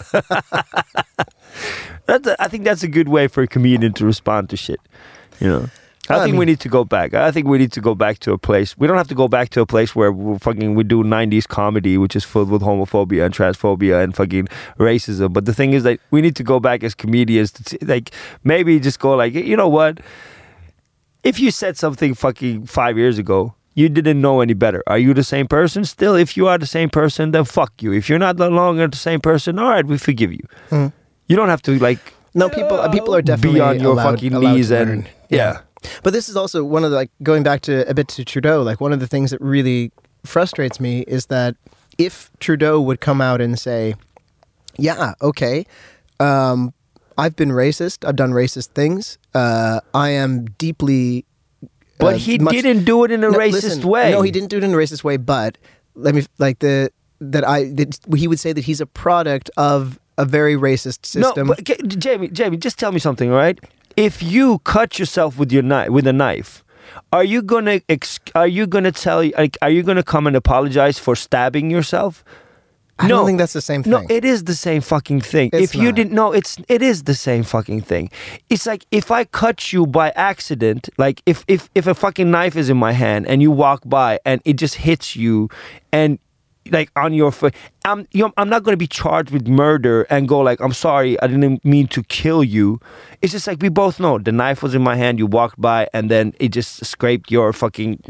that's 2.07 2.27
a, 2.27 2.37
I 2.43 2.49
think 2.49 2.65
that's 2.65 2.83
a 2.83 2.89
good 2.89 3.09
way 3.09 3.27
for 3.29 3.43
a 3.43 3.47
comedian 3.49 3.93
to 3.95 4.05
respond 4.07 4.51
to 4.51 4.57
shit. 4.57 4.81
You 5.41 5.49
know. 5.49 5.71
I 6.09 6.21
I 6.21 6.25
think 6.25 6.39
we 6.39 6.45
need 6.45 6.61
to 6.61 6.69
go 6.69 6.85
back. 6.85 7.15
I 7.15 7.31
think 7.33 7.49
we 7.49 7.59
need 7.59 7.73
to 7.73 7.81
go 7.81 7.95
back 7.95 8.21
to 8.21 8.33
a 8.33 8.39
place. 8.39 8.79
We 8.79 8.87
don't 8.87 8.97
have 8.97 9.09
to 9.09 9.15
go 9.15 9.29
back 9.29 9.49
to 9.51 9.61
a 9.61 9.67
place 9.67 9.97
where 9.97 10.13
we 10.13 10.39
fucking 10.39 10.75
we 10.75 10.85
do 10.85 11.03
'90s 11.03 11.49
comedy, 11.49 11.99
which 11.99 12.15
is 12.15 12.25
filled 12.25 12.51
with 12.51 12.63
homophobia 12.63 13.25
and 13.25 13.35
transphobia 13.35 14.03
and 14.03 14.15
fucking 14.15 14.49
racism. 14.79 15.33
But 15.33 15.47
the 15.47 15.55
thing 15.55 15.73
is 15.73 15.83
that 15.83 15.99
we 16.11 16.21
need 16.21 16.37
to 16.37 16.45
go 16.45 16.61
back 16.61 16.85
as 16.85 16.95
comedians 16.95 17.51
to 17.53 17.65
t- 17.65 17.85
like 17.85 18.13
maybe 18.45 18.79
just 18.79 19.01
go 19.01 19.17
like, 19.17 19.35
you 19.35 19.57
know 19.57 19.69
what? 19.69 19.99
If 21.25 21.41
you 21.41 21.51
said 21.51 21.77
something 21.77 22.15
fucking 22.15 22.67
five 22.67 22.97
years 22.97 23.19
ago, 23.19 23.55
you 23.75 23.89
didn't 23.89 24.21
know 24.21 24.41
any 24.41 24.55
better. 24.55 24.83
Are 24.87 24.99
you 24.99 25.13
the 25.13 25.25
same 25.25 25.49
person 25.49 25.85
still? 25.85 26.15
If 26.15 26.37
you 26.37 26.47
are 26.47 26.57
the 26.57 26.67
same 26.67 26.89
person, 26.89 27.33
then 27.33 27.45
fuck 27.45 27.83
you. 27.83 27.93
If 27.93 28.09
you're 28.09 28.19
not 28.19 28.37
no 28.37 28.49
longer 28.49 28.87
the 28.87 28.97
same 28.97 29.21
person, 29.21 29.59
all 29.59 29.69
right, 29.69 29.85
we 29.85 29.99
forgive 29.99 30.33
you. 30.33 30.47
Mm. 30.71 30.93
You 31.27 31.35
don't 31.35 31.49
have 31.49 31.63
to 31.63 31.79
like 31.81 32.15
No, 32.37 32.49
people 32.51 32.79
uh, 32.79 32.89
people 32.91 33.15
are 33.15 33.23
definitely 33.23 33.59
be 33.59 33.61
on 33.63 33.81
your 33.81 33.93
allowed- 33.93 34.13
fucking 34.15 34.35
allowed 34.35 34.55
knees 34.55 34.71
and 34.71 34.91
learn. 34.91 35.09
yeah. 35.29 35.61
But 36.03 36.13
this 36.13 36.29
is 36.29 36.37
also 36.37 36.65
one 36.65 36.85
of 36.85 36.91
the 36.91 36.97
like 36.97 37.11
going 37.23 37.43
back 37.43 37.61
to 37.63 37.89
a 37.89 37.95
bit 37.95 38.09
to 38.09 38.25
Trudeau. 38.25 38.63
Like 38.63 38.81
one 38.81 38.93
of 38.93 39.01
the 39.01 39.07
things 39.07 39.31
that 39.31 39.41
really 39.41 39.93
frustrates 40.25 40.79
me 40.81 41.01
is 41.07 41.27
that 41.27 41.55
if 41.99 42.31
Trudeau 42.41 42.81
would 42.81 43.01
come 43.01 43.21
out 43.21 43.41
and 43.41 43.59
say, 43.59 43.95
"Yeah, 44.79 45.15
okay, 45.23 45.65
um, 46.21 46.73
I've 47.17 47.37
been 47.37 47.51
racist. 47.51 48.07
I've 48.07 48.17
done 48.17 48.33
racist 48.33 48.69
things. 48.75 49.19
Uh, 49.35 49.81
I 49.95 50.11
am 50.11 50.47
deeply." 50.59 51.25
But 51.99 52.15
uh, 52.15 52.19
he 52.19 52.39
much- 52.39 52.53
didn't 52.55 52.85
do 52.85 53.05
it 53.05 53.11
in 53.11 53.23
a 53.25 53.31
No, 53.31 53.39
racist 53.39 53.53
listen, 53.63 53.89
way. 53.89 54.11
No, 54.11 54.23
he 54.23 54.31
didn't 54.31 54.49
do 54.51 54.59
it 54.59 54.65
in 54.65 54.75
a 54.75 54.77
racist 54.77 55.05
way. 55.05 55.17
But 55.17 55.57
let 55.95 56.15
me 56.15 56.25
like 56.39 56.59
the 56.59 56.91
that 57.21 57.47
I 57.49 57.65
that 57.75 57.99
he 58.17 58.27
would 58.29 58.41
say 58.41 58.53
that 58.53 58.65
he's 58.65 58.81
a 58.81 58.87
product 58.87 59.51
of 59.57 59.99
a 60.19 60.25
very 60.25 60.55
racist 60.55 61.07
system. 61.07 61.47
No, 61.49 61.55
but 61.55 61.65
Jamie, 61.99 62.29
Jamie, 62.29 62.57
just 62.57 62.79
tell 62.79 62.93
me 62.93 62.99
something, 62.99 63.31
all 63.31 63.37
right? 63.37 63.59
if 63.97 64.23
you 64.23 64.59
cut 64.61 64.99
yourself 64.99 65.39
with 65.39 65.51
your 65.51 65.63
knife 65.63 65.89
with 65.89 66.07
a 66.07 66.13
knife, 66.13 66.63
are 67.13 67.25
you 67.25 67.43
gonna 67.43 67.81
ex- 67.89 68.21
are 68.35 68.47
you 68.47 68.67
gonna 68.67 68.93
tell 68.93 69.27
like 69.37 69.57
are 69.63 69.71
you 69.71 69.83
gonna 69.83 70.03
come 70.03 70.27
and 70.27 70.37
apologize 70.37 70.99
for 70.99 71.17
stabbing 71.17 71.71
yourself? 71.71 72.25
I 72.99 73.09
no, 73.09 73.17
don't 73.17 73.27
think 73.27 73.39
that's 73.39 73.53
the 73.53 73.61
same 73.61 73.83
thing. 73.83 73.91
No, 73.91 74.07
it 74.09 74.25
is 74.25 74.45
the 74.45 74.55
same 74.55 74.81
fucking 74.81 75.21
thing. 75.21 75.51
It's 75.53 75.65
if 75.65 75.75
you 75.75 75.87
not. 75.87 75.97
didn't 75.97 76.13
know, 76.13 76.33
it's 76.33 76.57
it 76.69 76.81
is 76.81 77.03
the 77.03 77.15
same 77.15 77.43
fucking 77.43 77.83
thing. 77.83 78.11
It's 78.49 78.65
like 78.67 78.87
if 78.91 79.11
I 79.11 79.25
cut 79.25 79.71
you 79.73 79.87
by 79.87 80.11
accident, 80.11 80.89
like 80.97 81.23
if 81.27 81.45
if 81.47 81.69
if 81.75 81.87
a 81.87 81.95
fucking 81.95 82.31
knife 82.31 82.57
is 82.57 82.71
in 82.71 82.77
my 82.79 82.93
hand 82.93 83.27
and 83.27 83.43
you 83.43 83.51
walk 83.51 83.83
by 83.85 84.19
and 84.25 84.41
it 84.47 84.55
just 84.55 84.77
hits 84.77 85.15
you, 85.15 85.51
and 85.93 86.19
like 86.71 86.91
on 86.97 87.13
your 87.13 87.33
foot, 87.33 87.55
I'm 87.85 88.07
you 88.13 88.25
know, 88.25 88.33
I'm 88.37 88.49
not 88.49 88.63
gonna 88.63 88.77
be 88.77 88.87
charged 88.87 89.31
with 89.31 89.47
murder 89.47 90.03
and 90.11 90.29
go 90.29 90.41
like 90.41 90.61
I'm 90.61 90.73
sorry, 90.73 91.21
I 91.21 91.27
didn't 91.27 91.65
mean 91.65 91.87
to 91.89 92.03
kill 92.05 92.43
you. 92.43 92.81
It's 93.23 93.33
just 93.33 93.47
like 93.47 93.63
we 93.63 93.69
both 93.69 93.99
know 93.99 94.19
the 94.19 94.33
knife 94.33 94.63
was 94.63 94.75
in 94.75 94.83
my 94.83 94.97
hand, 94.97 95.19
you 95.19 95.27
walked 95.27 95.61
by, 95.61 95.89
and 95.93 96.11
then 96.11 96.35
it 96.39 96.49
just 96.49 96.85
scraped 96.85 97.31
your 97.31 97.53
fucking 97.53 98.03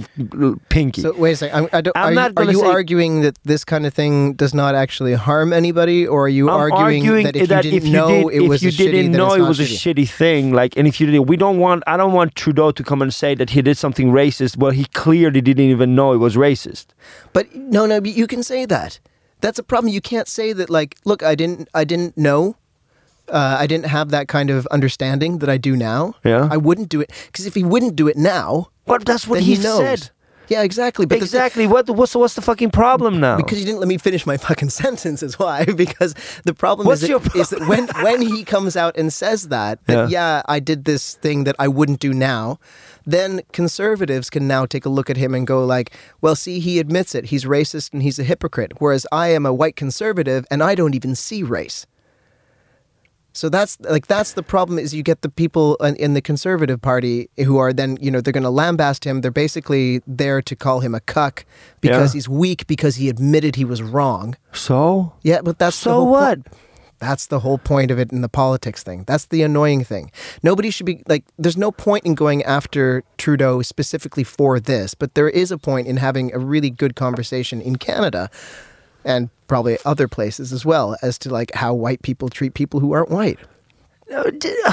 pinky. 0.68 1.02
So 1.02 1.14
wait 1.14 1.32
a 1.32 1.36
second. 1.36 1.56
I'm, 1.56 1.68
I 1.72 1.80
don't, 1.80 1.96
I'm 1.96 2.12
are, 2.12 2.14
not 2.14 2.32
you, 2.32 2.44
are 2.44 2.52
you 2.52 2.60
say- 2.60 2.66
arguing 2.66 3.20
that 3.22 3.38
this 3.44 3.64
kind 3.64 3.86
of 3.86 3.94
thing 3.94 4.34
does 4.34 4.54
not 4.54 4.74
actually 4.74 5.14
harm 5.14 5.52
anybody, 5.52 6.06
or 6.06 6.24
are 6.24 6.28
you 6.28 6.48
I'm 6.50 6.72
arguing, 6.72 7.24
that 7.24 7.36
if 7.36 7.48
you 7.50 7.62
didn't 7.62 7.92
know 7.92 8.30
did, 8.30 8.42
it 8.42 8.48
was 8.48 8.62
if 8.62 8.78
you 8.78 8.86
a 8.86 8.88
shitty, 8.88 8.92
didn't 8.92 9.12
know 9.12 9.34
it 9.34 9.40
was 9.40 9.60
a 9.60 9.64
shitty 9.64 10.08
thing, 10.08 10.52
like, 10.52 10.76
and 10.76 10.88
if 10.88 11.00
you 11.00 11.06
didn't, 11.06 11.26
we 11.26 11.36
don't 11.36 11.58
want. 11.58 11.82
I 11.86 11.96
don't 11.96 12.12
want 12.12 12.34
Trudeau 12.34 12.72
to 12.72 12.82
come 12.82 13.02
and 13.02 13.12
say 13.12 13.34
that 13.34 13.50
he 13.50 13.62
did 13.62 13.76
something 13.76 14.10
racist. 14.10 14.56
Well, 14.56 14.72
he 14.72 14.86
clearly 14.86 15.40
didn't 15.40 15.64
even 15.64 15.94
know 15.94 16.12
it 16.12 16.18
was 16.18 16.36
racist. 16.36 16.86
But 17.32 17.54
no, 17.54 17.86
no, 17.86 18.00
you 18.02 18.26
can 18.26 18.42
say 18.42 18.64
that. 18.66 19.00
That's 19.40 19.58
a 19.58 19.62
problem. 19.62 19.92
You 19.92 20.00
can't 20.00 20.28
say 20.28 20.52
that. 20.52 20.70
Like, 20.70 20.96
look, 21.04 21.22
I 21.22 21.34
didn't, 21.34 21.68
I 21.74 21.84
didn't 21.84 22.16
know. 22.16 22.56
Uh, 23.28 23.56
I 23.58 23.66
didn't 23.66 23.86
have 23.86 24.10
that 24.10 24.28
kind 24.28 24.50
of 24.50 24.66
understanding 24.68 25.38
that 25.38 25.48
I 25.50 25.56
do 25.56 25.76
now. 25.76 26.14
Yeah. 26.24 26.48
I 26.50 26.56
wouldn't 26.56 26.88
do 26.88 27.00
it 27.00 27.10
because 27.26 27.44
if 27.44 27.54
he 27.54 27.64
wouldn't 27.64 27.96
do 27.96 28.06
it 28.06 28.16
now, 28.16 28.68
But 28.86 29.04
that's 29.04 29.26
what 29.26 29.40
he, 29.40 29.56
he, 29.56 29.56
said. 29.56 30.10
Yeah, 30.48 30.62
exactly. 30.62 31.06
But 31.06 31.18
the- 31.18 31.24
exactly. 31.24 31.66
What 31.66 31.90
what's 31.90 32.14
what's 32.14 32.34
the 32.34 32.40
fucking 32.42 32.70
problem 32.70 33.20
now? 33.20 33.36
because 33.36 33.58
you 33.58 33.66
didn't 33.66 33.80
let 33.80 33.88
me 33.88 33.98
finish 33.98 34.26
my 34.26 34.36
fucking 34.46 34.70
sentence 34.70 35.22
is 35.22 35.38
why 35.38 35.64
because 35.76 36.14
the 36.44 36.54
problem 36.54 36.86
What's 36.86 37.02
is, 37.02 37.08
your 37.08 37.20
that, 37.20 37.36
is 37.36 37.50
that 37.50 37.66
when 37.66 37.88
when 38.02 38.22
he 38.22 38.44
comes 38.44 38.76
out 38.76 38.96
and 38.96 39.12
says 39.12 39.48
that 39.48 39.84
that 39.86 40.10
yeah. 40.10 40.42
I 40.46 40.60
did 40.60 40.84
this 40.84 41.14
thing 41.14 41.44
that 41.44 41.56
I 41.58 41.68
wouldn't 41.68 42.00
do 42.00 42.14
now 42.14 42.58
then 43.06 43.40
conservatives 43.52 44.28
can 44.30 44.48
now 44.48 44.66
take 44.66 44.84
a 44.84 44.88
look 44.88 45.08
at 45.08 45.16
him 45.16 45.34
and 45.34 45.46
go 45.46 45.64
like 45.64 45.92
well 46.20 46.34
see 46.34 46.58
he 46.58 46.78
admits 46.80 47.14
it 47.14 47.26
he's 47.26 47.44
racist 47.44 47.92
and 47.92 48.02
he's 48.02 48.18
a 48.18 48.24
hypocrite 48.24 48.72
whereas 48.78 49.06
I 49.12 49.28
am 49.28 49.46
a 49.46 49.52
white 49.54 49.76
conservative 49.76 50.44
and 50.50 50.62
I 50.62 50.74
don't 50.74 50.94
even 50.94 51.14
see 51.14 51.42
race 51.42 51.86
so 53.32 53.50
that's 53.50 53.78
like 53.80 54.06
that's 54.06 54.32
the 54.32 54.42
problem 54.42 54.78
is 54.78 54.94
you 54.94 55.02
get 55.02 55.20
the 55.20 55.28
people 55.28 55.76
in, 55.76 55.94
in 55.96 56.14
the 56.14 56.22
conservative 56.22 56.80
party 56.80 57.28
who 57.44 57.58
are 57.58 57.70
then 57.70 57.98
you 58.00 58.10
know 58.10 58.22
they're 58.22 58.32
going 58.32 58.44
to 58.44 58.48
lambast 58.48 59.04
him. 59.04 59.20
They're 59.20 59.30
basically 59.30 60.00
there 60.06 60.40
to 60.40 60.56
call 60.56 60.80
him 60.80 60.94
a 60.94 61.00
cuck 61.00 61.44
because 61.82 62.14
Yeah. 62.14 62.16
he's 62.16 62.28
weak 62.30 62.66
because 62.66 62.96
he 62.96 63.10
admitted 63.10 63.56
he 63.56 63.66
was 63.66 63.82
wrong. 63.82 64.36
so 64.52 65.12
Yeah, 65.22 65.42
but 65.42 65.58
that's 65.58 65.76
the 65.78 65.90
so 65.90 66.04
what? 66.04 66.38
That's 66.98 67.26
the 67.26 67.40
whole 67.40 67.58
point 67.58 67.90
of 67.90 67.98
it 67.98 68.10
in 68.12 68.20
the 68.22 68.28
politics 68.28 68.82
thing. 68.82 69.04
That's 69.06 69.26
the 69.26 69.42
annoying 69.42 69.84
thing. 69.84 70.10
Nobody 70.42 70.70
should 70.70 70.86
be 70.86 71.02
like. 71.08 71.24
There's 71.38 71.56
no 71.56 71.70
point 71.70 72.04
in 72.06 72.14
going 72.14 72.42
after 72.44 73.02
Trudeau 73.18 73.62
specifically 73.62 74.24
for 74.24 74.58
this, 74.60 74.94
but 74.94 75.14
there 75.14 75.28
is 75.28 75.50
a 75.52 75.58
point 75.58 75.86
in 75.86 75.96
having 75.98 76.32
a 76.34 76.38
really 76.38 76.70
good 76.70 76.96
conversation 76.96 77.60
in 77.60 77.76
Canada 77.76 78.30
and 79.04 79.30
probably 79.46 79.78
other 79.84 80.08
places 80.08 80.52
as 80.52 80.64
well 80.64 80.96
as 81.02 81.18
to 81.18 81.30
like 81.30 81.54
how 81.54 81.72
white 81.74 82.02
people 82.02 82.28
treat 82.28 82.54
people 82.54 82.80
who 82.80 82.92
aren't 82.92 83.10
white. 83.10 83.38
No, 84.10 84.24
d- 84.24 84.54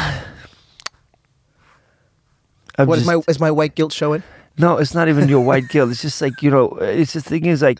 I'm 2.78 2.88
What 2.88 2.98
is 3.00 3.06
just- 3.06 3.16
my 3.18 3.22
is 3.28 3.40
my 3.40 3.52
white 3.52 3.76
guilt 3.76 3.94
showing? 3.94 4.24
No, 4.58 4.78
it's 4.78 4.94
not 4.94 5.10
even 5.10 5.28
your 5.30 5.42
white 5.44 5.68
guilt. 5.70 5.90
It's 5.92 6.02
just 6.02 6.22
like 6.22 6.42
you 6.42 6.52
know. 6.52 6.70
It's 6.80 7.14
the 7.14 7.22
thing 7.22 7.46
is 7.46 7.62
like, 7.64 7.80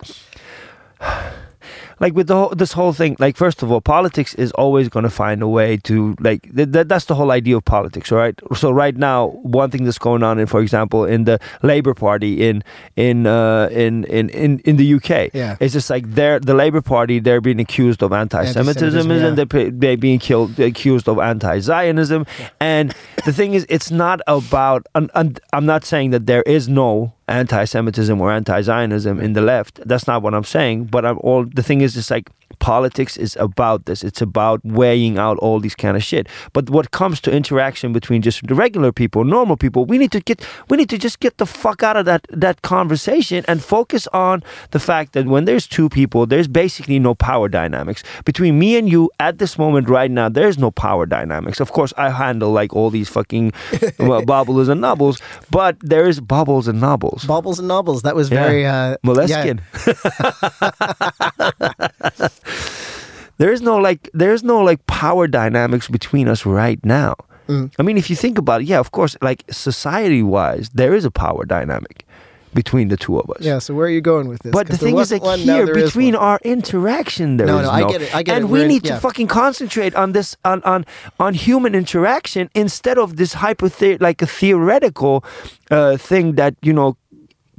like 2.04 2.14
with 2.16 2.28
the 2.28 2.36
whole, 2.36 2.50
this 2.50 2.74
whole 2.74 2.92
thing. 2.92 3.16
Like 3.18 3.38
first 3.38 3.64
of 3.64 3.72
all, 3.72 3.80
politics 3.80 4.34
is 4.36 4.52
always 4.52 4.90
going 4.90 5.04
to 5.04 5.10
find 5.10 5.42
a 5.42 5.48
way 5.48 5.78
to 5.78 6.16
like. 6.20 6.42
Th- 6.54 6.70
th- 6.72 6.88
that's 6.88 7.06
the 7.06 7.16
whole 7.16 7.32
idea 7.32 7.56
of 7.56 7.64
politics, 7.64 8.12
right? 8.12 8.38
So 8.56 8.72
right 8.72 8.96
now, 8.98 9.28
one 9.42 9.72
thing 9.72 9.86
that's 9.86 9.98
going 9.98 10.22
on 10.22 10.38
in, 10.38 10.46
for 10.48 10.60
example, 10.60 11.06
in 11.06 11.24
the 11.24 11.40
Labour 11.62 11.94
Party 11.94 12.46
in 12.48 12.62
in 12.98 13.26
uh, 13.26 13.70
in, 13.72 14.04
in 14.06 14.30
in 14.30 14.60
in 14.60 14.76
the 14.76 14.94
UK, 14.96 15.34
Yeah. 15.34 15.56
it's 15.62 15.72
just 15.72 15.90
like 15.90 16.04
they're 16.12 16.42
the 16.42 16.54
Labour 16.54 16.82
Party. 16.82 17.20
They're 17.20 17.40
being 17.42 17.62
accused 17.62 18.04
of 18.04 18.12
anti-Semitism, 18.12 18.68
Anti-Semitism, 18.68 19.12
and 19.12 19.38
yeah. 19.38 19.46
they're, 19.46 19.72
they're 19.72 19.98
being 19.98 20.20
killed, 20.20 20.60
accused 20.60 21.08
of 21.08 21.20
anti-Zionism. 21.20 22.26
And 22.60 22.94
the 23.26 23.32
thing 23.32 23.54
is, 23.54 23.66
it's 23.70 23.92
not 23.92 24.20
about. 24.28 24.88
And, 24.94 25.10
and 25.16 25.40
I'm 25.54 25.66
not 25.66 25.86
saying 25.86 26.12
that 26.12 26.26
there 26.26 26.44
is 26.44 26.68
no 26.68 27.14
anti-Semitism 27.28 28.20
or 28.20 28.32
anti-Zionism 28.32 29.20
in 29.20 29.34
the 29.34 29.42
left. 29.42 29.80
That's 29.86 30.08
not 30.08 30.22
what 30.22 30.34
I'm 30.34 30.44
saying. 30.44 30.86
But 30.86 31.06
I'm 31.06 31.18
all. 31.20 31.46
The 31.46 31.64
thing 31.64 31.82
is, 31.82 31.96
it's 31.98 32.12
like 32.12 32.30
politics 32.60 33.18
is 33.18 33.36
about 33.40 33.86
this. 33.86 34.04
It's 34.04 34.22
about 34.22 34.62
weighing 34.64 35.18
out 35.18 35.38
all 35.40 35.60
these 35.60 35.76
kind 35.76 35.98
of 35.98 36.04
shit. 36.04 36.28
But 36.54 36.70
what 36.70 36.92
comes 36.92 37.20
to 37.22 37.32
interaction 37.32 37.94
between 37.94 38.22
just 38.22 38.46
the 38.48 38.56
regular 38.56 38.92
people, 38.92 39.24
normal 39.24 39.58
people, 39.58 39.86
we 39.86 39.98
need 39.98 40.12
to 40.12 40.20
get. 40.20 40.46
We 40.70 40.78
need 40.78 40.90
to 40.90 40.98
just 40.98 41.20
get 41.20 41.38
the 41.38 41.46
fuck 41.46 41.84
out 41.84 41.98
of 41.98 42.06
that 42.06 42.26
that 42.30 42.62
conversation 42.62 43.44
and 43.48 43.64
focus 43.64 44.08
on 44.14 44.44
the 44.72 44.80
fact 44.80 45.14
that 45.14 45.26
when 45.26 45.46
there's 45.46 45.68
two 45.68 45.90
people, 45.90 46.26
there's 46.26 46.48
basically 46.48 47.00
no 47.00 47.16
power 47.16 47.48
dynamics 47.50 48.04
between 48.26 48.60
me 48.60 48.78
and 48.78 48.90
you 48.90 49.10
at 49.20 49.38
this 49.40 49.58
moment 49.58 49.90
right 49.90 50.12
now. 50.12 50.30
There's 50.30 50.58
no 50.58 50.72
power 50.72 51.06
dynamics. 51.06 51.60
Of 51.60 51.72
course, 51.72 51.94
I 51.98 52.10
handle 52.10 52.52
like 52.52 52.74
all 52.74 52.90
these 52.90 53.10
fucking 53.10 53.54
well, 54.00 54.26
bobbles 54.34 54.68
and 54.68 54.82
nobbles, 54.82 55.22
but 55.52 55.78
there 55.82 56.08
is 56.08 56.20
bubbles 56.20 56.68
and 56.68 56.80
nobbles. 56.80 57.13
Baubles 57.26 57.60
and 57.60 57.68
Nobbles. 57.68 58.02
That 58.04 58.16
was 58.16 58.30
Yeah. 58.30 58.44
very 58.44 58.66
uh, 58.66 58.98
Moleskine. 59.06 59.60
there 63.38 63.52
is 63.52 63.62
no 63.62 63.78
like 63.78 64.10
there 64.14 64.34
is 64.34 64.44
no 64.44 64.62
like 64.62 64.86
power 64.88 65.28
dynamics 65.28 65.88
between 65.88 66.28
us 66.28 66.46
right 66.46 66.84
now. 66.86 67.16
Mm. 67.48 67.74
I 67.78 67.84
mean, 67.84 67.98
if 67.98 68.10
you 68.10 68.16
think 68.16 68.38
about 68.38 68.62
it, 68.62 68.68
yeah, 68.68 68.80
of 68.80 68.92
course, 68.92 69.18
like 69.22 69.44
society 69.52 70.24
wise, 70.24 70.70
there 70.74 70.94
is 70.96 71.04
a 71.06 71.12
power 71.12 71.46
dynamic 71.46 72.06
between 72.54 72.88
the 72.88 72.96
two 72.96 73.18
of 73.20 73.30
us. 73.32 73.42
Yeah. 73.42 73.60
So 73.60 73.74
where 73.74 73.88
are 73.88 73.90
you 73.90 74.00
going 74.00 74.28
with 74.30 74.44
this? 74.44 74.52
But 74.54 74.68
the 74.68 74.78
thing 74.78 74.98
is, 75.00 75.12
like 75.12 75.24
one, 75.24 75.40
here 75.40 75.74
between 75.74 76.16
our 76.16 76.40
interaction, 76.44 77.38
there 77.38 77.48
is 77.48 77.52
No, 77.52 77.62
no, 77.64 77.70
I 77.70 77.92
get 77.92 78.02
it, 78.04 78.16
I 78.16 78.24
get 78.24 78.36
and 78.36 78.46
it. 78.46 78.48
we 78.48 78.60
We're- 78.60 78.68
need 78.68 78.84
to 78.86 78.94
yeah. 78.94 79.00
fucking 79.00 79.28
concentrate 79.28 79.94
on 79.96 80.14
this, 80.14 80.38
on 80.46 80.62
on 80.64 80.86
on 81.20 81.34
human 81.34 81.76
interaction 81.76 82.50
instead 82.56 82.98
of 82.98 83.18
this 83.18 83.34
hypothe- 83.34 84.00
like 84.00 84.22
a 84.22 84.28
theoretical 84.28 85.26
uh, 85.72 85.98
thing 85.98 86.36
that 86.36 86.56
you 86.62 86.72
know 86.74 86.96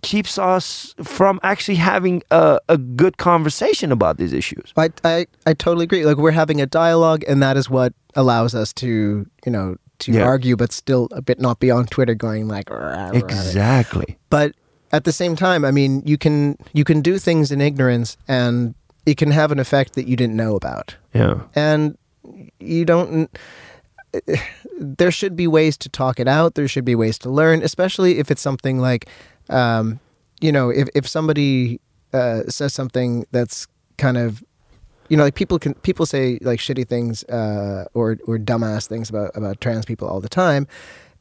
keeps 0.04 0.38
us 0.38 0.94
from 1.02 1.40
actually 1.42 1.74
having 1.76 2.22
a, 2.30 2.60
a 2.68 2.76
good 2.78 3.16
conversation 3.16 3.90
about 3.92 4.16
these 4.18 4.32
issues. 4.32 4.72
I, 4.76 4.90
I 5.04 5.26
I 5.46 5.54
totally 5.54 5.84
agree. 5.84 6.04
Like 6.04 6.16
we're 6.18 6.30
having 6.42 6.60
a 6.60 6.66
dialogue, 6.66 7.24
and 7.26 7.42
that 7.42 7.56
is 7.56 7.68
what 7.70 7.92
allows 8.14 8.54
us 8.54 8.72
to 8.74 8.86
you 9.44 9.52
know 9.52 9.76
to 10.00 10.12
Yeah. 10.12 10.24
argue, 10.24 10.56
but 10.56 10.72
still 10.72 11.08
a 11.12 11.22
bit 11.22 11.40
not 11.40 11.58
be 11.60 11.70
on 11.70 11.86
Twitter 11.86 12.14
going 12.14 12.48
like. 12.48 12.70
"Rah, 12.70 12.76
rah, 12.78 13.06
rah." 13.08 13.10
Exactly. 13.18 14.18
But 14.30 14.52
at 14.92 15.04
the 15.04 15.12
same 15.12 15.34
time, 15.36 15.64
I 15.64 15.70
mean, 15.72 16.02
you 16.06 16.16
can 16.18 16.56
you 16.72 16.84
can 16.84 17.00
do 17.02 17.18
things 17.18 17.50
in 17.50 17.60
ignorance, 17.60 18.16
and 18.28 18.74
it 19.06 19.16
can 19.16 19.30
have 19.32 19.52
an 19.52 19.58
effect 19.58 19.94
that 19.94 20.06
you 20.08 20.16
didn't 20.16 20.36
know 20.36 20.54
about, 20.56 20.96
Yeah. 21.12 21.40
and 21.54 21.96
you 22.60 22.84
don't. 22.84 23.30
There 24.80 25.10
should 25.12 25.36
be 25.36 25.46
ways 25.46 25.76
to 25.78 25.88
talk 25.88 26.18
it 26.18 26.26
out. 26.28 26.54
There 26.54 26.66
should 26.68 26.84
be 26.84 26.94
ways 26.96 27.16
to 27.18 27.30
learn, 27.30 27.62
especially 27.62 28.18
if 28.18 28.28
it's 28.30 28.42
something 28.42 28.80
like, 28.80 29.08
um, 29.48 30.00
you 30.40 30.52
know, 30.52 30.70
if 30.70 30.88
if 30.94 31.06
somebody 31.08 31.80
uh, 32.12 32.42
says 32.48 32.72
something 32.74 33.26
that's 33.30 33.66
kind 33.98 34.16
of 34.16 34.42
you 35.08 35.16
know, 35.16 35.24
like 35.24 35.34
people 35.34 35.58
can 35.58 35.74
people 35.74 36.06
say 36.06 36.38
like 36.42 36.58
shitty 36.60 36.86
things 36.88 37.24
uh, 37.24 37.84
or 37.94 38.16
or 38.26 38.38
dumbass 38.38 38.86
things 38.86 39.10
about 39.10 39.30
about 39.36 39.60
trans 39.60 39.84
people 39.84 40.08
all 40.08 40.20
the 40.20 40.28
time, 40.28 40.66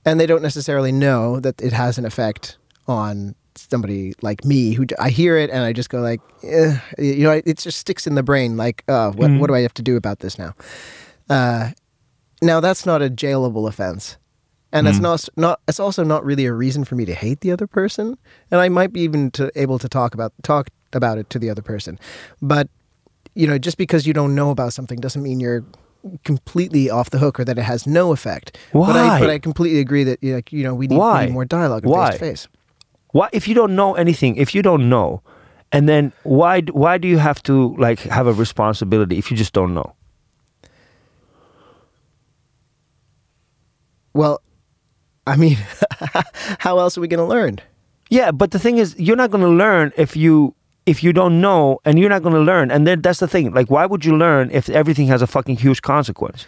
and 0.05 0.19
they 0.19 0.25
don't 0.25 0.41
necessarily 0.41 0.91
know 0.91 1.39
that 1.39 1.61
it 1.61 1.73
has 1.73 1.97
an 1.97 2.05
effect 2.05 2.57
on 2.87 3.35
somebody 3.55 4.13
like 4.21 4.43
me 4.45 4.73
who 4.73 4.85
I 4.99 5.09
hear 5.09 5.37
it 5.37 5.51
and 5.51 5.63
I 5.63 5.73
just 5.73 5.89
go 5.89 6.01
like, 6.01 6.21
eh, 6.43 6.77
you 6.97 7.23
know, 7.23 7.41
it 7.45 7.57
just 7.59 7.77
sticks 7.77 8.07
in 8.07 8.15
the 8.15 8.23
brain 8.23 8.57
like, 8.57 8.83
uh, 8.87 9.11
what 9.11 9.29
Mhm. 9.29 9.39
what 9.39 9.47
do 9.47 9.53
I 9.55 9.61
have 9.61 9.73
to 9.75 9.83
do 9.83 9.95
about 9.95 10.19
this 10.19 10.39
now? 10.39 10.55
Uh, 11.29 11.71
now 12.41 12.59
that's 12.59 12.85
not 12.85 13.01
a 13.01 13.09
jailable 13.09 13.67
offense. 13.67 14.17
And 14.73 14.87
it's 14.87 14.97
Mhm. 14.97 15.03
not 15.03 15.29
not 15.37 15.59
it's 15.67 15.79
also 15.79 16.03
not 16.03 16.25
really 16.25 16.45
a 16.45 16.51
reason 16.53 16.83
for 16.83 16.95
me 16.95 17.05
to 17.05 17.13
hate 17.13 17.41
the 17.41 17.51
other 17.51 17.67
person, 17.67 18.17
and 18.51 18.59
I 18.59 18.69
might 18.69 18.91
be 18.91 19.01
even 19.01 19.29
to, 19.31 19.51
able 19.55 19.77
to 19.79 19.87
talk 19.87 20.13
about 20.15 20.33
talk 20.41 20.67
about 20.93 21.17
it 21.19 21.29
to 21.29 21.39
the 21.39 21.49
other 21.51 21.61
person. 21.61 21.99
But 22.41 22.67
you 23.35 23.45
know, 23.47 23.57
just 23.59 23.77
because 23.77 24.07
you 24.07 24.13
don't 24.13 24.33
know 24.35 24.49
about 24.49 24.73
something 24.73 24.99
doesn't 24.99 25.21
mean 25.21 25.39
you're 25.39 25.63
completely 26.25 26.89
off 26.89 27.11
the 27.11 27.17
hook 27.19 27.39
or 27.39 27.45
that 27.45 27.57
it 27.57 27.63
has 27.63 27.85
no 27.87 28.11
effect. 28.11 28.57
But 28.73 28.97
I 28.97 29.03
Why? 29.09 29.19
but 29.19 29.29
I 29.29 29.39
completely 29.39 29.79
agree 29.79 30.03
that 30.03 30.23
like 30.23 30.51
you 30.51 30.63
know 30.63 30.73
we 30.73 30.87
need, 30.87 30.97
we 30.97 31.19
need 31.25 31.31
more 31.33 31.45
dialogue 31.45 31.85
Why? 31.85 32.09
face 32.11 32.19
to 32.19 32.25
face. 32.25 32.47
Why, 33.11 33.29
if 33.31 33.47
you 33.47 33.53
don't 33.53 33.75
know 33.75 33.93
anything, 33.93 34.37
if 34.37 34.55
you 34.55 34.63
don't 34.63 34.89
know, 34.89 35.21
and 35.71 35.87
then 35.87 36.11
why 36.23 36.61
why 36.61 36.97
do 36.97 37.07
you 37.07 37.19
have 37.19 37.43
to 37.43 37.75
like 37.77 37.99
have 38.09 38.25
a 38.25 38.33
responsibility 38.33 39.19
if 39.19 39.29
you 39.29 39.37
just 39.37 39.53
don't 39.53 39.73
know? 39.75 39.93
Well, 44.13 44.41
I 45.27 45.35
mean, 45.35 45.57
how 46.59 46.79
else 46.79 46.97
are 46.97 47.01
we 47.01 47.07
going 47.07 47.25
to 47.25 47.25
learn? 47.25 47.59
Yeah, 48.09 48.31
but 48.31 48.51
the 48.51 48.59
thing 48.59 48.77
is, 48.77 48.95
you're 48.99 49.15
not 49.15 49.31
going 49.31 49.43
to 49.43 49.49
learn 49.49 49.93
if 49.97 50.15
you 50.15 50.55
if 50.85 51.01
you 51.01 51.13
don't 51.13 51.39
know, 51.39 51.79
and 51.85 51.97
you're 51.97 52.09
not 52.09 52.23
going 52.23 52.35
to 52.35 52.41
learn. 52.41 52.69
And 52.69 52.85
then 52.85 53.01
that's 53.01 53.19
the 53.19 53.27
thing. 53.27 53.53
Like, 53.53 53.69
why 53.69 53.85
would 53.85 54.03
you 54.03 54.17
learn 54.17 54.51
if 54.51 54.69
everything 54.69 55.07
has 55.07 55.21
a 55.21 55.27
fucking 55.27 55.55
huge 55.55 55.81
consequence? 55.81 56.45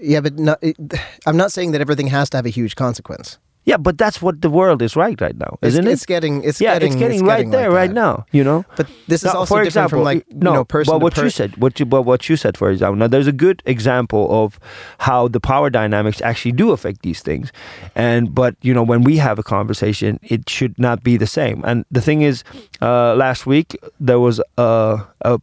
Yeah, 0.00 0.20
but 0.20 0.36
no, 0.36 0.56
it, 0.60 0.76
I'm 1.26 1.36
not 1.36 1.52
saying 1.52 1.70
that 1.72 1.80
everything 1.80 2.08
has 2.08 2.28
to 2.30 2.38
have 2.38 2.46
a 2.46 2.50
huge 2.50 2.74
consequence. 2.74 3.38
Yeah, 3.64 3.76
but 3.76 3.96
that's 3.96 4.20
what 4.20 4.42
the 4.42 4.50
world 4.50 4.82
is 4.82 4.96
right 4.96 5.20
right 5.20 5.36
now, 5.36 5.56
isn't 5.62 5.84
it's, 5.84 5.88
it? 5.88 5.92
It's 5.92 6.06
getting, 6.06 6.42
it's 6.42 6.60
yeah, 6.60 6.74
getting, 6.74 6.92
it's 6.92 6.98
getting 6.98 7.24
right 7.24 7.48
there 7.48 7.68
like 7.70 7.76
right 7.76 7.86
that. 7.88 7.94
now. 7.94 8.26
You 8.32 8.42
know. 8.42 8.64
But 8.76 8.88
this 9.06 9.22
is 9.22 9.32
Now, 9.32 9.40
also 9.40 9.54
for 9.54 9.62
different 9.62 9.66
example, 9.68 9.98
from 9.98 10.04
like 10.04 10.26
no, 10.32 10.50
you 10.50 10.56
know 10.56 10.64
person 10.64 10.92
but 10.92 11.00
what 11.00 11.16
you 11.16 11.30
said, 11.30 11.56
what 11.58 11.78
you, 11.78 11.86
but 11.86 12.02
what 12.02 12.28
you 12.28 12.36
said, 12.36 12.56
for 12.58 12.70
example, 12.70 12.96
now 12.96 13.06
there's 13.06 13.28
a 13.28 13.32
good 13.32 13.62
example 13.64 14.26
of 14.44 14.58
how 14.98 15.28
the 15.28 15.38
power 15.38 15.70
dynamics 15.70 16.20
actually 16.22 16.52
do 16.52 16.72
affect 16.72 17.02
these 17.02 17.20
things, 17.22 17.52
and 17.94 18.34
but 18.34 18.56
you 18.62 18.74
know 18.74 18.82
when 18.82 19.04
we 19.04 19.16
have 19.18 19.38
a 19.38 19.44
conversation, 19.44 20.18
it 20.22 20.48
should 20.48 20.76
not 20.78 21.04
be 21.04 21.16
the 21.16 21.26
same. 21.28 21.62
And 21.64 21.84
the 21.90 22.00
thing 22.00 22.22
is, 22.22 22.42
uh, 22.80 23.14
last 23.14 23.46
week 23.46 23.76
there 24.00 24.18
was 24.18 24.40
a 24.58 25.00
a 25.22 25.40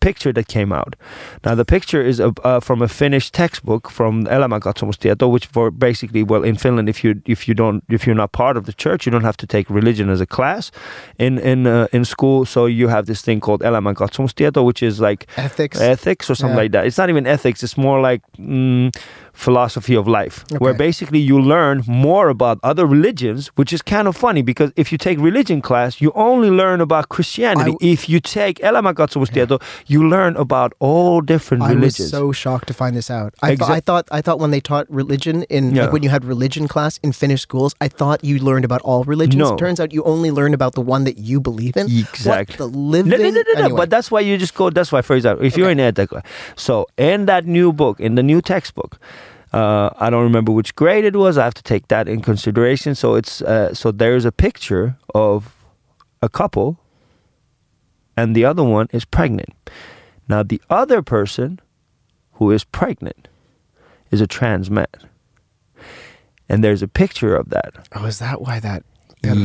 picture 0.00 0.32
that 0.32 0.48
came 0.48 0.72
out. 0.72 0.96
Now 1.44 1.54
the 1.54 1.64
picture 1.64 2.02
is 2.02 2.20
a, 2.20 2.32
uh, 2.44 2.60
from 2.60 2.82
a 2.82 2.88
Finnish 2.88 3.30
textbook 3.30 3.90
from 3.90 4.24
Elämänkatsomustieto, 4.26 5.30
which 5.30 5.46
for 5.46 5.70
basically, 5.70 6.22
well, 6.22 6.42
in 6.44 6.56
Finland, 6.56 6.88
if 6.88 7.04
you 7.04 7.20
if 7.26 7.46
you 7.48 7.54
don't 7.54 7.82
if 7.88 8.06
you're 8.06 8.16
not 8.16 8.32
part 8.32 8.56
of 8.56 8.64
the 8.64 8.72
church, 8.72 9.06
you 9.06 9.12
don't 9.12 9.24
have 9.24 9.36
to 9.36 9.46
take 9.46 9.66
religion 9.70 10.10
as 10.10 10.20
a 10.20 10.26
class 10.26 10.70
in 11.18 11.38
in 11.38 11.66
uh, 11.66 11.86
in 11.92 12.04
school. 12.04 12.44
So 12.46 12.66
you 12.66 12.88
have 12.88 13.04
this 13.06 13.22
thing 13.22 13.40
called 13.40 13.60
Elämänkatsomustieto, 13.62 14.64
which 14.64 14.82
is 14.82 15.00
like 15.00 15.26
ethics. 15.36 15.80
ethics 15.80 16.30
or 16.30 16.34
something 16.34 16.56
Yeah. 16.56 16.62
like 16.62 16.72
that. 16.72 16.86
It's 16.86 16.98
not 16.98 17.08
even 17.10 17.26
ethics. 17.26 17.62
It's 17.62 17.76
more 17.76 18.00
like 18.10 18.22
mm, 18.38 18.90
philosophy 19.32 19.94
of 19.94 20.06
life, 20.06 20.44
where 20.58 20.74
basically 20.74 21.18
you 21.18 21.40
learn 21.40 21.82
more 21.86 22.28
about 22.28 22.58
other 22.62 22.86
religions, 22.86 23.48
which 23.56 23.72
is 23.72 23.82
kind 23.82 24.06
of 24.08 24.16
funny 24.16 24.42
because 24.42 24.72
if 24.76 24.92
you 24.92 24.98
take 24.98 25.18
religion 25.18 25.60
class, 25.62 26.00
you 26.00 26.12
only 26.14 26.50
learn 26.50 26.80
about 26.80 27.08
Christianity. 27.08 27.72
I- 27.80 27.86
if 27.86 28.08
you 28.08 28.20
take 28.20 28.60
elämänkatsomustieto, 28.60 29.60
you 29.86 30.06
learn 30.08 30.36
about 30.36 30.72
all 30.78 31.20
different 31.20 31.62
I 31.62 31.68
was 31.68 31.74
religions. 31.76 32.10
so 32.10 32.32
shocked 32.32 32.66
to 32.68 32.74
find 32.74 32.94
this 32.96 33.10
out. 33.10 33.34
I, 33.42 33.54
th- 33.56 33.70
I 33.70 33.80
thought 33.80 34.06
I 34.10 34.20
thought 34.20 34.38
when 34.40 34.50
they 34.50 34.60
taught 34.60 34.86
religion 34.90 35.44
in 35.48 35.74
Yeah. 35.74 35.82
like 35.84 35.92
when 35.92 36.02
you 36.02 36.10
had 36.10 36.24
religion 36.24 36.68
class 36.68 36.98
in 37.02 37.12
Finnish 37.12 37.40
schools, 37.42 37.74
I 37.80 37.88
thought 37.88 38.22
you 38.24 38.38
learned 38.38 38.64
about 38.64 38.80
all 38.82 39.04
religions. 39.04 39.36
No. 39.38 39.54
It 39.54 39.58
turns 39.58 39.80
out 39.80 39.92
you 39.92 40.02
only 40.04 40.30
learn 40.30 40.54
about 40.54 40.74
the 40.74 40.80
one 40.82 41.04
that 41.04 41.18
you 41.18 41.40
believe 41.40 41.76
in. 41.76 41.86
Exactly. 41.90 42.56
What 42.64 42.72
the 42.72 42.78
living? 42.78 43.10
No, 43.10 43.16
no, 43.16 43.30
no, 43.30 43.30
no, 43.30 43.52
no. 43.54 43.60
Anyway. 43.64 43.76
But 43.76 43.90
that's 43.90 44.10
why 44.10 44.20
you 44.20 44.36
just 44.36 44.54
go. 44.54 44.70
That's 44.70 44.92
why, 44.92 45.02
for 45.02 45.14
example, 45.16 45.44
if 45.46 45.56
you're 45.56 45.70
in 45.70 45.78
Etika, 45.78 46.22
so 46.56 46.86
in 46.96 47.26
that 47.26 47.46
new 47.46 47.72
book, 47.72 48.00
in 48.00 48.14
the 48.14 48.22
new 48.22 48.40
textbook, 48.40 48.98
uh, 49.52 49.90
I 49.96 50.10
don't 50.10 50.22
remember 50.22 50.52
which 50.52 50.74
grade 50.76 51.04
it 51.04 51.16
was. 51.16 51.36
I 51.36 51.44
have 51.44 51.54
to 51.54 51.62
take 51.62 51.88
that 51.88 52.08
in 52.08 52.20
consideration. 52.20 52.94
So 52.94 53.14
it's 53.14 53.42
uh, 53.42 53.74
so 53.74 53.90
there's 53.90 54.24
a 54.24 54.32
picture 54.32 54.96
of 55.14 55.54
a 56.22 56.28
couple, 56.28 56.78
and 58.16 58.36
the 58.36 58.44
other 58.44 58.62
one 58.62 58.88
is 58.92 59.04
pregnant. 59.04 59.54
Now 60.28 60.42
the 60.42 60.62
other 60.70 61.02
person, 61.02 61.58
who 62.34 62.50
is 62.52 62.62
pregnant, 62.62 63.28
is 64.10 64.20
a 64.20 64.26
trans 64.26 64.70
man, 64.70 64.86
and 66.48 66.62
there's 66.62 66.82
a 66.82 66.88
picture 66.88 67.34
of 67.34 67.50
that. 67.50 67.88
oh, 67.94 68.04
is 68.04 68.20
that 68.20 68.40
why 68.40 68.60
that 68.60 68.84
Pedro 69.22 69.40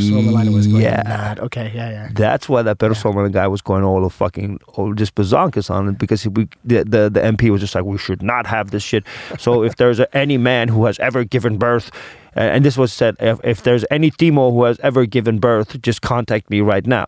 was 0.52 0.68
going 0.68 0.82
Yeah. 0.82 1.04
mad? 1.06 1.40
Okay, 1.40 1.72
yeah, 1.76 1.90
yeah. 1.92 2.10
That's 2.14 2.48
why 2.48 2.62
that 2.62 2.78
Perussuomalainen 2.80 3.32
guy 3.34 3.48
was 3.48 3.62
going 3.62 3.84
all 3.84 4.02
the 4.02 4.10
fucking 4.10 4.60
all 4.74 4.94
just 4.94 5.16
bazonkas 5.16 5.70
on 5.70 5.90
it 5.90 5.98
because 5.98 6.26
we, 6.28 6.48
the, 6.64 6.84
the 6.84 7.10
the 7.10 7.20
MP 7.22 7.50
was 7.50 7.62
just 7.62 7.76
like 7.76 7.84
we 7.86 7.98
should 7.98 8.22
not 8.22 8.48
have 8.48 8.72
this 8.72 8.84
shit. 8.84 9.04
So 9.38 9.64
if 9.64 9.76
there's 9.76 10.00
a, 10.00 10.08
any 10.16 10.38
man 10.38 10.68
who 10.70 10.86
has 10.86 10.98
ever 11.00 11.24
given 11.24 11.58
birth, 11.58 11.92
and 12.36 12.64
this 12.66 12.78
was 12.78 12.92
said, 12.94 13.16
if, 13.20 13.40
if 13.44 13.64
there's 13.64 13.86
any 13.92 14.12
Timo 14.12 14.52
who 14.52 14.64
has 14.64 14.80
ever 14.80 15.06
given 15.06 15.40
birth, 15.40 15.82
just 15.82 16.02
contact 16.02 16.50
me 16.50 16.62
right 16.62 16.86
now. 16.88 17.06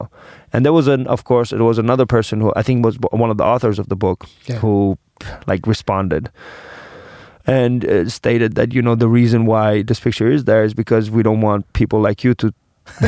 And 0.53 0.63
there 0.65 0.73
was 0.73 0.87
an, 0.87 1.07
of 1.07 1.23
course, 1.25 1.49
there 1.51 1.63
was 1.63 1.77
another 1.77 2.05
person 2.05 2.39
who 2.41 2.53
I 2.55 2.63
think 2.63 2.85
was 2.85 2.97
one 3.11 3.29
of 3.29 3.37
the 3.37 3.43
authors 3.43 3.79
of 3.79 3.87
the 3.89 3.95
book 3.95 4.25
Yeah. 4.47 4.57
who 4.59 4.97
like 5.47 5.65
responded 5.67 6.29
and 7.47 7.85
uh, 7.85 8.09
stated 8.09 8.55
that 8.55 8.73
you 8.73 8.81
know 8.81 8.95
the 8.95 9.07
reason 9.07 9.45
why 9.45 9.81
this 9.83 9.99
picture 9.99 10.27
is 10.29 10.43
there 10.45 10.63
is 10.63 10.73
because 10.73 11.09
we 11.09 11.23
don't 11.23 11.41
want 11.41 11.71
people 11.73 11.99
like 12.01 12.23
you 12.23 12.33
to 12.35 12.53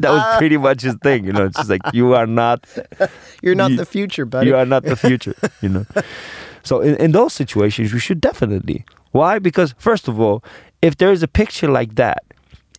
that 0.00 0.10
was 0.10 0.38
pretty 0.38 0.56
much 0.56 0.82
his 0.82 0.94
thing 1.02 1.24
you 1.24 1.32
know 1.32 1.44
it's 1.46 1.56
just 1.56 1.70
like 1.70 1.80
you 1.92 2.14
are 2.14 2.26
not 2.26 2.66
You're 3.42 3.54
not 3.54 3.70
You- 3.70 3.76
the 3.78 3.86
future, 3.86 4.24
buddy. 4.24 4.48
you 4.48 4.56
are 4.56 4.66
not 4.66 4.82
the 4.84 4.96
future 4.96 5.34
you 5.62 5.68
know 5.68 5.86
so 6.62 6.80
in, 6.80 6.96
in 6.96 7.12
those 7.12 7.32
situations 7.32 7.92
we 7.92 8.00
should 8.00 8.20
definitely 8.20 8.84
why 9.12 9.38
because 9.38 9.74
first 9.78 10.08
of 10.08 10.20
all 10.20 10.42
if 10.82 10.96
there 10.98 11.12
is 11.12 11.22
a 11.22 11.28
picture 11.28 11.68
like 11.68 11.94
that 11.96 12.22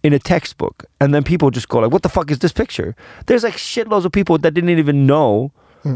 in 0.03 0.14
a 0.14 0.20
textbook 0.20 0.86
and 0.99 1.14
then 1.14 1.24
people 1.24 1.51
just 1.51 1.70
go 1.70 1.80
like 1.80 1.91
what 1.91 2.01
the 2.03 2.09
fuck 2.09 2.32
is 2.32 2.39
this 2.39 2.51
picture 2.51 2.95
there's 3.28 3.43
like 3.43 3.55
shitloads 3.55 4.05
of 4.05 4.12
people 4.12 4.38
that 4.38 4.51
didn't 4.53 4.70
even 4.80 5.05
know 5.05 5.51
Hmm. 5.84 5.95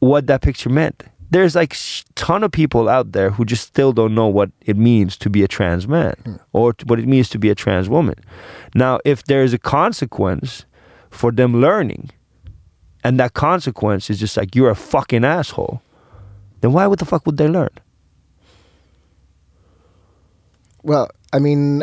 what 0.00 0.26
that 0.26 0.40
picture 0.42 0.70
meant 0.70 1.02
there's 1.30 1.54
like 1.54 1.74
sh- 1.74 2.04
ton 2.14 2.44
of 2.44 2.52
people 2.52 2.88
out 2.88 3.12
there 3.12 3.30
who 3.30 3.44
just 3.44 3.66
still 3.66 3.92
don't 3.92 4.14
know 4.14 4.28
what 4.28 4.50
it 4.62 4.76
means 4.76 5.16
to 5.18 5.30
be 5.30 5.42
a 5.42 5.48
trans 5.48 5.88
man 5.88 6.14
hmm. 6.24 6.36
or 6.52 6.72
t- 6.72 6.84
what 6.86 6.98
it 6.98 7.06
means 7.06 7.28
to 7.30 7.38
be 7.38 7.50
a 7.50 7.54
trans 7.54 7.88
woman. 7.88 8.14
Now 8.74 9.00
if 9.04 9.24
there 9.24 9.42
is 9.42 9.52
a 9.52 9.58
consequence 9.58 10.64
for 11.10 11.32
them 11.32 11.60
learning 11.60 12.10
and 13.02 13.18
that 13.20 13.34
consequence 13.34 14.10
is 14.10 14.18
just 14.18 14.36
like 14.36 14.54
you're 14.54 14.70
a 14.70 14.76
fucking 14.76 15.24
asshole 15.24 15.82
then 16.60 16.72
why 16.72 16.86
would 16.86 16.98
the 16.98 17.04
fuck 17.04 17.26
would 17.26 17.36
they 17.36 17.46
learn? 17.46 17.68
Well, 20.82 21.10
I 21.32 21.38
mean, 21.38 21.82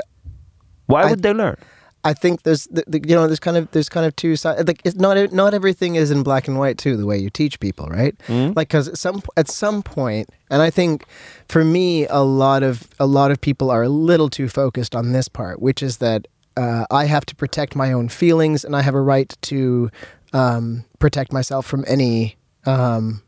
why 0.88 1.04
I- 1.04 1.10
would 1.12 1.22
they 1.22 1.34
learn 1.34 1.58
I 2.04 2.14
think 2.14 2.44
there's 2.44 2.66
the, 2.68 2.84
the, 2.88 3.00
you 3.08 3.16
know 3.16 3.28
there's 3.28 3.40
kind 3.40 3.58
of 3.58 3.70
there's 3.72 3.90
kind 3.90 4.06
of 4.06 4.16
two 4.16 4.36
sides. 4.36 4.64
Like 4.68 4.82
it's 4.84 4.96
not 4.96 5.32
not 5.32 5.54
everything 5.54 5.96
is 5.96 6.10
in 6.12 6.24
black 6.24 6.48
and 6.48 6.58
white 6.58 6.78
too. 6.78 6.98
The 6.98 7.06
way 7.06 7.18
you 7.18 7.30
teach 7.30 7.60
people, 7.60 7.88
right? 7.88 8.18
Mm. 8.28 8.56
Like 8.56 8.70
because 8.70 9.00
some 9.00 9.22
at 9.38 9.48
some 9.50 9.84
point, 9.84 10.30
and 10.50 10.62
I 10.62 10.70
think 10.72 11.06
for 11.48 11.64
me, 11.64 12.08
a 12.08 12.22
lot 12.24 12.64
of 12.64 12.88
a 13.00 13.06
lot 13.06 13.30
of 13.32 13.40
people 13.40 13.70
are 13.70 13.84
a 13.84 13.90
little 13.90 14.30
too 14.30 14.50
focused 14.50 14.96
on 14.96 15.12
this 15.12 15.28
part, 15.28 15.62
which 15.62 15.84
is 15.84 15.98
that 15.98 16.28
uh, 16.58 16.86
I 16.90 17.06
have 17.06 17.26
to 17.28 17.36
protect 17.36 17.76
my 17.76 17.94
own 17.94 18.10
feelings, 18.10 18.66
and 18.66 18.76
I 18.76 18.82
have 18.82 18.96
a 18.96 19.02
right 19.02 19.36
to 19.44 19.90
um, 20.34 20.86
protect 21.00 21.32
myself 21.32 21.66
from 21.66 21.84
any. 21.88 22.36
Um, 22.66 23.22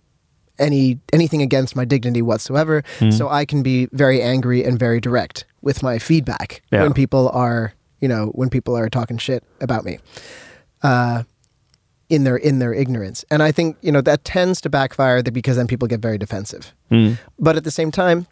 any 0.60 1.00
anything 1.12 1.42
against 1.42 1.76
my 1.76 1.84
dignity 1.84 2.22
whatsoever 2.22 2.84
Mm. 3.00 3.12
so 3.12 3.28
i 3.28 3.44
can 3.44 3.64
be 3.64 3.88
very 3.92 4.22
angry 4.22 4.64
and 4.64 4.78
very 4.78 5.00
direct 5.02 5.46
with 5.64 5.82
my 5.82 5.98
feedback 5.98 6.62
Yeah. 6.72 6.84
when 6.84 6.94
people 6.94 7.28
are 7.30 7.74
you 8.04 8.10
know 8.14 8.24
when 8.40 8.50
people 8.50 8.74
are 8.80 8.90
talking 8.90 9.18
shit 9.28 9.42
about 9.68 9.84
me 9.90 9.98
uh 10.90 11.24
in 12.10 12.26
their 12.26 12.36
in 12.50 12.60
their 12.60 12.74
ignorance 12.84 13.24
and 13.32 13.42
i 13.42 13.52
think 13.58 13.78
you 13.86 13.92
know 13.94 14.02
that 14.02 14.20
tends 14.26 14.60
to 14.62 14.70
backfire 14.70 15.24
because 15.24 15.56
then 15.60 15.68
people 15.74 15.88
get 15.88 16.02
very 16.02 16.18
defensive 16.26 16.74
Mm. 16.92 17.18
but 17.40 17.56
at 17.60 17.64
the 17.64 17.72
same 17.80 17.92
time 17.92 18.28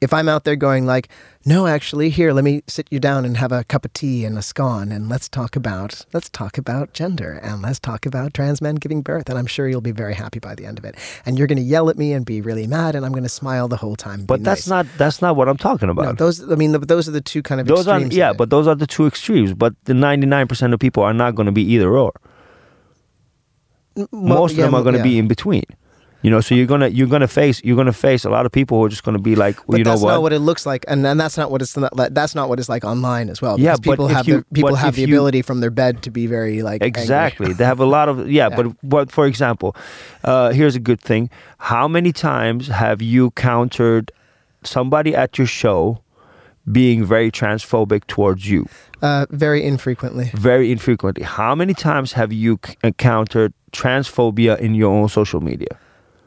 if 0.00 0.12
i'm 0.12 0.28
out 0.28 0.44
there 0.44 0.56
going 0.56 0.86
like 0.86 1.08
no 1.44 1.66
actually 1.66 2.10
here 2.10 2.32
let 2.32 2.44
me 2.44 2.62
sit 2.66 2.86
you 2.90 2.98
down 3.00 3.24
and 3.24 3.36
have 3.36 3.52
a 3.52 3.64
cup 3.64 3.84
of 3.84 3.92
tea 3.92 4.24
and 4.24 4.36
a 4.38 4.42
scone 4.42 4.92
and 4.92 5.08
let's 5.08 5.28
talk 5.28 5.56
about 5.56 6.04
let's 6.12 6.28
talk 6.30 6.58
about 6.58 6.92
gender 6.92 7.40
and 7.42 7.62
let's 7.62 7.78
talk 7.78 8.06
about 8.06 8.34
trans 8.34 8.60
men 8.60 8.74
giving 8.74 9.02
birth 9.02 9.28
and 9.28 9.38
i'm 9.38 9.46
sure 9.46 9.68
you'll 9.68 9.80
be 9.80 9.92
very 9.92 10.14
happy 10.14 10.38
by 10.38 10.54
the 10.54 10.66
end 10.66 10.78
of 10.78 10.84
it. 10.84 10.94
And 11.24 11.38
you're 11.38 11.46
going 11.46 11.58
to 11.58 11.62
yell 11.62 11.90
at 11.90 11.96
me 11.96 12.12
and 12.12 12.24
be 12.24 12.40
really 12.40 12.66
mad 12.66 12.94
and 12.94 13.04
i'm 13.04 13.12
going 13.12 13.22
to 13.22 13.28
smile 13.28 13.68
the 13.68 13.76
whole 13.76 13.96
time 13.96 14.24
but 14.24 14.42
that's 14.42 14.66
nice. 14.66 14.86
not 14.86 14.98
that's 14.98 15.22
not 15.22 15.36
what 15.36 15.48
i'm 15.48 15.56
talking 15.56 15.88
about. 15.88 16.04
no 16.04 16.12
those 16.12 16.50
i 16.50 16.54
mean 16.54 16.72
th 16.72 16.82
those 16.86 17.08
are 17.08 17.12
the 17.12 17.20
two 17.20 17.42
kind 17.42 17.60
of 17.60 17.66
those 17.66 17.88
are 17.88 18.00
yeah 18.00 18.32
but 18.32 18.50
those 18.50 18.66
are 18.66 18.74
the 18.74 18.86
two 18.86 19.06
extremes 19.06 19.54
but 19.54 19.74
the 19.84 19.92
99% 19.92 20.72
of 20.72 20.78
people 20.80 21.02
are 21.02 21.14
not 21.14 21.34
going 21.34 21.46
to 21.46 21.52
be 21.52 21.62
either 21.62 21.96
or. 21.96 22.12
Well, 23.96 24.08
most 24.12 24.52
of 24.52 24.58
them 24.58 24.74
are 24.74 24.82
going 24.82 24.94
to 24.94 24.98
yeah. 24.98 25.04
be 25.04 25.18
in 25.18 25.26
between 25.26 25.64
you 26.22 26.30
know 26.30 26.40
so 26.40 26.54
you're 26.54 26.66
gonna 26.66 26.88
you're 26.88 27.06
gonna 27.06 27.28
face 27.28 27.60
you're 27.62 27.76
gonna 27.76 27.92
face 27.92 28.24
a 28.24 28.30
lot 28.30 28.44
of 28.44 28.50
people 28.50 28.78
who 28.78 28.84
are 28.84 28.88
just 28.88 29.04
gonna 29.04 29.18
be 29.20 29.36
like 29.36 29.56
well, 29.68 29.78
you 29.78 29.84
know 29.84 29.90
that's 29.92 30.02
what 30.02 30.12
not 30.12 30.22
what 30.22 30.32
it 30.32 30.40
looks 30.40 30.66
like, 30.66 30.84
and, 30.88 31.06
and 31.06 31.18
that's 31.20 31.36
not 31.36 31.50
what 31.50 31.62
it's 31.62 31.76
not, 31.76 31.94
like- 31.96 32.12
that's 32.12 32.34
not 32.34 32.48
what 32.48 32.58
it's 32.58 32.68
like 32.68 32.84
online 32.84 33.30
as 33.30 33.40
well. 33.40 33.58
Yeah, 33.60 33.76
people 33.76 34.08
have 34.08 34.26
you- 34.26 34.38
the, 34.38 34.54
people 34.54 34.74
have 34.74 34.94
the 34.96 35.02
you- 35.02 35.06
ability 35.06 35.42
from 35.42 35.60
their 35.60 35.70
bed 35.70 36.02
to 36.02 36.10
be 36.10 36.26
very 36.26 36.62
like. 36.62 36.82
Exactly. 36.82 37.52
They 37.52 37.64
have 37.64 37.78
a 37.80 37.84
lot 37.86 38.08
of 38.08 38.28
yeah, 38.38 38.48
Yeah. 38.48 38.56
but 38.56 38.66
but 38.82 39.12
for 39.12 39.26
example, 39.26 39.76
uh, 40.24 40.50
here's 40.50 40.74
a 40.74 40.80
good 40.80 41.00
thing. 41.00 41.30
How 41.58 41.86
many 41.86 42.12
times 42.12 42.66
have 42.68 43.00
you 43.00 43.30
countered 43.32 44.10
somebody 44.64 45.14
at 45.14 45.38
your 45.38 45.46
show 45.46 46.02
being 46.72 47.04
very 47.04 47.30
transphobic 47.30 48.06
towards 48.08 48.50
you? 48.50 48.66
Uh, 49.00 49.26
very 49.30 49.62
infrequently. 49.64 50.32
Very 50.34 50.72
infrequently. 50.72 51.22
How 51.22 51.54
many 51.54 51.72
times 51.74 52.12
have 52.14 52.32
you 52.32 52.58
c- 52.66 52.74
encountered 52.82 53.52
transphobia 53.72 54.58
in 54.58 54.74
your 54.74 54.92
own 54.92 55.08
social 55.08 55.40
media? 55.40 55.68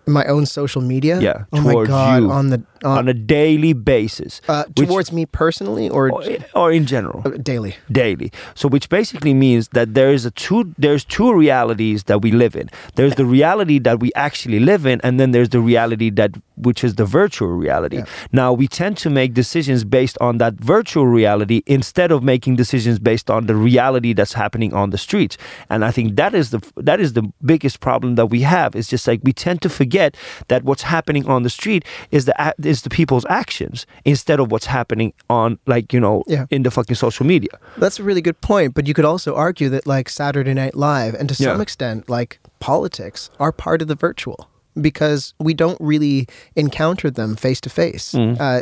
My 0.08 0.26
own 0.26 0.46
social 0.46 0.82
media. 0.82 1.20
Yeah, 1.20 1.46
Oh 1.54 1.62
my 1.62 1.86
god. 1.86 2.24
you. 2.24 2.32
On 2.32 2.50
the 2.50 2.62
Uh, 2.84 2.98
on 2.98 3.08
a 3.08 3.14
daily 3.14 3.74
basis, 3.74 4.42
uh, 4.48 4.64
which- 4.76 4.88
towards 4.90 5.12
me 5.12 5.26
personally 5.26 5.88
or 5.90 6.10
or, 6.12 6.24
or 6.56 6.72
in 6.72 6.86
general. 6.86 7.22
uh, 7.26 7.30
daily? 7.52 7.76
daily. 7.92 8.32
So 8.56 8.68
which 8.68 8.90
basically 8.90 9.34
means 9.34 9.68
that 9.70 9.94
there 9.94 10.12
is 10.12 10.26
a 10.26 10.32
two 10.32 10.74
there's 10.78 11.06
two 11.06 11.32
realities 11.34 12.04
that 12.06 12.22
we 12.22 12.32
live 12.32 12.56
in. 12.56 12.70
There's 12.96 13.16
the 13.16 13.26
reality 13.26 13.78
that 13.80 14.00
we 14.00 14.10
actually 14.16 14.60
live 14.60 14.86
in 14.86 15.00
and 15.04 15.20
then 15.20 15.30
there's 15.32 15.50
the 15.50 15.60
reality 15.60 16.10
that 16.12 16.32
which 16.56 16.84
is 16.84 16.96
the 16.96 17.06
virtual 17.06 17.50
reality. 17.50 17.98
Yeah. 17.98 18.06
Now 18.32 18.54
we 18.54 18.68
tend 18.68 18.98
to 18.98 19.10
make 19.10 19.34
decisions 19.34 19.84
based 19.84 20.18
on 20.22 20.38
that 20.38 20.54
virtual 20.56 21.08
reality 21.08 21.62
instead 21.66 22.12
of 22.12 22.24
making 22.24 22.56
decisions 22.56 23.00
based 23.00 23.30
on 23.30 23.46
the 23.48 23.56
reality 23.56 24.14
that's 24.14 24.34
happening 24.34 24.74
on 24.74 24.90
the 24.92 24.98
streets. 24.98 25.38
And 25.70 25.84
I 25.84 25.92
think 25.92 26.16
that 26.16 26.34
is 26.34 26.50
the 26.50 26.60
that 26.78 27.00
is 27.00 27.14
the 27.14 27.24
biggest 27.46 27.80
problem 27.80 28.16
that 28.16 28.28
we 28.28 28.42
have. 28.42 28.76
It's 28.76 28.90
just 28.90 29.08
like 29.08 29.22
we 29.24 29.34
tend 29.34 29.62
to 29.62 29.70
forget 29.70 30.16
that 30.48 30.64
what's 30.64 30.84
happening 30.84 31.28
on 31.28 31.44
the 31.44 31.50
street 31.50 31.84
is 32.12 32.26
the 32.26 32.36
is 32.72 32.82
the 32.82 32.90
people's 32.90 33.26
actions 33.42 33.86
instead 34.06 34.40
of 34.42 34.46
what's 34.52 34.68
happening 34.78 35.10
on 35.30 35.58
like, 35.74 35.94
you 35.96 36.00
know, 36.06 36.24
Yeah. 36.28 36.46
in 36.56 36.64
the 36.64 36.72
fucking 36.72 36.96
social 37.06 37.26
media. 37.34 37.54
That's 37.84 38.00
a 38.00 38.04
really 38.04 38.22
good 38.22 38.40
point, 38.42 38.74
but 38.76 38.84
you 38.88 38.94
could 38.94 39.06
also 39.14 39.32
argue 39.48 39.70
that 39.70 39.84
like 39.96 40.08
Saturday 40.10 40.54
Night 40.54 40.76
Live 40.76 41.14
and 41.20 41.28
to 41.30 41.36
some 41.36 41.58
Yeah. 41.58 41.62
extent 41.62 42.10
like 42.18 42.40
politics 42.60 43.30
are 43.40 43.52
part 43.52 43.82
of 43.82 43.88
the 43.88 43.96
virtual 44.08 44.40
because 44.82 45.34
we 45.48 45.54
don't 45.54 45.78
really 45.82 46.28
encounter 46.56 47.12
them 47.12 47.36
face 47.36 47.60
to 47.62 47.70
face. 47.70 48.16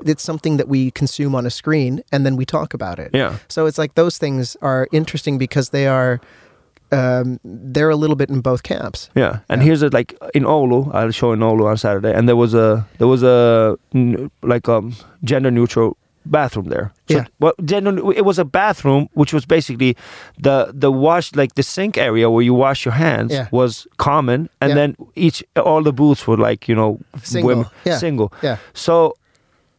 It's 0.10 0.24
something 0.24 0.58
that 0.58 0.68
we 0.68 0.92
consume 1.02 1.36
on 1.36 1.46
a 1.46 1.50
screen 1.52 2.02
and 2.12 2.26
then 2.26 2.36
we 2.36 2.46
talk 2.46 2.74
about 2.74 2.98
it. 3.00 3.12
Yeah. 3.14 3.36
So 3.48 3.68
it's 3.68 3.78
like 3.78 3.94
those 3.96 4.18
things 4.18 4.58
are 4.62 4.88
interesting 4.92 5.38
because 5.38 5.70
they 5.70 5.86
are 5.88 6.20
um, 6.92 7.40
they're 7.44 7.90
a 7.90 7.96
little 7.96 8.16
bit 8.16 8.30
in 8.30 8.42
both 8.42 8.64
camps. 8.64 9.10
Yeah, 9.16 9.40
and 9.50 9.62
Yeah. 9.62 9.66
here's 9.66 9.82
a 9.84 9.90
like 9.90 10.16
in 10.34 10.44
Oulu. 10.44 10.94
I'll 10.94 11.12
show 11.12 11.32
in 11.34 11.40
Oulu 11.40 11.66
on 11.70 11.78
Saturday, 11.78 12.14
and 12.14 12.28
there 12.28 12.36
was 12.36 12.54
a 12.54 12.86
there 12.98 13.08
was 13.08 13.24
a 13.24 13.78
like 14.44 14.68
um 14.70 14.94
gender 15.24 15.52
neutral 15.52 15.96
bathroom 16.26 16.68
there. 16.70 16.92
So, 17.10 17.16
Yeah. 17.18 17.26
Well, 17.40 17.54
gender 17.66 18.12
it 18.14 18.26
was 18.26 18.40
a 18.40 18.46
bathroom 18.46 19.08
which 19.14 19.34
was 19.34 19.46
basically 19.46 19.96
the 20.38 20.72
the 20.74 20.92
wash 20.92 21.34
like 21.36 21.54
the 21.56 21.64
sink 21.64 21.98
area 21.98 22.30
where 22.30 22.44
you 22.46 22.54
wash 22.54 22.86
your 22.86 22.94
hands 22.96 23.32
Yeah. 23.34 23.48
was 23.52 23.88
common, 23.98 24.50
and 24.62 24.70
Yeah. 24.70 24.76
then 24.76 24.96
each 25.16 25.44
all 25.56 25.84
the 25.84 25.94
booths 25.94 26.28
were 26.28 26.38
like 26.38 26.68
you 26.68 26.76
know 26.76 27.00
Single. 27.24 27.48
women 27.48 27.66
Yeah. 27.86 27.98
single. 27.98 28.32
Yeah. 28.44 28.58
So 28.74 29.14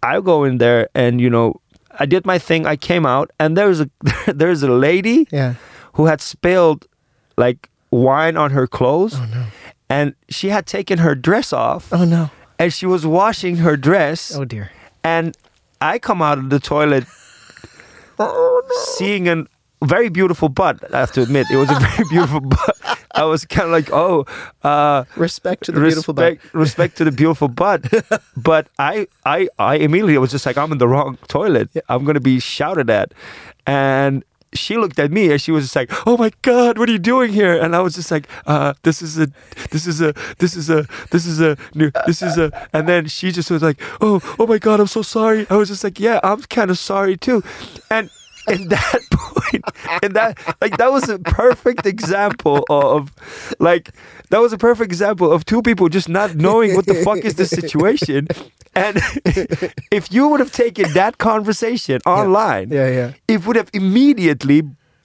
I 0.03 0.21
go 0.21 0.45
in 0.45 0.59
there 0.59 0.89
and 0.95 1.21
you 1.21 1.31
know 1.31 1.55
I 2.03 2.07
did 2.07 2.25
my 2.25 2.39
thing. 2.39 2.67
I 2.67 2.77
came 2.77 3.05
out 3.07 3.31
and 3.39 3.57
there's 3.57 3.81
a 3.81 3.89
there's 4.33 4.63
a 4.63 4.71
lady 4.71 5.27
Yeah. 5.33 5.55
who 5.95 6.07
had 6.07 6.21
spilled 6.21 6.87
like 7.41 7.69
wine 7.91 8.37
on 8.37 8.51
her 8.53 8.67
clothes. 8.69 9.15
Oh 9.17 9.27
no. 9.33 9.45
and 9.89 10.15
she 10.29 10.51
had 10.51 10.65
taken 10.67 10.99
her 11.07 11.15
dress 11.17 11.53
off. 11.53 11.89
Oh 11.93 12.05
no. 12.05 12.31
and 12.59 12.69
she 12.73 12.87
was 12.87 13.03
washing 13.07 13.57
her 13.65 13.77
dress. 13.77 14.37
Oh 14.37 14.45
dear. 14.45 14.71
and 15.03 15.35
I 15.81 15.99
come 15.99 16.21
out 16.23 16.37
of 16.39 16.51
the 16.53 16.61
toilet 16.61 17.05
seeing 18.97 19.29
a 19.29 19.45
very 19.85 20.11
beautiful 20.11 20.49
butt 20.51 20.77
I 20.95 21.01
have 21.01 21.13
to 21.13 21.23
admit. 21.23 21.47
It 21.51 21.57
was 21.57 21.71
a 21.71 21.79
very 21.81 22.05
beautiful 22.11 22.41
butt. 22.41 22.77
I 23.15 23.25
was 23.25 23.45
kind 23.47 23.67
of 23.67 23.73
like 23.73 23.91
oh 23.93 24.27
uh 24.63 25.05
Respect 25.17 25.65
to 25.65 25.73
the 25.73 25.81
beautiful 25.81 26.13
butt. 26.15 26.33
respect 26.37 26.55
respect 26.65 26.97
to 26.99 27.05
the 27.05 27.13
beautiful 27.13 27.49
butt. 27.49 27.83
But 28.37 28.69
I 28.79 29.07
I 29.25 29.49
I 29.59 29.77
immediately 29.77 30.19
was 30.19 30.31
just 30.31 30.45
like 30.47 30.59
I'm 30.59 30.71
in 30.73 30.79
the 30.79 30.89
wrong 30.89 31.17
toilet. 31.29 31.71
I'm 31.89 32.05
gonna 32.05 32.21
be 32.21 32.39
shouted 32.41 32.91
at. 32.91 33.13
And 33.67 34.23
she 34.55 34.77
looked 34.77 34.99
at 34.99 35.11
me 35.11 35.31
and 35.31 35.41
she 35.41 35.53
was 35.53 35.65
just 35.65 35.77
like, 35.77 35.91
"Oh 36.07 36.17
my 36.17 36.31
God, 36.43 36.79
what 36.79 36.89
are 36.89 36.93
you 36.93 36.99
doing 36.99 37.33
here?" 37.33 37.61
And 37.61 37.75
I 37.75 37.81
was 37.81 37.95
just 37.95 38.11
like, 38.11 38.27
uh, 38.47 38.75
"This 38.83 39.03
is 39.03 39.19
a, 39.19 39.29
this 39.71 39.87
is 39.87 40.01
a, 40.01 40.15
this 40.39 40.57
is 40.57 40.71
a, 40.71 40.87
this 41.11 41.27
is 41.27 41.41
a 41.41 41.57
new, 41.75 41.91
this 42.07 42.23
is 42.23 42.37
a." 42.39 42.51
And 42.73 42.89
then 42.89 43.07
she 43.07 43.33
just 43.33 43.51
was 43.51 43.63
like, 43.63 43.81
"Oh, 44.01 44.21
oh 44.39 44.47
my 44.47 44.59
God, 44.59 44.81
I'm 44.81 44.87
so 44.87 45.03
sorry." 45.03 45.47
I 45.51 45.57
was 45.57 45.69
just 45.69 45.85
like, 45.85 46.01
"Yeah, 46.01 46.21
I'm 46.23 46.43
kind 46.43 46.71
of 46.71 46.79
sorry 46.79 47.17
too," 47.17 47.43
and. 47.91 48.11
In 48.51 48.69
that 48.69 49.01
point, 49.11 49.65
in 50.03 50.13
that 50.15 50.39
like 50.61 50.77
that 50.79 50.91
was 50.93 51.09
a 51.09 51.19
perfect 51.19 51.87
example 51.87 52.65
of 52.69 53.13
like 53.59 53.91
that 54.31 54.41
was 54.41 54.53
a 54.53 54.59
perfect 54.59 54.91
example 54.93 55.31
of 55.33 55.45
two 55.45 55.63
people 55.63 55.89
just 55.89 56.09
not 56.09 56.35
knowing 56.35 56.75
what 56.75 56.87
the 56.87 56.95
fuck 56.95 57.19
is 57.19 57.35
the 57.35 57.47
situation. 57.47 58.29
And 58.75 58.97
if 59.91 60.13
you 60.13 60.29
would 60.29 60.41
have 60.41 60.53
taken 60.53 60.93
that 60.95 61.19
conversation 61.19 62.01
online, 62.07 62.71
Yeah, 62.71 62.89
yeah. 62.89 63.13
it 63.29 63.47
would 63.47 63.57
have 63.57 63.71
immediately 63.73 64.63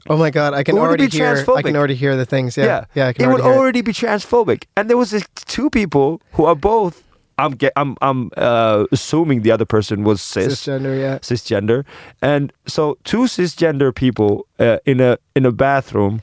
Oh 0.08 0.18
my 0.18 0.30
god, 0.30 0.54
I 0.54 0.64
can 0.64 0.78
already 0.78 1.08
hear 1.08 1.44
I 1.56 1.62
can 1.64 1.76
already 1.76 1.96
hear 1.96 2.16
the 2.16 2.26
things. 2.26 2.58
Yeah. 2.58 2.66
yeah, 2.66 2.86
Yeah, 2.94 3.08
I 3.08 3.14
can 3.14 3.26
it 3.26 3.28
would 3.34 3.42
already 3.42 3.58
already 3.60 3.82
be 3.82 3.92
transphobic. 3.92 4.66
And 4.78 4.88
there 4.88 4.98
was 4.98 5.10
this 5.10 5.26
two 5.46 5.70
people 5.70 6.22
who 6.34 6.46
are 6.46 6.56
both 6.56 7.02
I'm 7.38 7.58
I'm 7.76 7.96
I'm 8.02 8.32
uh, 8.38 8.86
assuming 8.92 9.42
the 9.42 9.52
other 9.52 9.66
person 9.66 10.04
was 10.04 10.22
cis, 10.22 10.56
cisgender, 10.66 11.00
yeah. 11.00 11.18
cisgender, 11.20 11.84
and 12.22 12.52
so 12.66 12.98
two 13.04 13.24
cisgender 13.26 13.94
people 13.94 14.48
uh, 14.60 14.78
in 14.86 15.00
a 15.02 15.18
in 15.36 15.46
a 15.46 15.52
bathroom 15.52 16.22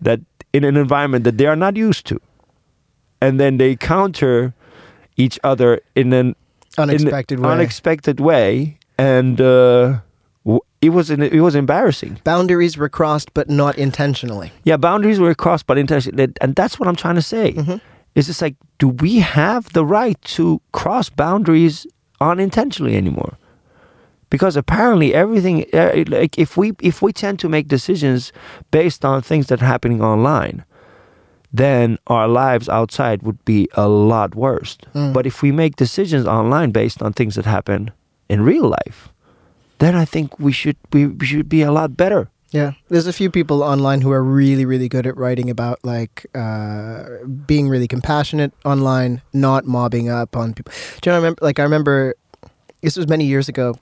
that 0.00 0.20
in 0.52 0.64
an 0.64 0.76
environment 0.76 1.24
that 1.24 1.36
they 1.38 1.46
are 1.46 1.56
not 1.56 1.76
used 1.76 2.06
to, 2.06 2.20
and 3.20 3.40
then 3.40 3.56
they 3.58 3.76
counter 3.76 4.54
each 5.16 5.38
other 5.42 5.80
in 5.94 6.12
an 6.12 6.34
Unexpected 6.78 7.38
in 7.38 7.44
way. 7.44 7.52
unexpected 7.52 8.20
way, 8.20 8.78
and 8.98 9.40
uh, 9.40 9.98
it 10.80 10.90
was 10.90 11.10
it 11.10 11.40
was 11.40 11.54
embarrassing. 11.54 12.20
Boundaries 12.22 12.76
were 12.76 12.88
crossed 12.90 13.32
but 13.34 13.48
not 13.48 13.76
intentionally. 13.78 14.52
Yeah, 14.64 14.76
boundaries 14.76 15.18
were 15.18 15.34
crossed, 15.34 15.66
but 15.66 15.78
intentionally, 15.78 16.28
and 16.40 16.54
that's 16.54 16.78
what 16.78 16.88
I'm 16.88 16.96
trying 16.96 17.16
to 17.16 17.22
say. 17.22 17.52
Mhm. 17.54 17.80
It's 18.16 18.28
just 18.28 18.40
like, 18.40 18.56
do 18.78 18.88
we 18.88 19.18
have 19.20 19.74
the 19.74 19.84
right 19.84 20.20
to 20.36 20.62
cross 20.72 21.10
boundaries 21.10 21.86
unintentionally 22.18 22.96
anymore? 22.96 23.36
Because 24.30 24.56
apparently, 24.56 25.14
everything 25.14 25.66
uh, 25.72 26.02
like 26.08 26.36
if 26.38 26.56
we 26.56 26.72
if 26.80 27.02
we 27.02 27.12
tend 27.12 27.38
to 27.40 27.48
make 27.48 27.68
decisions 27.68 28.32
based 28.70 29.04
on 29.04 29.22
things 29.22 29.46
that 29.48 29.62
are 29.62 29.66
happening 29.66 30.02
online, 30.02 30.64
then 31.52 31.98
our 32.06 32.26
lives 32.26 32.68
outside 32.70 33.22
would 33.22 33.44
be 33.44 33.68
a 33.74 33.86
lot 33.86 34.34
worse. 34.34 34.78
Mm. 34.94 35.12
But 35.12 35.26
if 35.26 35.42
we 35.42 35.52
make 35.52 35.76
decisions 35.76 36.26
online 36.26 36.70
based 36.70 37.02
on 37.02 37.12
things 37.12 37.34
that 37.34 37.44
happen 37.44 37.92
in 38.28 38.40
real 38.40 38.68
life, 38.68 39.10
then 39.78 39.94
I 39.94 40.06
think 40.06 40.40
we 40.40 40.52
should 40.52 40.78
we, 40.90 41.06
we 41.06 41.26
should 41.26 41.50
be 41.50 41.60
a 41.60 41.70
lot 41.70 41.96
better. 41.96 42.30
Yeah, 42.56 42.72
there's 42.88 43.06
a 43.06 43.12
few 43.12 43.30
people 43.30 43.62
online 43.62 44.00
who 44.00 44.10
are 44.12 44.24
really, 44.24 44.64
really 44.64 44.88
good 44.88 45.06
at 45.06 45.14
writing 45.18 45.50
about 45.50 45.78
like 45.84 46.24
uh, 46.34 47.04
being 47.46 47.68
really 47.68 47.86
compassionate 47.86 48.54
online, 48.64 49.20
not 49.34 49.66
mobbing 49.66 50.08
up 50.08 50.34
on 50.34 50.54
people. 50.54 50.72
Do 51.02 51.10
you 51.10 51.12
know? 51.12 51.16
I 51.16 51.18
remember, 51.18 51.44
like, 51.44 51.58
I 51.58 51.64
remember 51.64 52.14
this 52.80 52.96
was 52.96 53.08
many 53.08 53.26
years 53.26 53.50
ago. 53.50 53.78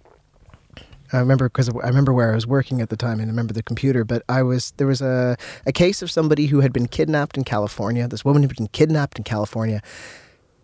I 1.13 1.21
remember 1.21 1.49
because 1.49 1.69
I 1.69 1.87
remember 1.87 2.13
where 2.13 2.33
I 2.33 2.35
was 2.35 2.49
working 2.49 2.81
at 2.81 2.89
the 2.89 2.97
time, 2.97 3.21
and 3.21 3.29
I 3.29 3.31
remember 3.31 3.55
the 3.55 3.63
computer. 3.63 4.03
But 4.03 4.25
I 4.29 4.43
was 4.43 4.73
there 4.79 4.89
was 4.89 5.01
a 5.01 5.37
a 5.65 5.73
case 5.73 6.03
of 6.03 6.11
somebody 6.11 6.47
who 6.47 6.59
had 6.59 6.73
been 6.73 6.89
kidnapped 6.89 7.37
in 7.37 7.45
California. 7.45 8.09
This 8.09 8.25
woman 8.25 8.43
had 8.43 8.57
been 8.57 8.67
kidnapped 8.67 9.19
in 9.19 9.23
California 9.23 9.83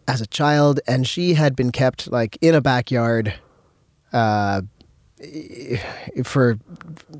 as 0.08 0.20
a 0.20 0.26
child, 0.26 0.80
and 0.88 1.06
she 1.06 1.34
had 1.34 1.54
been 1.54 1.70
kept 1.70 2.10
like 2.10 2.36
in 2.40 2.56
a 2.56 2.60
backyard. 2.60 3.34
Uh, 4.12 4.62
for 6.24 6.58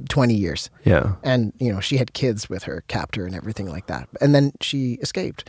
20 0.09 0.34
years. 0.34 0.70
Yeah. 0.84 1.14
and 1.22 1.53
you 1.59 1.72
know 1.72 1.80
she 1.80 1.96
had 1.98 2.12
kids 2.12 2.48
with 2.48 2.62
her 2.64 2.82
captor 2.88 3.26
and 3.26 3.34
everything 3.34 3.68
like 3.68 3.86
that. 3.86 4.09
And 4.20 4.34
then 4.34 4.53
she 4.61 4.94
escaped. 5.03 5.48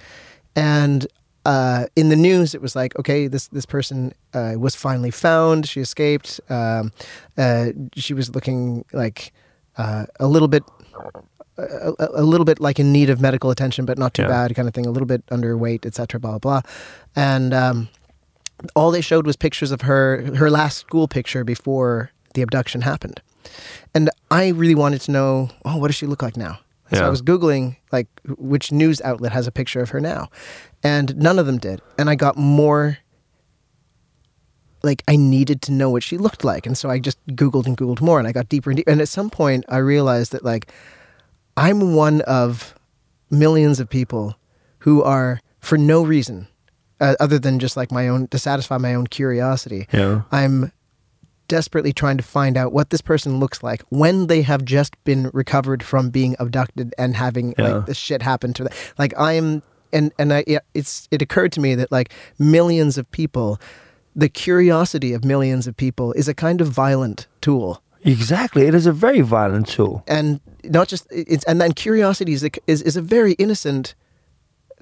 And 0.55 1.07
uh, 1.45 1.85
in 1.95 2.09
the 2.09 2.15
news 2.15 2.53
it 2.53 2.61
was 2.61 2.75
like 2.75 2.97
okay 2.99 3.27
this 3.27 3.47
this 3.47 3.65
person 3.65 4.13
uh, 4.33 4.53
was 4.57 4.75
finally 4.75 5.11
found. 5.11 5.67
She 5.67 5.79
escaped. 5.81 6.39
Um, 6.49 6.91
uh, 7.37 7.67
she 7.95 8.13
was 8.13 8.33
looking 8.35 8.85
like 8.93 9.31
uh, 9.77 10.05
a 10.19 10.27
little 10.27 10.47
bit 10.47 10.63
a, 11.57 11.93
a- 11.99 12.21
a 12.21 12.23
little 12.23 12.45
bit 12.45 12.59
like 12.59 12.79
in 12.79 12.91
need 12.91 13.09
of 13.09 13.19
medical 13.21 13.49
attention 13.49 13.85
but 13.85 13.97
not 13.97 14.13
too 14.13 14.23
Yeah. 14.23 14.27
bad 14.29 14.55
kind 14.55 14.67
of 14.67 14.73
thing. 14.73 14.85
A 14.85 14.91
little 14.91 15.07
bit 15.07 15.25
underweight 15.27 15.85
etc 15.85 16.19
blah 16.19 16.37
blah 16.37 16.39
blah. 16.39 16.61
And 17.15 17.53
um, 17.53 17.87
all 18.75 18.91
they 18.91 19.01
showed 19.01 19.25
was 19.25 19.35
pictures 19.35 19.71
of 19.71 19.81
her 19.81 20.35
her 20.35 20.49
last 20.51 20.77
school 20.77 21.07
picture 21.07 21.43
before 21.43 22.11
the 22.33 22.41
abduction 22.41 22.81
happened. 22.81 23.21
And 23.93 24.09
i 24.29 24.49
really 24.49 24.75
wanted 24.75 25.01
to 25.01 25.11
know 25.11 25.49
oh 25.65 25.77
what 25.77 25.87
does 25.87 25.95
she 25.95 26.05
look 26.07 26.21
like 26.21 26.37
now? 26.37 26.59
So 26.93 27.05
i 27.05 27.09
was 27.09 27.21
googling 27.21 27.77
like 27.91 28.07
which 28.37 28.71
news 28.71 29.01
outlet 29.01 29.31
has 29.31 29.47
a 29.47 29.51
picture 29.51 29.81
of 29.81 29.89
her 29.91 29.99
now? 30.01 30.29
And 30.83 31.15
none 31.17 31.39
of 31.39 31.45
them 31.45 31.57
did. 31.57 31.81
And 31.97 32.09
i 32.09 32.15
got 32.15 32.37
more 32.37 32.97
like 34.83 35.03
i 35.07 35.15
needed 35.15 35.61
to 35.63 35.71
know 35.71 35.89
what 35.89 36.03
she 36.03 36.17
looked 36.17 36.43
like. 36.43 36.65
And 36.65 36.77
so 36.77 36.89
i 36.89 36.99
just 36.99 37.17
googled 37.27 37.65
and 37.65 37.77
googled 37.77 38.01
more 38.01 38.19
and 38.19 38.27
i 38.27 38.31
got 38.31 38.49
deeper 38.49 38.69
and 38.71 38.77
deeper 38.77 38.91
and 38.91 39.01
at 39.01 39.09
some 39.09 39.29
point 39.29 39.65
i 39.69 39.77
realized 39.77 40.31
that 40.31 40.43
like 40.43 40.71
i'm 41.57 41.93
one 41.95 42.21
of 42.21 42.73
millions 43.29 43.79
of 43.79 43.89
people 43.89 44.35
who 44.79 45.01
are 45.03 45.39
for 45.59 45.77
no 45.77 46.03
reason 46.03 46.47
uh, 46.99 47.15
other 47.19 47.39
than 47.39 47.59
just 47.59 47.77
like 47.77 47.91
my 47.91 48.07
own 48.07 48.27
to 48.27 48.37
satisfy 48.39 48.77
my 48.77 48.93
own 48.95 49.07
curiosity 49.07 49.87
Yeah. 49.93 50.21
i'm 50.31 50.71
desperately 51.57 51.93
trying 51.93 52.17
to 52.17 52.23
find 52.23 52.55
out 52.61 52.71
what 52.77 52.89
this 52.89 53.01
person 53.01 53.39
looks 53.43 53.59
like 53.69 53.81
when 53.89 54.27
they 54.27 54.41
have 54.51 54.61
just 54.77 54.93
been 55.03 55.29
recovered 55.33 55.81
from 55.83 56.09
being 56.09 56.33
abducted 56.39 56.87
and 56.97 57.15
having 57.15 57.47
Yeah. 57.57 57.63
like 57.67 57.85
this 57.87 57.97
shit 58.07 58.21
happen 58.21 58.53
to 58.53 58.63
them 58.63 58.73
like 59.01 59.13
i'm 59.29 59.61
and 59.93 60.11
and 60.19 60.31
i 60.37 60.43
yeah, 60.47 60.59
it's 60.73 61.07
it 61.11 61.21
occurred 61.21 61.51
to 61.55 61.59
me 61.59 61.75
that 61.75 61.89
like 61.91 62.09
millions 62.39 62.97
of 62.97 63.05
people 63.11 63.59
the 64.23 64.29
curiosity 64.45 65.11
of 65.17 65.23
millions 65.23 65.67
of 65.67 65.73
people 65.75 66.07
is 66.21 66.27
a 66.27 66.33
kind 66.33 66.61
of 66.61 66.67
violent 66.85 67.27
tool. 67.41 67.81
Exactly. 68.03 68.67
It 68.67 68.75
is 68.75 68.85
a 68.87 68.91
very 68.91 69.21
violent 69.21 69.67
tool. 69.75 70.03
and 70.07 70.39
not 70.77 70.87
just 70.91 71.03
it's 71.11 71.45
and 71.49 71.59
then 71.61 71.71
curiosity 71.73 72.33
is 72.33 72.43
a, 72.43 72.49
is, 72.67 72.81
is 72.81 72.97
a 72.97 73.01
very 73.01 73.33
innocent 73.33 73.95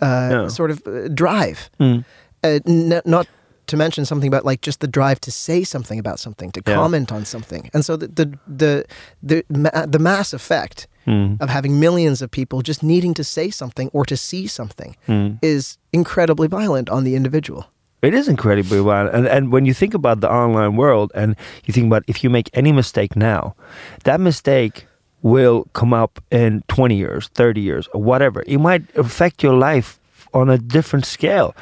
uh, 0.02 0.30
Yeah. 0.32 0.48
sort 0.50 0.72
of 0.72 0.78
uh, 0.88 1.08
drive. 1.14 1.60
Mm. 1.80 2.04
Uh, 2.44 2.60
n- 2.66 3.02
not 3.06 3.28
to 3.70 3.78
mention 3.78 4.06
something 4.06 4.28
about 4.28 4.46
like 4.46 4.62
just 4.62 4.80
the 4.80 4.88
drive 4.88 5.20
to 5.22 5.32
say 5.32 5.64
something 5.64 6.00
about 6.00 6.20
something, 6.20 6.52
to 6.52 6.62
Yeah. 6.66 6.76
comment 6.76 7.12
on 7.12 7.26
something, 7.26 7.70
and 7.74 7.84
so 7.86 7.96
the 7.98 8.08
the 8.08 8.26
the 8.48 8.84
the, 9.24 9.44
ma- 9.50 9.86
the 9.86 10.00
mass 10.00 10.34
effect 10.34 10.88
Mm. 11.08 11.42
of 11.42 11.50
having 11.50 11.80
millions 11.80 12.22
of 12.22 12.30
people 12.30 12.62
just 12.62 12.84
needing 12.84 13.16
to 13.16 13.24
say 13.24 13.50
something 13.50 13.90
or 13.94 14.06
to 14.06 14.16
see 14.16 14.46
something 14.48 14.96
Mm. 15.08 15.40
is 15.42 15.78
incredibly 15.92 16.48
violent 16.48 16.90
on 16.90 17.04
the 17.04 17.16
individual. 17.16 17.64
It 18.02 18.14
is 18.14 18.28
incredibly 18.28 18.80
violent. 18.80 19.16
And, 19.16 19.28
and 19.28 19.52
when 19.52 19.66
you 19.66 19.74
think 19.74 19.94
about 19.96 20.20
the 20.22 20.30
online 20.30 20.76
world 20.76 21.12
and 21.16 21.36
you 21.66 21.74
think 21.74 21.88
about 21.88 22.04
if 22.08 22.24
you 22.24 22.30
make 22.30 22.50
any 22.54 22.72
mistake 22.72 23.16
now, 23.16 23.56
that 24.04 24.20
mistake 24.20 24.86
will 25.24 25.66
come 25.74 25.94
up 26.04 26.20
in 26.32 26.62
20 26.68 26.96
years, 26.96 27.30
30 27.34 27.60
years, 27.62 27.88
or 27.94 28.02
whatever. 28.04 28.44
It 28.46 28.60
might 28.60 28.84
affect 28.96 29.42
your 29.44 29.54
life 29.72 30.00
on 30.34 30.50
a 30.50 30.58
different 30.58 31.06
scale. 31.06 31.54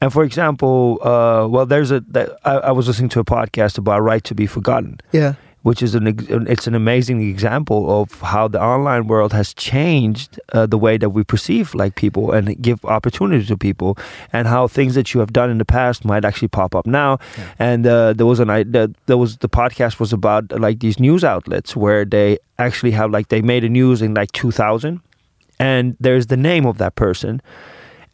And 0.00 0.12
for 0.12 0.22
example, 0.22 0.98
uh, 1.02 1.46
well, 1.48 1.66
there's 1.66 1.90
a. 1.90 2.00
That, 2.00 2.38
I, 2.44 2.54
I 2.56 2.70
was 2.70 2.86
listening 2.86 3.08
to 3.10 3.20
a 3.20 3.24
podcast 3.24 3.78
about 3.78 4.00
right 4.00 4.22
to 4.24 4.34
be 4.34 4.46
forgotten, 4.46 5.00
Yeah, 5.12 5.34
which 5.62 5.82
is 5.82 5.94
an 5.94 6.06
it's 6.48 6.66
an 6.68 6.74
amazing 6.74 7.20
example 7.28 8.00
of 8.00 8.20
how 8.20 8.46
the 8.48 8.62
online 8.62 9.08
world 9.08 9.32
has 9.32 9.52
changed 9.54 10.38
uh, 10.52 10.66
the 10.66 10.78
way 10.78 10.98
that 10.98 11.10
we 11.10 11.24
perceive 11.24 11.74
like 11.74 11.96
people 11.96 12.30
and 12.30 12.60
give 12.62 12.84
opportunity 12.84 13.44
to 13.44 13.56
people, 13.56 13.98
and 14.32 14.46
how 14.46 14.68
things 14.68 14.94
that 14.94 15.12
you 15.14 15.20
have 15.20 15.32
done 15.32 15.50
in 15.50 15.58
the 15.58 15.64
past 15.64 16.04
might 16.04 16.24
actually 16.24 16.48
pop 16.48 16.74
up 16.76 16.86
now. 16.86 17.18
And 17.58 17.84
uh, 17.86 18.12
there 18.12 18.26
was 18.26 18.38
an 18.38 18.50
I 18.50 18.62
the, 18.62 18.94
there 19.06 19.18
was 19.18 19.38
the 19.38 19.48
podcast 19.48 19.98
was 19.98 20.12
about 20.12 20.52
like 20.52 20.78
these 20.78 21.00
news 21.00 21.24
outlets 21.24 21.74
where 21.74 22.04
they 22.04 22.38
actually 22.58 22.92
have 22.92 23.10
like 23.10 23.28
they 23.28 23.42
made 23.42 23.64
a 23.64 23.68
news 23.68 24.00
in 24.00 24.14
like 24.14 24.30
2000, 24.32 25.00
and 25.58 25.96
there's 25.98 26.28
the 26.28 26.36
name 26.36 26.66
of 26.66 26.78
that 26.78 26.94
person. 26.94 27.42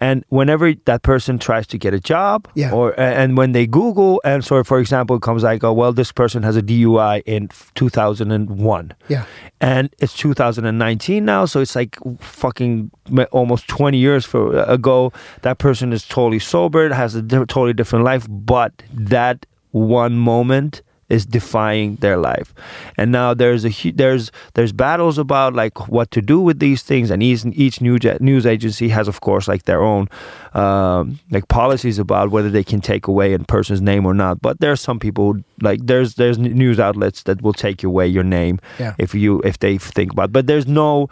And 0.01 0.25
whenever 0.29 0.73
that 0.87 1.03
person 1.03 1.39
tries 1.39 1.67
to 1.69 1.79
get 1.79 1.95
a 1.95 2.01
job, 2.01 2.49
Yeah. 2.55 2.73
or 2.73 2.99
and 2.99 3.37
when 3.37 3.53
they 3.53 3.67
Google, 3.67 4.21
and 4.25 4.45
so 4.45 4.63
for 4.65 4.79
example, 4.79 5.17
it 5.17 5.23
comes 5.23 5.43
like, 5.43 5.63
oh 5.65 5.73
well, 5.73 5.93
this 5.93 6.13
person 6.13 6.43
has 6.43 6.57
a 6.57 6.63
DUI 6.63 7.23
in 7.27 7.49
2001, 7.75 8.93
yeah, 9.09 9.25
and 9.61 9.89
it's 9.99 10.15
2019 10.15 11.25
now, 11.25 11.45
so 11.45 11.61
it's 11.61 11.77
like 11.77 11.97
fucking 12.21 12.91
almost 13.31 13.69
20 13.69 13.99
years 13.99 14.25
for, 14.25 14.57
uh, 14.57 14.65
ago. 14.67 15.13
That 15.43 15.59
person 15.59 15.93
is 15.93 16.07
totally 16.07 16.39
sober, 16.39 16.93
has 16.93 17.15
a 17.15 17.23
totally 17.23 17.73
different 17.73 18.05
life, 18.05 18.27
but 18.29 18.73
that 18.93 19.47
one 19.73 20.17
moment 20.17 20.83
is 21.09 21.27
defying 21.27 21.97
their 21.97 22.17
life. 22.17 22.55
And 22.97 23.13
now 23.13 23.35
there's 23.35 23.65
a 23.65 23.91
there's 23.93 24.31
there's 24.55 24.73
battles 24.73 25.19
about 25.19 25.55
like 25.55 25.89
what 25.89 26.11
to 26.13 26.23
do 26.23 26.41
with 26.41 26.59
these 26.59 26.83
things, 26.83 27.11
and 27.11 27.23
each 27.23 27.45
each 27.47 27.81
news 27.81 28.01
news 28.21 28.47
agency 28.47 28.89
has 28.89 29.09
of 29.09 29.21
course 29.21 29.49
like 29.49 29.65
their 29.65 29.83
own 29.83 30.09
um, 30.55 31.19
like 31.31 31.49
policies 31.49 31.99
about 31.99 32.31
whether 32.31 32.51
they 32.51 32.65
can 32.65 32.81
take 32.81 33.07
away 33.07 33.35
a 33.35 33.39
person's 33.39 33.81
name 33.81 34.07
or 34.07 34.15
not. 34.15 34.41
But 34.41 34.61
there's 34.61 34.81
some 34.81 34.99
people 34.99 35.37
like 35.61 35.81
there's 35.83 36.15
there's 36.15 36.39
news 36.39 36.81
outlets 36.81 37.25
that 37.25 37.43
will 37.43 37.53
take 37.53 37.83
away 37.85 38.07
your 38.07 38.25
name 38.25 38.59
yeah. 38.79 38.95
if 38.99 39.15
you 39.15 39.41
if 39.43 39.59
they 39.59 39.79
think 39.79 40.13
about 40.13 40.33
but 40.33 40.47
there's 40.47 40.67
no 40.67 41.09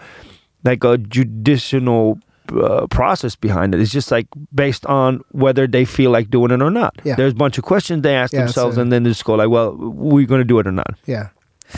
like 0.65 0.85
a 0.85 0.99
judicial 0.99 2.19
uh, 2.53 2.87
process 2.89 3.37
behind 3.37 3.75
it 3.75 3.81
it's 3.81 3.93
just 3.93 4.11
like 4.11 4.27
based 4.55 4.85
on 4.87 5.21
whether 5.31 5.67
they 5.67 5.85
feel 5.85 6.11
like 6.11 6.29
doing 6.31 6.51
it 6.51 6.61
or 6.63 6.71
not 6.71 6.95
Yeah. 7.05 7.15
there's 7.17 7.33
a 7.33 7.37
bunch 7.37 7.57
of 7.59 7.65
questions 7.65 8.03
they 8.03 8.15
ask 8.15 8.33
Yeah, 8.33 8.41
themselves 8.45 8.77
and 8.79 8.91
then 8.93 9.03
they 9.05 9.11
just 9.11 9.25
go 9.25 9.35
like 9.35 9.49
well 9.49 9.75
we're 9.77 10.27
going 10.27 10.41
to 10.41 10.45
do 10.45 10.59
it 10.59 10.67
or 10.67 10.73
not 10.73 10.95
yeah. 11.07 11.29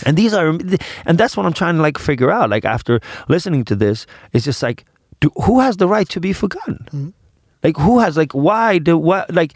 and 0.06 0.16
these 0.16 0.32
are 0.34 0.48
and 1.06 1.18
that's 1.18 1.36
what 1.36 1.46
i'm 1.46 1.52
trying 1.52 1.76
to 1.76 1.82
like 1.82 1.98
figure 1.98 2.30
out 2.30 2.50
like 2.50 2.64
after 2.64 3.00
listening 3.28 3.64
to 3.64 3.76
this 3.76 4.06
it's 4.32 4.44
just 4.44 4.62
like 4.62 4.84
do, 5.20 5.30
who 5.44 5.60
has 5.60 5.76
the 5.76 5.86
right 5.86 6.08
to 6.08 6.20
be 6.20 6.32
forgotten 6.32 6.78
Mhm. 6.92 7.12
like 7.62 7.76
who 7.76 7.98
has 8.00 8.16
like 8.16 8.32
why 8.32 8.78
do 8.78 8.96
what 8.98 9.32
like 9.34 9.54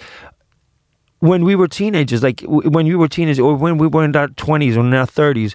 when 1.20 1.44
we 1.44 1.56
were 1.56 1.68
teenagers 1.68 2.22
like 2.22 2.40
w- 2.42 2.70
when 2.70 2.86
we 2.86 2.94
were 2.94 3.08
teenagers 3.08 3.40
or 3.40 3.56
when 3.56 3.78
we 3.78 3.86
were 3.88 4.04
in 4.04 4.14
our 4.14 4.28
20s 4.28 4.76
or 4.76 4.80
in 4.80 4.94
our 4.94 5.06
30s 5.06 5.54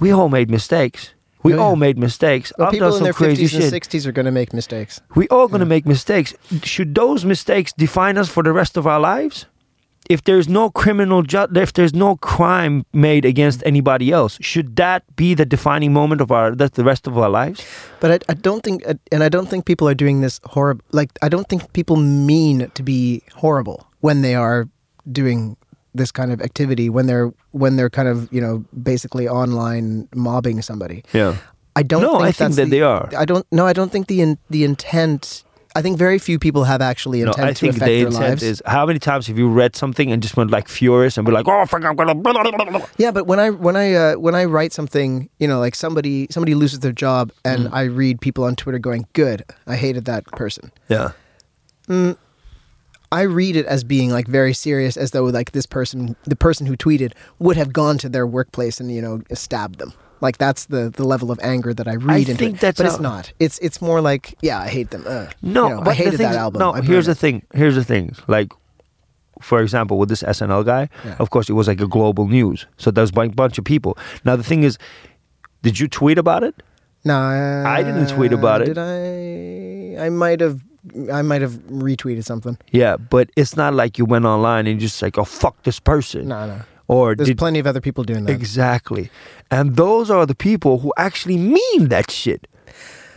we 0.00 0.10
all 0.10 0.28
made 0.28 0.50
mistakes 0.50 1.12
we 1.42 1.52
Oh, 1.52 1.56
yeah. 1.56 1.62
all 1.62 1.76
made 1.76 1.98
mistakes 1.98 2.52
Well, 2.56 2.66
i've 2.68 2.72
people 2.72 2.88
done 2.88 2.94
in 2.94 2.98
some 2.98 3.04
their 3.04 3.12
crazy 3.12 3.42
fifties 3.42 3.54
and 3.54 3.62
shit 3.64 3.70
sixties 3.70 4.06
are 4.06 4.12
going 4.12 4.26
to 4.26 4.32
make 4.32 4.52
mistakes. 4.52 5.00
we 5.14 5.26
all 5.28 5.48
going 5.48 5.60
to 5.60 5.66
Yeah. 5.66 5.76
make 5.76 5.86
mistakes 5.86 6.34
should 6.62 6.94
those 6.94 7.24
mistakes 7.24 7.72
define 7.72 8.16
us 8.18 8.28
for 8.28 8.42
the 8.42 8.52
rest 8.52 8.76
of 8.76 8.86
our 8.86 9.00
lives 9.00 9.46
if 10.10 10.20
there's 10.24 10.48
no 10.48 10.68
criminal 10.68 11.22
ju- 11.22 11.46
if 11.54 11.72
there's 11.72 11.94
no 11.94 12.16
crime 12.16 12.84
made 12.92 13.24
against 13.24 13.62
anybody 13.64 14.10
else 14.10 14.36
should 14.40 14.74
that 14.76 15.02
be 15.16 15.32
the 15.34 15.46
defining 15.46 15.92
moment 15.92 16.20
of 16.20 16.30
our 16.32 16.54
that 16.56 16.72
the 16.74 16.84
rest 16.84 17.06
of 17.06 17.16
our 17.16 17.30
lives 17.30 17.64
But 18.00 18.10
I, 18.10 18.18
I 18.32 18.34
don't 18.34 18.62
think, 18.64 18.82
uh, 18.86 18.94
and 19.12 19.22
I 19.22 19.28
don't 19.28 19.48
think 19.48 19.64
people 19.64 19.86
are 19.88 19.94
doing 19.94 20.20
this 20.22 20.40
horrible. 20.44 20.82
Like 20.90 21.10
I 21.22 21.28
don't 21.28 21.48
think 21.48 21.72
people 21.72 21.96
mean 21.96 22.68
to 22.74 22.82
be 22.82 23.22
horrible 23.44 23.86
when 24.00 24.22
they 24.22 24.34
are 24.34 24.66
doing 25.12 25.56
this 25.94 26.10
kind 26.12 26.32
of 26.32 26.40
activity. 26.40 26.88
When 26.90 27.06
they're 27.06 27.32
when 27.50 27.76
they're 27.76 27.90
kind 27.90 28.08
of 28.08 28.32
you 28.32 28.40
know 28.40 28.64
basically 28.82 29.28
online 29.28 30.08
mobbing 30.14 30.62
somebody. 30.62 31.04
yeah 31.12 31.36
I 31.74 31.82
don't. 31.82 32.02
no 32.02 32.12
think 32.18 32.22
i 32.24 32.32
think 32.32 32.54
that 32.56 32.64
the, 32.66 32.70
they 32.70 32.82
are 32.82 33.08
I 33.16 33.24
don't. 33.24 33.46
No, 33.50 33.66
I 33.66 33.72
don't 33.72 33.90
think 33.90 34.06
the 34.06 34.20
in, 34.20 34.38
the 34.50 34.64
intent. 34.64 35.44
I 35.74 35.80
think 35.80 35.96
very 35.96 36.18
few 36.18 36.38
people 36.38 36.64
have 36.64 36.82
actually 36.82 37.22
no, 37.22 37.28
intent 37.28 37.46
I 37.48 37.52
to 37.54 37.58
think 37.60 37.76
affect 37.76 37.86
the 37.88 37.96
their 38.00 38.06
intent 38.08 38.24
lives. 38.28 38.42
is 38.42 38.62
how 38.66 38.84
many 38.84 38.98
times 38.98 39.26
have 39.28 39.38
you 39.38 39.48
read 39.48 39.74
something 39.74 40.12
and 40.12 40.22
just 40.22 40.36
went 40.36 40.50
like 40.50 40.68
furious 40.68 41.16
and 41.16 41.24
be 41.24 41.32
like, 41.32 41.48
oh, 41.48 41.64
fuck, 41.64 41.82
I'm 41.82 41.96
gonna. 41.96 42.14
Blah, 42.14 42.34
blah, 42.34 42.50
blah, 42.50 42.64
blah. 42.66 42.86
Yeah, 42.98 43.10
but 43.10 43.26
when 43.26 43.40
I 43.40 43.48
when 43.48 43.74
I 43.74 43.94
uh, 43.94 44.14
when 44.16 44.34
I 44.34 44.44
write 44.44 44.74
something, 44.74 45.30
you 45.38 45.48
know, 45.48 45.60
like 45.60 45.74
somebody 45.74 46.26
somebody 46.30 46.54
loses 46.54 46.80
their 46.80 46.92
job, 46.92 47.32
and 47.42 47.68
Mm. 47.68 47.72
I 47.72 47.84
read 47.84 48.20
people 48.20 48.44
on 48.44 48.54
Twitter 48.54 48.78
going, 48.78 49.06
"Good, 49.14 49.44
I 49.66 49.76
hated 49.76 50.04
that 50.04 50.26
person." 50.26 50.72
Yeah, 50.90 51.12
Mm, 51.88 52.18
I 53.12 53.22
read 53.22 53.54
it 53.56 53.66
as 53.66 53.84
being 53.84 54.10
like 54.10 54.26
very 54.26 54.54
serious, 54.54 54.96
as 54.96 55.10
though 55.12 55.24
like 55.24 55.52
this 55.52 55.66
person, 55.66 56.16
the 56.24 56.36
person 56.36 56.66
who 56.66 56.76
tweeted, 56.76 57.12
would 57.38 57.56
have 57.56 57.72
gone 57.72 57.98
to 57.98 58.08
their 58.08 58.26
workplace 58.26 58.80
and 58.80 58.90
you 58.90 59.02
know 59.02 59.22
stabbed 59.34 59.78
them. 59.78 59.92
Like 60.20 60.38
that's 60.38 60.66
the 60.66 60.88
the 60.90 61.04
level 61.04 61.30
of 61.30 61.38
anger 61.42 61.74
that 61.74 61.86
I 61.88 61.94
read 61.96 62.28
into 62.28 62.36
think 62.36 62.54
it. 62.56 62.60
that's 62.60 62.78
but 62.78 62.86
how- 62.86 62.92
it's 62.94 63.00
not. 63.00 63.32
It's 63.38 63.58
it's 63.58 63.80
more 63.82 64.00
like, 64.00 64.34
yeah, 64.40 64.58
I 64.60 64.68
hate 64.68 64.90
them. 64.90 65.04
Ugh. 65.06 65.28
no, 65.42 65.68
You 65.68 65.74
know, 65.76 65.82
but 65.82 65.90
I 65.90 65.94
hated 65.94 66.18
that 66.20 66.36
album. 66.36 66.58
No, 66.60 66.72
I 66.74 66.80
here's 66.80 67.06
the 67.06 67.14
thing. 67.14 67.42
Here's 67.54 67.74
the 67.74 67.84
thing. 67.84 68.14
Like, 68.28 68.52
for 69.40 69.60
example, 69.60 69.98
with 69.98 70.08
this 70.08 70.22
SNL 70.22 70.64
guy, 70.64 70.88
Yeah. 71.04 71.16
of 71.18 71.30
course, 71.30 71.50
it 71.50 71.54
was 71.54 71.66
like 71.68 71.80
a 71.80 71.88
global 71.88 72.28
news. 72.28 72.66
So 72.76 72.90
there's 72.92 73.10
a 73.10 73.28
bunch 73.30 73.58
of 73.58 73.64
people. 73.64 73.98
Now 74.24 74.36
the 74.36 74.44
thing 74.44 74.62
is, 74.62 74.78
did 75.62 75.78
you 75.80 75.88
tweet 75.88 76.18
about 76.18 76.44
it? 76.44 76.62
No, 77.04 77.16
uh, 77.16 77.64
I 77.66 77.82
didn't 77.82 78.06
tweet 78.08 78.32
about 78.32 78.62
it. 78.62 78.66
Did 78.74 78.78
I? 78.78 80.06
I 80.06 80.08
might 80.08 80.40
have. 80.40 80.60
I 81.12 81.22
might 81.22 81.42
have 81.42 81.52
retweeted 81.70 82.24
something. 82.24 82.58
Yeah, 82.72 82.96
but 82.96 83.30
it's 83.36 83.56
not 83.56 83.72
like 83.74 83.98
you 83.98 84.04
went 84.04 84.24
online 84.24 84.66
and 84.66 84.80
just 84.80 85.00
like, 85.02 85.16
oh 85.18 85.24
fuck 85.24 85.62
this 85.62 85.78
person, 85.78 86.28
No, 86.28 86.46
no. 86.46 86.60
or 86.88 87.14
There's 87.14 87.28
did 87.28 87.38
plenty 87.38 87.58
of 87.60 87.66
other 87.66 87.80
people 87.80 88.02
doing 88.04 88.24
that. 88.24 88.32
exactly. 88.32 89.10
And 89.50 89.76
those 89.76 90.10
are 90.10 90.26
the 90.26 90.34
people 90.34 90.78
who 90.78 90.92
actually 90.96 91.36
mean 91.36 91.88
that 91.88 92.10
shit. 92.10 92.48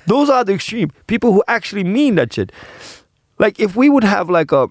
Those 0.08 0.30
are 0.30 0.44
the 0.44 0.54
extreme 0.54 0.92
people 1.08 1.34
who 1.34 1.44
actually 1.48 1.84
mean 1.84 2.16
that 2.16 2.34
shit. 2.34 2.52
Like 3.40 3.60
if 3.60 3.76
we 3.76 3.90
would 3.90 4.04
have 4.04 4.30
like 4.30 4.52
a 4.52 4.68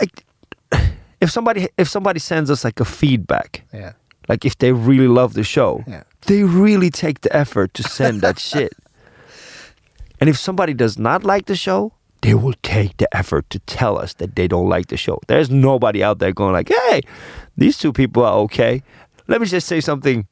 like 0.00 0.24
if 1.20 1.30
somebody 1.30 1.68
if 1.76 1.88
somebody 1.88 2.20
sends 2.20 2.48
us 2.50 2.62
like 2.64 2.78
a 2.80 2.84
feedback, 2.84 3.62
yeah, 3.74 3.94
like 4.28 4.44
if 4.44 4.56
they 4.58 4.72
really 4.72 5.08
love 5.08 5.34
the 5.34 5.42
show, 5.42 5.82
yeah. 5.88 6.04
they 6.26 6.44
really 6.44 6.90
take 6.90 7.22
the 7.22 7.34
effort 7.36 7.74
to 7.74 7.82
send 7.82 8.20
that 8.20 8.38
shit. 8.50 8.72
And 10.20 10.28
if 10.28 10.38
somebody 10.38 10.74
does 10.74 10.98
not 10.98 11.24
like 11.24 11.46
the 11.46 11.56
show, 11.56 11.92
they 12.22 12.34
will 12.34 12.54
take 12.62 12.96
the 12.96 13.08
effort 13.16 13.48
to 13.50 13.58
tell 13.60 13.98
us 13.98 14.14
that 14.14 14.34
they 14.34 14.48
don't 14.48 14.68
like 14.68 14.88
the 14.88 14.96
show. 14.96 15.20
There's 15.28 15.50
nobody 15.50 16.02
out 16.02 16.18
there 16.18 16.32
going 16.32 16.52
like, 16.52 16.68
"Hey, 16.68 17.02
these 17.56 17.78
two 17.78 17.92
people 17.92 18.24
are 18.24 18.34
okay. 18.46 18.82
Let 19.28 19.40
me 19.40 19.46
just 19.46 19.68
say 19.68 19.80
something. 19.80 20.26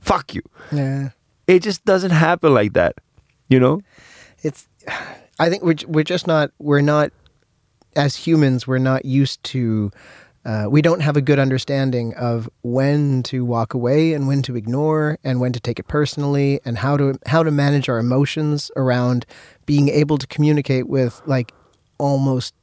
Fuck 0.00 0.34
you." 0.34 0.42
Yeah. 0.70 1.10
It 1.46 1.62
just 1.62 1.84
doesn't 1.84 2.12
happen 2.12 2.54
like 2.54 2.74
that. 2.74 2.94
You 3.48 3.60
know? 3.60 3.80
it's 4.42 4.68
i 5.38 5.50
think 5.50 5.62
we're, 5.62 5.76
we're 5.86 6.04
just 6.04 6.26
not 6.26 6.50
we're 6.58 6.80
not 6.80 7.10
as 7.96 8.16
humans 8.16 8.66
we're 8.66 8.78
not 8.78 9.04
used 9.04 9.42
to 9.42 9.90
uh, 10.46 10.66
we 10.70 10.80
don't 10.80 11.00
have 11.00 11.16
a 11.16 11.20
good 11.20 11.38
understanding 11.40 12.14
of 12.14 12.48
when 12.62 13.22
to 13.24 13.44
walk 13.44 13.74
away 13.74 14.14
and 14.14 14.26
when 14.28 14.40
to 14.42 14.54
ignore 14.56 15.18
and 15.24 15.40
when 15.40 15.52
to 15.52 15.60
take 15.60 15.78
it 15.78 15.88
personally 15.88 16.60
and 16.64 16.78
how 16.78 16.96
to 16.96 17.18
how 17.26 17.42
to 17.42 17.50
manage 17.50 17.88
our 17.88 17.98
emotions 17.98 18.70
around 18.76 19.26
being 19.66 19.88
able 19.88 20.16
to 20.18 20.26
communicate 20.28 20.86
with 20.88 21.20
like 21.26 21.52
almost 21.98 22.54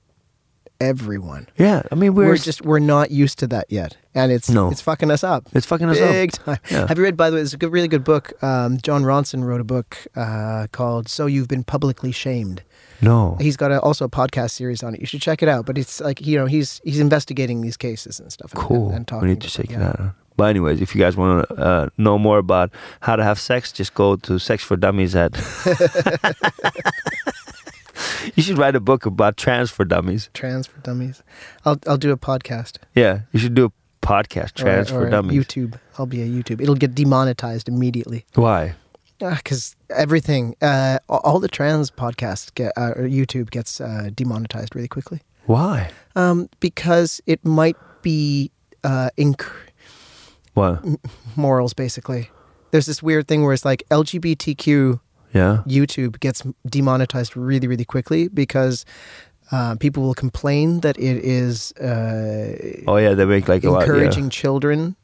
everyone 0.81 1.47
Yeah. 1.57 1.83
I 1.91 1.95
mean, 1.95 2.13
we're, 2.13 2.27
we're, 2.27 2.37
just 2.37 2.61
we're 2.65 2.79
not 2.79 3.09
used 3.11 3.39
to 3.39 3.47
that 3.47 3.67
yet 3.69 3.95
and 4.13 4.31
it's 4.31 4.49
No. 4.49 4.69
it's 4.69 4.81
fucking 4.81 5.11
us 5.11 5.23
up 5.23 5.47
it's 5.53 5.65
fucking 5.65 5.87
us 5.89 5.97
big 5.99 6.33
up. 6.39 6.45
time. 6.45 6.57
Yeah. 6.69 6.87
Have 6.87 6.97
you 6.97 7.03
read, 7.03 7.15
by 7.15 7.29
the 7.29 7.37
way, 7.37 7.41
it's 7.41 7.53
a 7.53 7.57
good, 7.57 7.71
really 7.71 7.87
good 7.87 8.03
book. 8.03 8.33
Um, 8.43 8.77
Jon 8.81 9.03
Ronson 9.03 9.43
wrote 9.45 9.61
a 9.61 9.63
book 9.65 9.97
uh, 10.15 10.67
called 10.71 11.07
"So 11.07 11.25
You've 11.25 11.47
Been 11.47 11.63
Publicly 11.63 12.11
Shamed," 12.11 12.63
No. 13.03 13.37
He's 13.39 13.57
got 13.57 13.71
a, 13.71 13.81
also 13.81 14.05
a 14.05 14.09
podcast 14.09 14.51
series 14.51 14.83
on 14.83 14.95
it. 14.95 15.01
You 15.01 15.05
should 15.05 15.21
check 15.21 15.43
it 15.43 15.49
out. 15.49 15.65
But 15.65 15.77
it's 15.77 16.01
like 16.01 16.25
you 16.25 16.37
know 16.37 16.45
he's 16.45 16.81
he's 16.83 16.99
investigating 16.99 17.61
these 17.61 17.77
cases 17.77 18.19
and 18.19 18.31
stuff. 18.31 18.53
Cool. 18.53 18.87
And, 18.87 18.97
and 18.97 19.07
talking. 19.07 19.27
we 19.27 19.33
need 19.33 19.41
to 19.41 19.49
check 19.49 19.69
it 19.69 19.81
out. 19.81 19.99
But 20.35 20.45
anyways, 20.45 20.81
if 20.81 20.95
you 20.95 21.01
guys 21.01 21.15
want 21.15 21.47
to 21.47 21.55
uh, 21.55 21.89
know 21.97 22.17
more 22.17 22.39
about 22.39 22.71
how 23.01 23.15
to 23.15 23.23
have 23.23 23.39
sex, 23.39 23.71
just 23.71 23.93
go 23.93 24.15
to 24.15 24.39
Sex 24.39 24.63
for 24.63 24.75
Dummies 24.75 25.15
at. 25.15 25.35
you 28.35 28.41
should 28.41 28.57
write 28.57 28.75
a 28.75 28.79
book 28.79 29.05
about 29.05 29.37
trans 29.37 29.69
for 29.69 29.85
dummies. 29.85 30.31
Trans 30.33 30.65
for 30.65 30.79
dummies. 30.79 31.21
I'll 31.65 31.79
I'll 31.87 31.97
do 31.97 32.11
a 32.11 32.17
podcast. 32.17 32.77
Yeah, 32.95 33.21
you 33.31 33.39
should 33.39 33.53
do 33.53 33.65
a 33.65 33.71
podcast, 34.05 34.53
trans 34.53 34.91
or, 34.91 35.05
for 35.05 35.09
dummies. 35.09 35.45
YouTube. 35.45 35.79
I'll 35.97 36.05
be 36.05 36.21
a 36.21 36.27
YouTube. 36.27 36.61
It'll 36.61 36.75
get 36.75 36.95
demonetized 36.95 37.67
immediately. 37.67 38.25
Why? 38.33 38.75
Because 39.31 39.75
everything, 39.89 40.55
uh, 40.61 40.99
all 41.09 41.39
the 41.39 41.47
trans 41.47 41.91
podcasts 41.91 42.53
get 42.53 42.71
uh, 42.77 42.93
or 42.95 43.03
YouTube 43.07 43.49
gets 43.51 43.79
uh, 43.81 44.09
demonetized 44.13 44.75
really 44.75 44.87
quickly. 44.87 45.21
Why? 45.45 45.91
Um, 46.15 46.49
because 46.59 47.21
it 47.25 47.43
might 47.45 47.77
be 48.01 48.51
uh, 48.83 49.09
inc- 49.17 49.45
What? 50.53 50.83
morals. 51.35 51.73
Basically, 51.73 52.29
there's 52.71 52.85
this 52.85 53.01
weird 53.03 53.27
thing 53.27 53.43
where 53.43 53.53
it's 53.53 53.65
like 53.65 53.83
LGBTQ 53.89 54.99
Yeah. 55.33 55.63
YouTube 55.67 56.19
gets 56.19 56.43
demonetized 56.69 57.35
really, 57.35 57.67
really 57.67 57.85
quickly 57.85 58.27
because 58.29 58.85
uh, 59.51 59.75
people 59.79 60.03
will 60.03 60.13
complain 60.13 60.79
that 60.81 60.97
it 60.97 61.17
is 61.25 61.71
uh, 61.73 62.83
Oh 62.87 62.97
yeah, 62.97 63.13
they 63.13 63.25
make 63.25 63.47
like 63.47 63.63
a 63.63 63.69
lot. 63.71 63.81
encouraging 63.83 64.29
children 64.29 64.95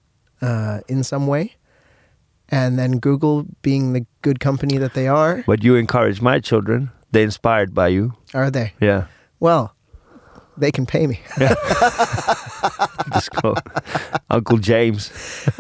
uh, 0.41 0.79
in 0.87 1.03
some 1.03 1.27
way. 1.27 1.55
And 2.51 2.77
then 2.79 2.99
Google, 2.99 3.45
being 3.61 3.93
the 3.93 4.05
good 4.21 4.39
company 4.39 4.77
that 4.79 4.93
they 4.93 5.07
are, 5.07 5.43
But 5.45 5.63
you 5.63 5.75
encourage 5.75 6.21
my 6.21 6.39
children. 6.39 6.89
They 7.11 7.23
inspired 7.23 7.73
by 7.73 7.87
you. 7.89 8.13
are 8.33 8.51
they? 8.51 8.73
Yeah. 8.81 9.05
Well, 9.39 9.75
they 10.59 10.71
can 10.71 10.85
pay 10.85 11.07
me. 11.07 11.19
Just 13.13 13.31
go. 13.41 13.55
Uncle 14.29 14.57
James. 14.57 15.11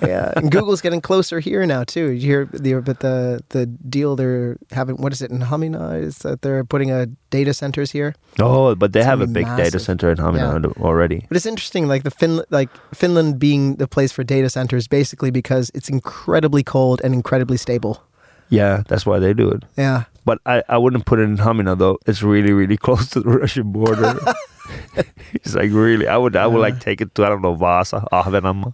yeah, 0.01 0.33
and 0.35 0.51
Google's 0.51 0.81
getting 0.81 1.01
closer 1.01 1.39
here 1.39 1.65
now 1.65 1.83
too. 1.83 2.09
You 2.11 2.19
hear 2.27 2.45
the 2.51 2.75
but 2.81 2.99
the 2.99 3.41
the 3.49 3.65
deal 3.65 4.15
they're 4.15 4.57
having. 4.71 4.97
What 4.97 5.13
is 5.13 5.21
it 5.21 5.31
in 5.31 5.39
Hamina? 5.39 5.99
Is 6.01 6.19
that 6.19 6.41
they're 6.41 6.63
putting 6.63 6.91
a 6.91 7.07
data 7.29 7.53
centers 7.53 7.91
here? 7.91 8.13
Oh, 8.39 8.75
but 8.75 8.93
they 8.93 8.99
It's 8.99 9.07
have 9.07 9.21
a 9.21 9.27
big 9.27 9.45
data 9.57 9.79
center 9.79 10.11
in 10.11 10.17
Hamina 10.17 10.77
already. 10.81 11.25
But 11.27 11.37
it's 11.37 11.45
interesting, 11.45 11.87
like 11.87 12.03
the 12.03 12.11
Fin, 12.11 12.41
like 12.49 12.69
Finland 12.93 13.39
being 13.39 13.75
the 13.77 13.87
place 13.87 14.11
for 14.11 14.23
data 14.23 14.49
centers, 14.49 14.87
basically 14.87 15.31
because 15.31 15.71
it's 15.73 15.89
incredibly 15.89 16.63
cold 16.63 17.01
and 17.03 17.13
incredibly 17.13 17.57
stable. 17.57 18.03
Yeah, 18.49 18.83
that's 18.87 19.05
why 19.05 19.19
they 19.19 19.33
do 19.33 19.49
it. 19.51 19.63
Yeah, 19.77 20.05
But 20.25 20.39
I, 20.45 20.63
I 20.67 20.77
wouldn't 20.79 21.05
put 21.05 21.19
it 21.19 21.23
in 21.23 21.37
Hamina 21.37 21.77
though. 21.77 21.97
It's 22.07 22.21
really 22.23 22.51
really 22.51 22.77
close 22.85 23.09
to 23.11 23.21
the 23.21 23.29
Russian 23.29 23.71
border. 23.71 24.19
it's 25.33 25.55
like 25.55 25.71
really. 25.71 26.07
I 26.07 26.17
would 26.17 26.35
I 26.35 26.47
would 26.47 26.59
like 26.61 26.79
take 26.79 27.01
it 27.01 27.13
to 27.15 27.25
I 27.25 27.29
don't 27.29 27.41
know 27.41 27.53
Vasa, 27.55 28.07
Ahvenanmaa. 28.11 28.73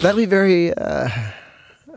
that'd 0.00 0.16
be 0.16 0.26
very. 0.26 0.72
Uh, 0.74 1.08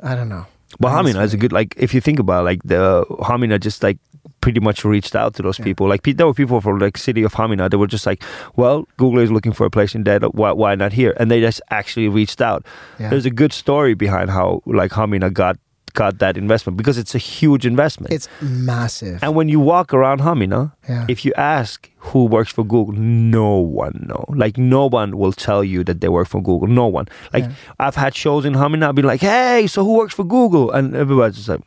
I 0.03 0.15
don't 0.15 0.29
know. 0.29 0.45
But 0.79 0.89
Hamina 0.89 1.23
is 1.23 1.33
a 1.33 1.37
good 1.37 1.51
like 1.53 1.73
if 1.77 1.93
you 1.93 2.01
think 2.01 2.19
about 2.19 2.41
it, 2.41 2.45
like 2.45 2.63
the 2.63 3.05
Hamina 3.21 3.59
just 3.59 3.81
like 3.83 3.97
pretty 4.41 4.59
much 4.59 4.85
reached 4.85 5.15
out 5.15 5.33
to 5.35 5.41
those 5.41 5.57
Yeah. 5.57 5.65
people. 5.65 5.87
Like 5.87 6.03
there 6.03 6.27
were 6.27 6.33
people 6.33 6.61
from 6.61 6.77
like 6.79 6.97
city 6.97 7.23
of 7.23 7.33
Hamina 7.33 7.69
that 7.69 7.77
were 7.77 7.87
just 7.87 8.05
like, 8.05 8.21
well, 8.55 8.85
Google 8.97 9.19
is 9.19 9.31
looking 9.31 9.53
for 9.53 9.65
a 9.65 9.69
place 9.71 9.95
in 9.95 10.03
data. 10.03 10.27
Why 10.29 10.51
why 10.51 10.75
not 10.75 10.93
here? 10.93 11.13
And 11.19 11.31
they 11.31 11.39
just 11.41 11.61
actually 11.71 12.07
reached 12.09 12.41
out. 12.41 12.65
Yeah. 12.99 13.09
There's 13.09 13.25
a 13.25 13.31
good 13.31 13.53
story 13.53 13.93
behind 13.95 14.29
how 14.29 14.61
like 14.65 14.91
Hamina 14.91 15.31
got 15.33 15.57
got 15.93 16.19
that 16.19 16.37
investment 16.37 16.77
because 16.77 16.97
it's 16.97 17.15
a 17.15 17.17
huge 17.17 17.65
investment. 17.65 18.13
It's 18.13 18.27
massive. 18.41 19.23
and 19.23 19.35
when 19.35 19.49
you 19.49 19.59
walk 19.59 19.93
around 19.93 20.21
Hamina, 20.21 20.71
yeah. 20.87 21.05
if 21.09 21.25
you 21.25 21.33
ask 21.35 21.89
who 21.97 22.25
works 22.25 22.51
for 22.51 22.63
Google, 22.63 22.93
no 22.93 23.55
one 23.55 24.05
know. 24.07 24.25
Like 24.29 24.57
no 24.57 24.85
one 24.87 25.17
will 25.17 25.33
tell 25.33 25.63
you 25.63 25.83
that 25.85 26.01
they 26.01 26.09
work 26.09 26.27
for 26.27 26.41
Google. 26.41 26.67
No 26.67 26.87
one. 26.87 27.07
Like 27.33 27.45
Yeah. 27.45 27.51
I've 27.79 27.95
had 27.95 28.15
shows 28.15 28.45
in 28.45 28.53
Hamina. 28.53 28.89
I've 28.89 28.95
been 28.95 29.05
like, 29.05 29.21
"Hey, 29.21 29.67
so 29.67 29.83
who 29.83 29.93
works 29.95 30.13
for 30.13 30.23
Google?" 30.23 30.71
And 30.71 30.95
everybody's 30.95 31.37
just 31.37 31.49
like, 31.49 31.61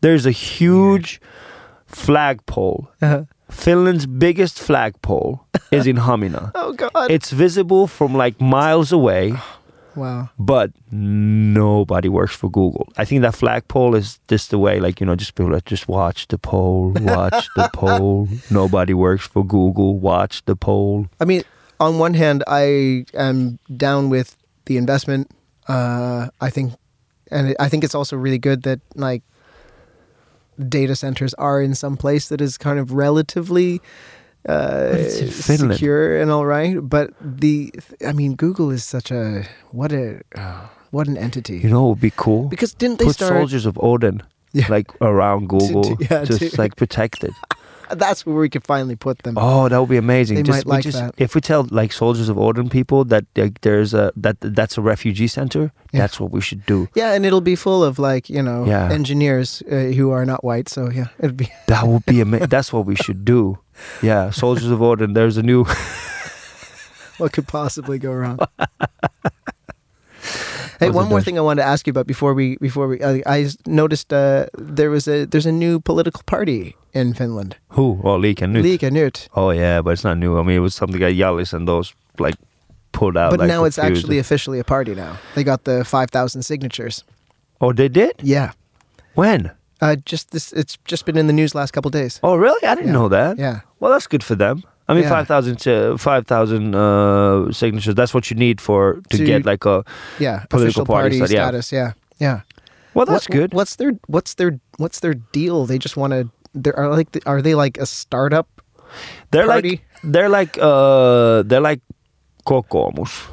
"There's 0.00 0.26
a 0.26 0.30
huge 0.32 1.20
flagpole. 1.86 2.88
Uh-huh. 3.02 3.24
Finland's 3.50 4.06
biggest 4.06 4.58
flagpole 4.60 5.40
is 5.70 5.86
in 5.86 5.96
Hamina. 5.96 6.52
oh 6.54 6.72
God. 6.74 7.10
It's 7.10 7.30
visible 7.30 7.86
from 7.86 8.14
like 8.14 8.40
miles 8.40 8.92
away, 8.92 9.34
wow. 9.96 10.28
but 10.38 10.72
nobody 10.90 12.08
works 12.08 12.34
for 12.34 12.50
Google. 12.50 12.88
I 12.96 13.04
think 13.04 13.22
that 13.22 13.34
flagpole 13.34 13.94
is 13.94 14.20
just 14.28 14.50
the 14.50 14.58
way, 14.58 14.80
like 14.80 15.00
you 15.00 15.06
know, 15.06 15.16
just 15.16 15.34
people 15.34 15.58
just 15.64 15.88
watch 15.88 16.28
the 16.28 16.38
pole, 16.38 16.92
watch 17.00 17.48
the 17.56 17.70
pole. 17.74 18.28
Nobody 18.50 18.94
works 18.94 19.26
for 19.26 19.44
Google. 19.44 19.98
Watch 19.98 20.44
the 20.44 20.56
pole. 20.56 21.08
I 21.20 21.24
mean, 21.24 21.42
on 21.80 21.98
one 21.98 22.14
hand, 22.14 22.44
I 22.46 23.04
am 23.14 23.58
down 23.76 24.10
with 24.10 24.36
the 24.66 24.76
investment. 24.76 25.30
Uh, 25.66 26.28
I 26.40 26.50
think, 26.50 26.74
and 27.30 27.54
I 27.60 27.68
think 27.68 27.84
it's 27.84 27.94
also 27.94 28.16
really 28.16 28.38
good 28.38 28.62
that 28.62 28.80
like 28.94 29.22
data 30.68 30.96
centers 30.96 31.34
are 31.34 31.62
in 31.62 31.74
some 31.74 31.96
place 31.96 32.28
that 32.28 32.40
is 32.40 32.58
kind 32.58 32.78
of 32.78 32.92
relatively 32.92 33.80
uh, 34.48 34.90
But 34.90 35.00
it's 35.00 35.20
in 35.20 35.28
Finland. 35.30 35.72
secure 35.74 36.20
and 36.20 36.30
all 36.30 36.46
right. 36.46 36.76
But 36.80 37.10
the, 37.20 37.70
I 38.06 38.12
mean, 38.12 38.34
Google 38.34 38.70
is 38.74 38.82
such 38.84 39.10
a 39.12 39.44
what 39.70 39.92
a 39.92 40.20
uh, 40.34 40.66
what 40.90 41.06
an 41.08 41.16
entity. 41.16 41.58
You 41.62 41.68
know, 41.70 41.82
what 41.82 41.88
would 41.90 42.00
be 42.00 42.12
cool. 42.16 42.48
because 42.48 42.72
didn't 42.74 42.98
they 42.98 43.04
Put 43.06 43.14
start? 43.16 43.32
soldiers 43.36 43.66
of 43.66 43.76
Odin, 43.82 44.22
Yeah. 44.52 44.66
like 44.72 44.90
around 45.00 45.48
Google, 45.54 45.82
to- 45.84 45.96
yeah, 46.10 46.24
just 46.24 46.40
to- 46.54 46.62
like 46.62 46.76
protected. 46.76 47.32
That's 47.90 48.24
where 48.26 48.36
we 48.36 48.48
could 48.48 48.64
finally 48.64 48.96
put 48.96 49.18
them. 49.22 49.34
Oh, 49.38 49.68
that 49.68 49.78
would 49.80 49.88
be 49.88 49.96
amazing. 49.96 50.36
They 50.36 50.42
just, 50.42 50.66
might 50.66 50.74
like 50.76 50.84
just 50.84 50.98
that. 50.98 51.14
if 51.18 51.34
we 51.34 51.40
tell 51.40 51.66
like 51.70 51.92
soldiers 51.92 52.28
of 52.28 52.38
Odin 52.38 52.68
people 52.68 53.04
that 53.06 53.24
like, 53.36 53.60
there's 53.62 53.94
a 53.94 54.12
that 54.16 54.36
that's 54.40 54.76
a 54.78 54.82
refugee 54.82 55.26
center, 55.28 55.72
Yeah. 55.92 56.00
that's 56.00 56.20
what 56.20 56.30
we 56.30 56.40
should 56.40 56.64
do. 56.66 56.88
Yeah, 56.94 57.12
and 57.14 57.24
it'll 57.24 57.40
be 57.40 57.56
full 57.56 57.82
of 57.84 57.98
like 57.98 58.28
you 58.28 58.42
know 58.42 58.64
Yeah. 58.66 58.90
engineers 58.92 59.62
uh, 59.70 59.92
who 59.96 60.10
are 60.10 60.24
not 60.26 60.42
white. 60.44 60.68
So 60.68 60.90
yeah, 60.90 61.08
it'd 61.18 61.36
be 61.36 61.48
That 61.66 61.86
would 61.86 62.04
be 62.06 62.20
amazing. 62.20 62.48
that's 62.48 62.72
what 62.72 62.86
we 62.86 62.94
should 62.96 63.24
do. 63.24 63.58
Yeah, 64.02 64.30
soldiers 64.30 64.70
of 64.70 64.82
Odin. 64.82 65.12
There's 65.14 65.36
a 65.36 65.42
new. 65.42 65.64
what 67.18 67.32
could 67.32 67.46
possibly 67.48 67.98
go 67.98 68.12
wrong? 68.12 68.38
hey, 70.80 70.90
one 70.90 71.08
more 71.08 71.20
thing 71.22 71.38
I 71.38 71.42
wanted 71.42 71.62
to 71.62 71.68
ask 71.68 71.86
you 71.86 71.90
about 71.90 72.06
before 72.06 72.34
we 72.34 72.56
before 72.60 72.88
we 72.88 73.00
uh, 73.00 73.18
I 73.26 73.42
s- 73.44 73.56
noticed 73.66 74.12
uh, 74.12 74.46
there 74.58 74.90
was 74.90 75.06
a 75.08 75.24
there's 75.26 75.46
a 75.46 75.52
new 75.52 75.80
political 75.80 76.22
party 76.26 76.74
in 76.94 77.14
Finland, 77.14 77.56
Who? 77.70 78.00
Oh, 78.04 78.18
Liike 78.18 78.46
Nyt. 78.48 78.64
Liike 78.64 78.90
Nyt. 78.90 79.28
Oh 79.34 79.50
yeah, 79.50 79.82
but 79.82 79.90
it's 79.92 80.04
not 80.04 80.16
new. 80.18 80.38
I 80.38 80.42
mean, 80.42 80.56
it 80.56 80.60
was 80.62 80.74
something 80.74 81.00
that 81.00 81.14
Hjallis 81.14 81.52
and 81.52 81.66
those 81.68 81.94
like 82.18 82.36
pulled 82.92 83.16
out. 83.16 83.30
But 83.30 83.40
like, 83.40 83.48
now 83.48 83.64
it's 83.66 83.78
actually 83.78 84.18
officially 84.18 84.58
a 84.60 84.64
party 84.64 84.94
now. 84.94 85.16
They 85.34 85.44
got 85.44 85.64
the 85.64 85.84
5,000 85.84 86.42
signatures. 86.42 87.04
Oh, 87.60 87.72
they 87.72 87.88
did. 87.88 88.12
Yeah. 88.22 88.52
When? 89.14 89.50
Uh, 89.80 89.96
just 90.04 90.30
this, 90.30 90.52
it's 90.52 90.78
just 90.90 91.04
been 91.04 91.16
in 91.16 91.26
the 91.26 91.32
news 91.32 91.54
last 91.54 91.72
couple 91.72 91.90
days. 91.90 92.18
Oh, 92.22 92.34
really? 92.36 92.66
I 92.66 92.74
didn't 92.74 92.88
Yeah. 92.88 92.92
know 92.98 93.08
that. 93.08 93.38
Yeah. 93.38 93.60
Well, 93.78 93.92
that's 93.92 94.06
good 94.08 94.24
for 94.24 94.34
them. 94.36 94.62
I 94.88 94.94
mean, 94.94 95.02
Yeah. 95.02 95.10
5,000 95.10 95.66
uh, 95.68 95.96
5,000 95.98 96.74
uh, 96.74 97.52
signatures. 97.52 97.94
That's 97.94 98.14
what 98.14 98.30
you 98.30 98.36
need 98.36 98.60
for 98.60 99.00
to, 99.10 99.18
To- 99.18 99.24
get 99.24 99.44
like 99.44 99.64
a. 99.66 99.84
Yeah. 100.18 100.44
Political 100.50 100.86
party 100.86 101.18
party 101.20 101.26
stat- 101.26 101.30
yeah. 101.30 101.44
status. 101.48 101.72
Yeah. 101.72 101.92
Yeah. 102.18 102.40
Well, 102.94 103.04
that's 103.06 103.28
What- 103.28 103.36
good. 103.36 103.54
What's 103.54 103.76
their 103.76 103.92
what's 104.06 104.34
their 104.34 104.58
what's 104.78 105.00
their 105.00 105.14
deal? 105.32 105.66
They 105.66 105.78
just 105.78 105.96
want 105.96 106.12
to. 106.12 106.30
They 106.54 106.72
are 106.72 106.88
like 106.88 107.08
are 107.26 107.42
they 107.42 107.54
like 107.54 107.76
a 107.78 107.86
startup? 107.86 108.48
they're 109.30 109.46
party? 109.46 109.70
like 109.70 109.80
they're 110.02 110.30
like 110.30 110.56
uh 110.58 111.42
they're 111.44 111.60
like 111.60 111.80
kokoomus, 112.46 113.28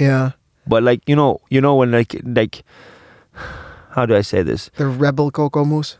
Yeah. 0.00 0.32
but 0.66 0.82
like 0.82 1.02
you 1.06 1.14
know 1.14 1.40
you 1.50 1.60
know 1.60 1.76
when 1.76 1.92
like 1.92 2.16
like 2.24 2.64
how 3.90 4.06
do 4.06 4.16
I 4.16 4.22
say 4.22 4.42
this? 4.42 4.70
The 4.76 4.86
rebel 4.86 5.30
kokoomus. 5.30 5.96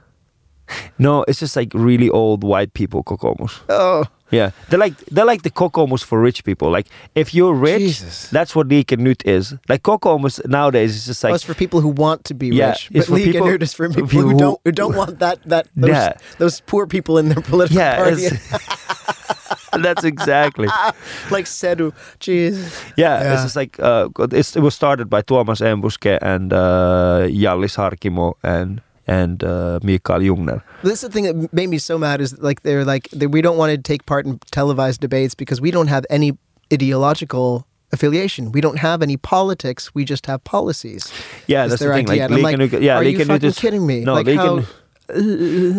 No, 0.98 1.24
it's 1.28 1.38
just 1.40 1.54
like 1.56 1.70
really 1.74 2.08
old 2.08 2.42
white 2.42 2.72
people 2.72 3.04
kokoomus. 3.04 3.60
Oh, 3.68 4.04
Yeah, 4.34 4.50
they're 4.68 4.78
like 4.86 4.96
they're 5.14 5.24
like 5.32 5.42
the 5.42 5.50
kokoomus 5.50 6.02
for 6.04 6.20
rich 6.20 6.44
people. 6.44 6.68
Like 6.70 6.86
if 7.14 7.34
you're 7.34 7.54
rich, 7.54 7.80
Jesus. 7.80 8.28
that's 8.30 8.54
what 8.56 8.68
Liike 8.68 8.98
Nyt 8.98 9.22
is. 9.24 9.54
Like 9.68 9.82
kokoomus 9.82 10.40
nowadays 10.46 10.96
is 10.96 11.06
just 11.06 11.22
like 11.24 11.30
Well, 11.30 11.36
it's 11.36 11.44
for 11.44 11.54
people 11.54 11.80
who 11.80 11.88
want 12.04 12.24
to 12.24 12.34
be 12.34 12.48
Yeah, 12.48 12.70
rich. 12.70 12.90
But 12.92 13.08
Liga 13.08 13.24
people- 13.32 13.46
Nerd 13.48 13.62
is 13.62 13.72
for 13.74 13.88
people 13.88 14.08
who 14.08 14.30
who- 14.30 14.38
don't 14.38 14.60
who 14.64 14.72
don't 14.72 14.96
want 14.96 15.18
that 15.20 15.38
that 15.48 15.68
those, 15.76 15.90
Yeah. 15.90 16.12
those 16.38 16.60
poor 16.66 16.86
people 16.86 17.18
in 17.18 17.28
their 17.30 17.42
political 17.42 17.78
yeah, 17.78 17.96
party. 18.02 18.28
that's 19.82 20.04
exactly. 20.04 20.68
like 21.30 21.46
Sedu. 21.46 21.92
Jesus. 22.20 22.72
Yeah, 22.96 23.20
Yeah. 23.22 23.32
it's 23.34 23.42
just 23.42 23.56
like 23.56 23.78
uh, 23.80 24.08
it's, 24.32 24.56
it 24.56 24.60
was 24.62 24.74
started 24.74 25.10
by 25.10 25.22
Tuomas 25.22 25.60
Enbuske 25.60 26.18
and 26.22 26.52
uh, 26.52 27.26
Hjallis 27.28 27.76
Harkimo 27.76 28.34
and 28.42 28.80
and 29.06 29.42
uh, 29.44 29.78
Mikael 29.82 30.20
Jungner. 30.20 30.62
This 30.82 31.02
is 31.02 31.08
the 31.08 31.10
thing 31.10 31.24
that 31.24 31.52
made 31.52 31.68
me 31.68 31.78
so 31.78 31.98
mad 31.98 32.20
is 32.20 32.38
like 32.38 32.62
they're 32.62 32.84
like 32.84 33.08
they, 33.10 33.26
we 33.26 33.42
don't 33.42 33.56
want 33.58 33.70
to 33.72 33.78
take 33.78 34.06
part 34.06 34.26
in 34.26 34.38
televised 34.50 35.00
debates 35.00 35.34
because 35.34 35.60
we 35.60 35.70
don't 35.70 35.88
have 35.88 36.04
any 36.10 36.36
ideological 36.72 37.66
affiliation. 37.92 38.52
We 38.52 38.60
don't 38.60 38.78
have 38.78 39.02
any 39.02 39.16
politics. 39.16 39.94
We 39.94 40.04
just 40.04 40.26
have 40.26 40.42
policies. 40.44 41.12
Yeah, 41.46 41.66
that's 41.66 41.80
their 41.80 41.90
the 41.90 41.94
thing. 41.96 42.10
idea. 42.10 42.22
Like, 42.22 42.30
And 42.30 42.34
I'm 42.34 42.40
Liike 42.40 42.60
like, 42.60 42.72
Nyt- 42.72 42.82
yeah, 42.82 42.96
are 42.96 43.04
you 43.04 43.24
fucking 43.24 43.48
is- 43.48 43.58
kidding 43.58 43.86
me? 43.86 44.00
No, 44.00 44.14
like 44.14 44.26
Liike 44.26 44.36
how, 44.36 44.56
Nyt- 44.56 44.66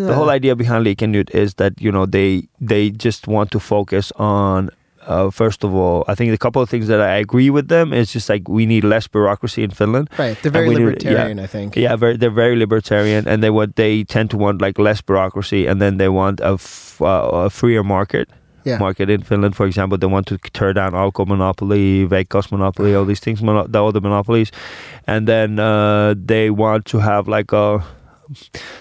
the 0.07 0.13
whole 0.13 0.30
idea 0.30 0.55
behind 0.55 0.86
Liike 0.86 1.07
Nyt 1.09 1.30
is 1.32 1.55
that 1.55 1.73
you 1.82 1.91
know 1.91 2.05
they 2.05 2.47
they 2.61 2.89
just 2.91 3.28
want 3.28 3.51
to 3.51 3.59
focus 3.59 4.11
on. 4.17 4.69
Uh, 5.07 5.29
first 5.31 5.63
of 5.63 5.73
all, 5.73 6.03
I 6.07 6.15
think 6.15 6.33
a 6.33 6.37
couple 6.37 6.61
of 6.61 6.69
things 6.69 6.87
that 6.87 6.99
I 6.99 7.15
agree 7.17 7.49
with 7.49 7.67
them 7.67 7.93
is 7.93 8.11
just 8.13 8.27
like 8.29 8.47
we 8.49 8.65
need 8.65 8.83
less 8.83 9.07
bureaucracy 9.07 9.63
in 9.63 9.71
Finland. 9.71 10.09
Right, 10.17 10.37
they're 10.41 10.51
very 10.51 10.69
we 10.69 10.75
do- 10.75 10.85
libertarian, 10.85 11.39
I 11.39 11.47
think. 11.47 11.75
Yeah, 11.75 11.95
very, 11.95 12.17
they're 12.17 12.29
very 12.45 12.55
libertarian, 12.55 13.27
and 13.27 13.41
they 13.43 13.49
want 13.51 13.75
they 13.75 14.03
tend 14.03 14.29
to 14.31 14.37
want 14.37 14.61
like 14.61 14.79
less 14.79 15.01
bureaucracy, 15.01 15.67
and 15.67 15.79
then 15.81 15.97
they 15.97 16.09
want 16.09 16.39
a, 16.41 16.53
f- 16.53 17.01
uh, 17.01 17.45
a 17.45 17.49
freer 17.49 17.83
market. 17.83 18.29
Yeah. 18.67 18.79
Market 18.79 19.11
in 19.11 19.21
Finland, 19.21 19.55
for 19.55 19.67
example, 19.67 19.95
they 19.95 20.07
want 20.07 20.25
to 20.25 20.37
tear 20.53 20.73
down 20.73 20.95
alcohol 20.95 21.27
monopoly, 21.27 22.07
Veikkaus 22.07 22.51
monopoly, 22.51 22.95
all 22.95 23.05
these 23.05 23.19
things, 23.19 23.43
mono- 23.43 23.67
the 23.67 23.83
other 23.83 24.01
monopolies, 24.01 24.49
and 25.05 25.27
then 25.27 25.59
uh, 25.59 26.15
they 26.17 26.49
want 26.49 26.85
to 26.85 26.97
have 26.97 27.27
like 27.27 27.51
a, 27.53 27.83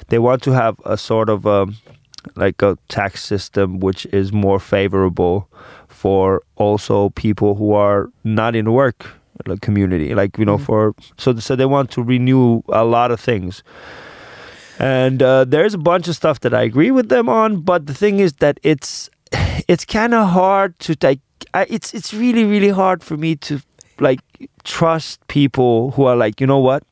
they 0.08 0.18
want 0.18 0.42
to 0.44 0.52
have 0.52 0.76
a 0.86 0.96
sort 0.96 1.28
of 1.28 1.46
um 1.46 1.76
like 2.36 2.62
a 2.62 2.78
tax 2.88 3.22
system 3.22 3.78
which 3.80 4.06
is 4.06 4.32
more 4.32 4.58
favorable 4.58 5.46
for 6.04 6.42
also 6.56 7.08
people 7.10 7.54
who 7.60 7.72
are 7.72 8.08
not 8.24 8.54
in 8.54 8.64
the 8.66 8.72
work 8.72 9.06
like, 9.46 9.60
community, 9.66 10.14
like 10.14 10.38
you 10.38 10.44
know, 10.44 10.58
Mhm. 10.58 10.64
for 10.66 10.94
so 11.16 11.32
so 11.46 11.56
they 11.56 11.66
want 11.76 11.90
to 11.96 12.02
renew 12.14 12.60
a 12.68 12.84
lot 12.84 13.10
of 13.10 13.20
things. 13.20 13.62
And 14.78 15.22
uh, 15.22 15.44
there's 15.48 15.74
a 15.74 15.78
bunch 15.78 16.08
of 16.08 16.14
stuff 16.16 16.40
that 16.40 16.52
I 16.52 16.62
agree 16.70 16.90
with 16.90 17.08
them 17.08 17.28
on, 17.28 17.60
but 17.64 17.86
the 17.86 17.94
thing 17.94 18.20
is 18.20 18.32
that 18.44 18.58
it's 18.62 19.10
it's 19.72 19.84
kind 19.98 20.12
of 20.14 20.28
hard 20.28 20.78
to 20.86 20.94
like. 21.08 21.20
I, 21.54 21.66
it's 21.70 21.94
it's 21.94 22.12
really 22.12 22.44
really 22.44 22.72
hard 22.82 23.02
for 23.02 23.16
me 23.16 23.36
to 23.48 23.58
like 24.00 24.20
trust 24.64 25.20
people 25.28 25.90
who 25.96 26.04
are 26.10 26.16
like, 26.26 26.40
you 26.40 26.46
know 26.46 26.62
what? 26.70 26.82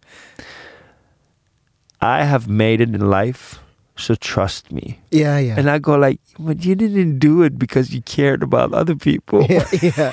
I 2.01 2.25
have 2.25 2.49
made 2.49 2.81
it 2.81 2.95
in 2.95 3.11
life, 3.11 3.59
so 3.97 4.15
trust 4.17 4.73
me. 4.73 4.99
Yeah, 5.11 5.39
yeah. 5.39 5.55
And 5.59 5.69
I 5.71 5.79
go 5.79 5.97
like, 5.97 6.21
but 6.39 6.65
you 6.65 6.75
didn't 6.75 7.19
do 7.19 7.43
it 7.43 7.59
because 7.59 7.93
you 7.95 8.03
cared 8.03 8.43
about 8.43 8.73
other 8.73 8.97
people. 8.97 9.45
yeah, 9.51 9.67
yeah. 9.83 10.13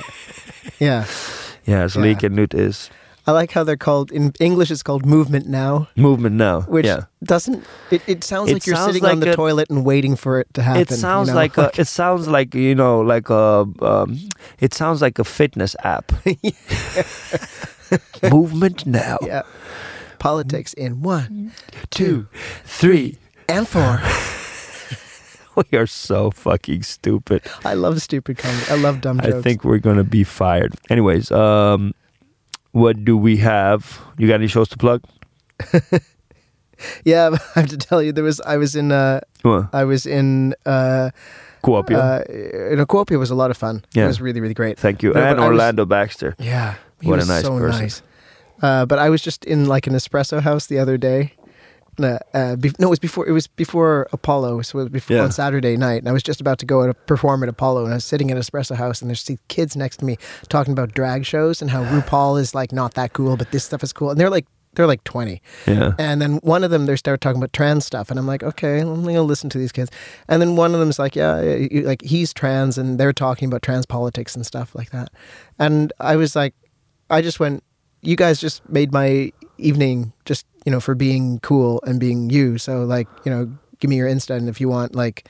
Yeah. 0.78 1.04
yeah, 1.66 1.86
so 1.88 2.02
Yeah. 2.02 2.16
And 2.22 2.36
Newt 2.36 2.54
is 2.54 2.90
I 3.26 3.32
like 3.32 3.52
how 3.52 3.64
they're 3.64 3.76
called 3.76 4.10
in 4.10 4.32
English 4.40 4.70
it's 4.70 4.82
called 4.82 5.04
movement 5.06 5.46
now, 5.46 5.88
movement 5.94 6.36
now. 6.36 6.62
which 6.62 6.86
yeah. 6.86 7.04
doesn't 7.22 7.64
it, 7.90 8.02
it 8.06 8.24
sounds 8.24 8.50
It 8.50 8.54
like 8.54 8.66
you're 8.66 8.76
sounds 8.76 8.94
sitting 8.94 9.08
on 9.08 9.20
the 9.20 9.32
a- 9.32 9.36
toilet 9.36 9.70
and 9.70 9.84
waiting 9.84 10.16
for 10.16 10.40
it 10.40 10.52
to 10.54 10.62
happen. 10.62 10.80
It 10.82 10.90
sounds 10.90 11.28
you 11.28 11.34
know? 11.34 11.40
like 11.40 11.56
a, 11.58 11.70
it 11.78 11.86
sounds 11.86 12.26
like 12.28 12.54
you 12.54 12.74
know 12.74 13.00
like 13.00 13.28
a 13.30 13.66
um, 13.82 14.18
it 14.58 14.74
sounds 14.74 15.00
like 15.02 15.18
a 15.18 15.24
fitness 15.24 15.76
app. 15.84 16.12
Movement 18.22 18.86
now. 18.86 19.18
yeah. 19.22 19.42
Politics 20.18 20.72
in 20.74 21.00
one, 21.02 21.52
Two, 21.90 22.26
three. 22.64 23.16
And 23.50 23.66
four. 23.68 24.00
We 25.72 25.76
are 25.78 25.86
so 25.86 26.30
fucking 26.30 26.84
stupid. 26.84 27.42
I 27.64 27.74
love 27.74 28.00
stupid 28.00 28.38
comedy. 28.38 28.64
I 28.70 28.76
love 28.76 29.00
dumb 29.02 29.20
jokes. 29.20 29.34
I 29.34 29.42
think 29.42 29.64
we're 29.64 29.78
gonna 29.82 30.04
be 30.04 30.24
fired. 30.24 30.74
Anyways, 30.88 31.30
um, 31.32 31.92
what 32.70 33.04
do 33.04 33.16
we 33.16 33.36
have? 33.38 34.00
You 34.16 34.28
got 34.28 34.36
any 34.36 34.46
shows 34.46 34.68
to 34.68 34.78
plug? 34.78 35.02
Yeah, 37.04 37.36
I 37.56 37.60
have 37.60 37.68
to 37.68 37.76
tell 37.76 38.02
you, 38.02 38.10
there 38.12 38.24
was 38.24 38.40
I 38.40 38.56
was 38.56 38.74
in 38.74 38.90
uh, 38.90 39.20
Well, 39.44 39.68
I 39.72 39.84
was 39.84 40.06
in 40.06 40.54
uh, 40.64 41.10
Kuopio. 41.62 41.98
uh, 41.98 42.22
in 42.72 42.78
Kuopio 42.86 43.18
was 43.18 43.30
a 43.30 43.34
lot 43.34 43.50
of 43.50 43.56
fun. 43.58 43.84
Yeah. 43.92 44.04
It 44.04 44.06
was 44.06 44.20
really 44.20 44.40
really 44.40 44.54
great. 44.54 44.78
Thank 44.78 45.02
you, 45.02 45.12
no, 45.12 45.20
and 45.20 45.38
I 45.40 45.42
was- 45.42 45.48
Orlando 45.50 45.84
Baxter. 45.84 46.36
Yeah, 46.38 46.76
What 47.02 47.20
a 47.22 47.26
nice 47.26 47.42
so 47.44 47.58
person. 47.58 47.82
nice. 47.82 48.02
Uh, 48.62 48.86
but 48.86 48.98
I 48.98 49.10
was 49.10 49.20
just 49.20 49.44
in 49.44 49.66
like 49.66 49.86
an 49.86 49.92
espresso 49.94 50.40
house 50.40 50.66
the 50.68 50.78
other 50.78 50.96
day. 50.96 51.34
Uh, 52.04 52.18
uh, 52.34 52.56
be- 52.56 52.72
no, 52.78 52.86
it 52.88 52.90
was 52.90 52.98
before. 52.98 53.26
It 53.28 53.32
was 53.32 53.46
before 53.46 54.08
Apollo. 54.12 54.62
So 54.62 54.78
it 54.78 54.82
was 54.84 54.90
before 54.92 55.16
Yeah. 55.18 55.24
on 55.24 55.32
Saturday 55.32 55.76
night, 55.76 55.98
and 56.02 56.08
I 56.08 56.12
was 56.12 56.22
just 56.22 56.40
about 56.40 56.58
to 56.60 56.66
go 56.66 56.86
to 56.86 56.94
perform 56.94 57.42
at 57.42 57.48
Apollo, 57.48 57.84
and 57.84 57.92
I 57.92 57.96
was 57.96 58.04
sitting 58.04 58.30
at 58.30 58.36
espresso 58.36 58.76
house, 58.76 59.00
and 59.00 59.10
there's 59.10 59.24
these 59.24 59.38
kids 59.48 59.76
next 59.76 59.98
to 59.98 60.04
me 60.04 60.16
talking 60.48 60.72
about 60.72 60.92
drag 60.94 61.24
shows 61.24 61.60
and 61.62 61.70
how 61.70 61.84
RuPaul 61.84 62.40
is 62.40 62.54
like 62.54 62.72
not 62.72 62.94
that 62.94 63.12
cool, 63.12 63.36
but 63.36 63.50
this 63.50 63.64
stuff 63.64 63.82
is 63.82 63.92
cool, 63.92 64.10
and 64.10 64.18
they're 64.20 64.30
like 64.30 64.46
they're 64.74 64.86
like 64.86 65.02
20. 65.02 65.42
Yeah. 65.66 65.94
And 65.98 66.22
then 66.22 66.36
one 66.44 66.62
of 66.62 66.70
them, 66.70 66.86
they 66.86 66.94
start 66.94 67.20
talking 67.20 67.38
about 67.42 67.52
trans 67.52 67.84
stuff, 67.84 68.08
and 68.08 68.20
I'm 68.20 68.26
like, 68.28 68.44
okay, 68.44 68.78
I'm 68.78 69.02
gonna 69.02 69.22
listen 69.22 69.50
to 69.50 69.58
these 69.58 69.72
kids. 69.72 69.90
And 70.28 70.40
then 70.40 70.54
one 70.54 70.74
of 70.74 70.78
them's 70.78 70.96
like, 70.96 71.16
yeah, 71.16 71.40
yeah, 71.42 71.66
you- 71.70 71.82
like 71.82 72.02
he's 72.02 72.32
trans, 72.32 72.78
and 72.78 72.96
they're 72.98 73.12
talking 73.12 73.48
about 73.48 73.62
trans 73.62 73.84
politics 73.84 74.36
and 74.36 74.46
stuff 74.46 74.72
like 74.76 74.90
that. 74.90 75.08
And 75.58 75.92
I 75.98 76.14
was 76.14 76.36
like, 76.36 76.54
I 77.10 77.20
just 77.20 77.40
went, 77.40 77.64
you 78.02 78.14
guys 78.14 78.40
just 78.40 78.62
made 78.68 78.92
my 78.92 79.32
evening, 79.66 80.12
just 80.24 80.46
you 80.64 80.72
know, 80.72 80.80
for 80.80 80.94
being 80.94 81.38
cool 81.40 81.82
and 81.86 81.98
being 81.98 82.30
you. 82.30 82.58
So 82.58 82.84
like, 82.84 83.08
you 83.24 83.30
know, 83.30 83.50
give 83.78 83.88
me 83.88 83.96
your 83.96 84.08
Insta, 84.08 84.36
and 84.36 84.48
if 84.48 84.60
you 84.60 84.68
want 84.68 84.94
like 84.94 85.28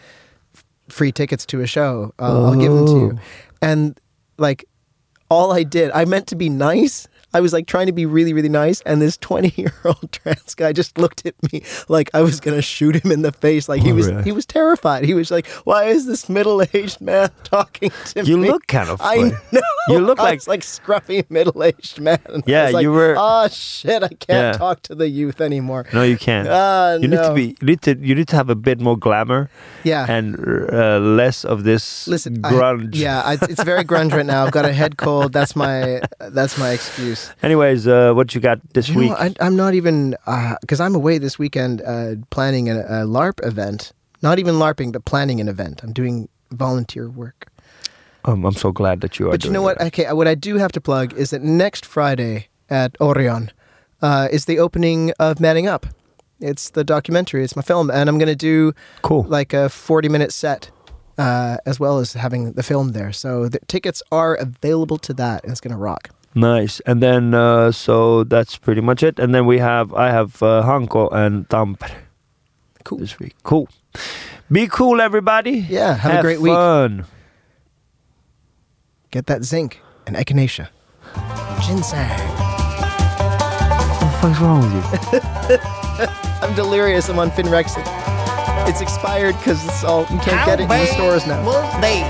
free 0.89 1.12
tickets 1.12 1.47
to 1.47 1.61
a 1.61 1.66
show, 1.66 2.12
I'll, 2.18 2.47
I'll 2.47 2.57
give 2.57 2.72
them 2.72 2.87
to 2.87 2.93
you. 2.93 3.12
Oh. 3.14 3.20
And 3.62 4.01
like, 4.39 4.64
all 5.28 5.53
I 5.53 5.62
did, 5.62 5.91
I 5.93 6.05
meant 6.05 6.26
to 6.28 6.37
be 6.37 6.49
nice. 6.49 7.07
I 7.33 7.41
was 7.41 7.53
like 7.53 7.66
trying 7.66 7.87
to 7.87 7.93
be 7.93 8.07
really, 8.07 8.33
really 8.33 8.49
nice, 8.49 8.81
and 8.83 9.01
this 9.01 9.16
twenty-year-old 9.16 10.11
trans 10.12 10.55
guy 10.55 10.72
just 10.72 10.99
looked 10.99 11.24
at 11.26 11.35
me 11.53 11.62
like 11.89 12.11
I 12.14 12.22
was 12.22 12.41
gonna 12.41 12.62
shoot 12.62 12.97
him 13.05 13.12
in 13.12 13.22
the 13.22 13.33
face. 13.33 13.68
Like 13.68 13.83
he 13.83 13.93
Oh, 13.93 13.95
was, 13.95 14.09
really? 14.09 14.22
he 14.24 14.33
was 14.33 14.47
terrified. 14.47 15.05
He 15.05 15.14
was 15.14 15.31
like, 15.31 15.47
"Why 15.64 15.85
is 15.85 16.07
this 16.07 16.28
middle-aged 16.28 17.01
man 17.01 17.31
talking 17.45 17.91
to 18.07 18.24
You 18.24 18.37
me?" 18.37 18.47
You 18.47 18.53
look 18.53 18.66
kind 18.66 18.89
of 18.89 19.01
I 19.03 19.16
know. 19.53 19.61
You 19.89 19.99
look 20.01 20.18
I 20.20 20.24
like- 20.24 20.47
like 20.49 20.61
scruffy 20.62 21.24
middle-aged 21.31 22.01
man. 22.01 22.18
And 22.26 22.43
I 22.47 22.51
Yeah, 22.51 22.70
like, 22.70 22.83
you 22.83 22.93
were- 22.93 23.14
Oh 23.18 23.49
shit! 23.49 24.03
I 24.03 24.09
can't 24.09 24.28
Yeah. 24.28 24.53
talk 24.53 24.83
to 24.83 24.95
the 24.95 25.09
youth 25.09 25.41
anymore. 25.41 25.87
No, 25.93 26.03
you 26.03 26.16
can't. 26.18 26.49
Ah, 26.51 26.95
you 26.95 27.09
need 27.09 27.16
to 27.22 27.35
be. 27.35 27.57
You 27.61 27.66
need 27.66 27.83
to. 27.83 27.97
You 27.99 28.14
need 28.14 28.28
to 28.28 28.37
have 28.37 28.51
a 28.51 28.55
bit 28.57 28.81
more 28.81 28.97
glamour 28.97 29.51
Yeah. 29.85 30.07
and 30.09 30.37
uh, 30.72 30.99
less 30.99 31.45
of 31.45 31.64
this 31.64 32.07
Listen, 32.09 32.41
I- 32.45 32.53
grunge. 32.53 32.95
yeah, 32.95 33.22
I, 33.24 33.35
it's 33.41 33.62
very 33.62 33.85
grunge 33.85 34.12
right 34.12 34.26
now. 34.26 34.45
I've 34.45 34.53
got 34.53 34.64
a 34.64 34.72
head 34.72 34.97
cold. 34.97 35.33
That's 35.33 35.55
my 35.55 36.01
that's 36.18 36.59
my 36.59 36.70
excuse. 36.70 37.20
Anyways, 37.43 37.87
uh, 37.87 38.12
what 38.12 38.35
you 38.35 38.41
got 38.41 38.59
this 38.75 38.89
You 38.89 38.95
know, 38.95 39.01
week? 39.01 39.12
I, 39.12 39.35
I'm 39.41 39.57
not 39.57 39.75
even 39.75 40.16
because 40.61 40.81
I'm 40.81 40.95
away 40.95 41.18
this 41.18 41.39
weekend 41.39 41.83
uh, 41.83 42.14
planning 42.31 42.68
a, 42.68 42.81
a 42.81 43.07
LARP 43.07 43.45
event. 43.47 43.93
Not 44.23 44.39
even 44.39 44.57
LARPing, 44.57 44.93
but 44.93 45.05
planning 45.05 45.41
an 45.41 45.49
event. 45.49 45.83
I'm 45.83 45.93
doing 45.93 46.29
volunteer 46.53 47.09
work. 47.09 47.47
um, 48.25 48.45
I'm 48.45 48.53
so 48.53 48.71
glad 48.73 49.01
that 49.01 49.18
you 49.18 49.29
are. 49.29 49.31
But 49.31 49.45
you 49.45 49.51
know 49.51 49.62
what? 49.62 49.81
Okay, 49.81 50.12
what 50.12 50.29
I 50.29 50.35
do 50.35 50.57
have 50.57 50.73
to 50.73 50.81
plug 50.81 51.14
is 51.14 51.31
that 51.31 51.43
next 51.43 51.87
Friday 51.87 52.49
at 52.68 52.97
Orion 53.01 53.51
uh, 54.03 54.29
is 54.31 54.45
the 54.45 54.59
opening 54.59 55.12
of 55.18 55.41
Manning 55.41 55.66
Up. 55.66 55.87
It's 56.41 56.71
the 56.71 56.85
documentary. 56.85 57.45
It's 57.45 57.57
my 57.57 57.62
film, 57.62 57.91
and 57.91 58.09
I'm 58.09 58.18
going 58.18 58.29
to 58.29 58.37
do. 58.37 58.73
Cool. 59.03 59.25
like 59.25 59.53
a 59.53 59.68
40 59.68 60.09
minute 60.09 60.33
set 60.33 60.71
uh, 61.18 61.59
as 61.66 61.79
well 61.79 61.99
as 61.99 62.14
having 62.14 62.53
the 62.53 62.62
film 62.62 62.93
there. 62.93 63.12
So 63.12 63.49
the 63.49 63.59
tickets 63.68 64.03
are 64.11 64.35
available 64.37 64.97
to 64.99 65.12
that, 65.14 65.43
and 65.45 65.53
it's 65.53 65.61
going 65.61 65.73
to 65.73 65.77
rock. 65.79 66.11
Nice. 66.35 66.81
And 66.81 67.03
then, 67.03 67.35
uh, 67.35 67.72
so 67.72 68.24
that's 68.24 68.57
pretty 68.57 68.81
much 68.81 69.03
it. 69.03 69.18
And 69.18 69.35
then 69.35 69.47
we 69.47 69.59
have, 69.59 69.93
I 69.95 70.11
have 70.11 70.43
uh, 70.43 70.62
Hanko 70.64 71.12
and 71.12 71.49
Tampere 71.49 71.91
Cool. 72.85 72.99
this 72.99 73.18
week. 73.18 73.35
Cool. 73.43 73.68
Be 74.51 74.66
cool, 74.68 75.01
everybody. 75.01 75.66
Yeah, 75.68 75.95
have, 75.95 76.18
a 76.20 76.22
great 76.22 76.41
week. 76.41 76.53
fun. 76.53 77.05
Get 79.11 79.26
that 79.26 79.43
zinc 79.45 79.81
and 80.07 80.16
echinacea. 80.16 80.68
Ginseng. 81.66 82.09
What 83.89 84.01
the 84.01 84.07
fuck's 84.20 84.41
wrong 84.41 84.62
with 84.62 84.72
you? 84.74 84.81
I'm 86.43 86.55
delirious. 86.55 87.09
I'm 87.09 87.18
on 87.18 87.31
Finrexin. 87.31 87.83
It's 88.68 88.81
expired 88.81 89.37
because 89.39 89.64
it's 89.66 89.85
all 89.85 90.03
you 90.03 90.18
can't 90.20 90.47
get 90.47 90.61
it 90.61 90.62
in 90.64 90.68
the 90.68 90.87
stores 90.87 91.26
now. 91.26 91.45
Was 91.45 91.81
they? 91.81 92.03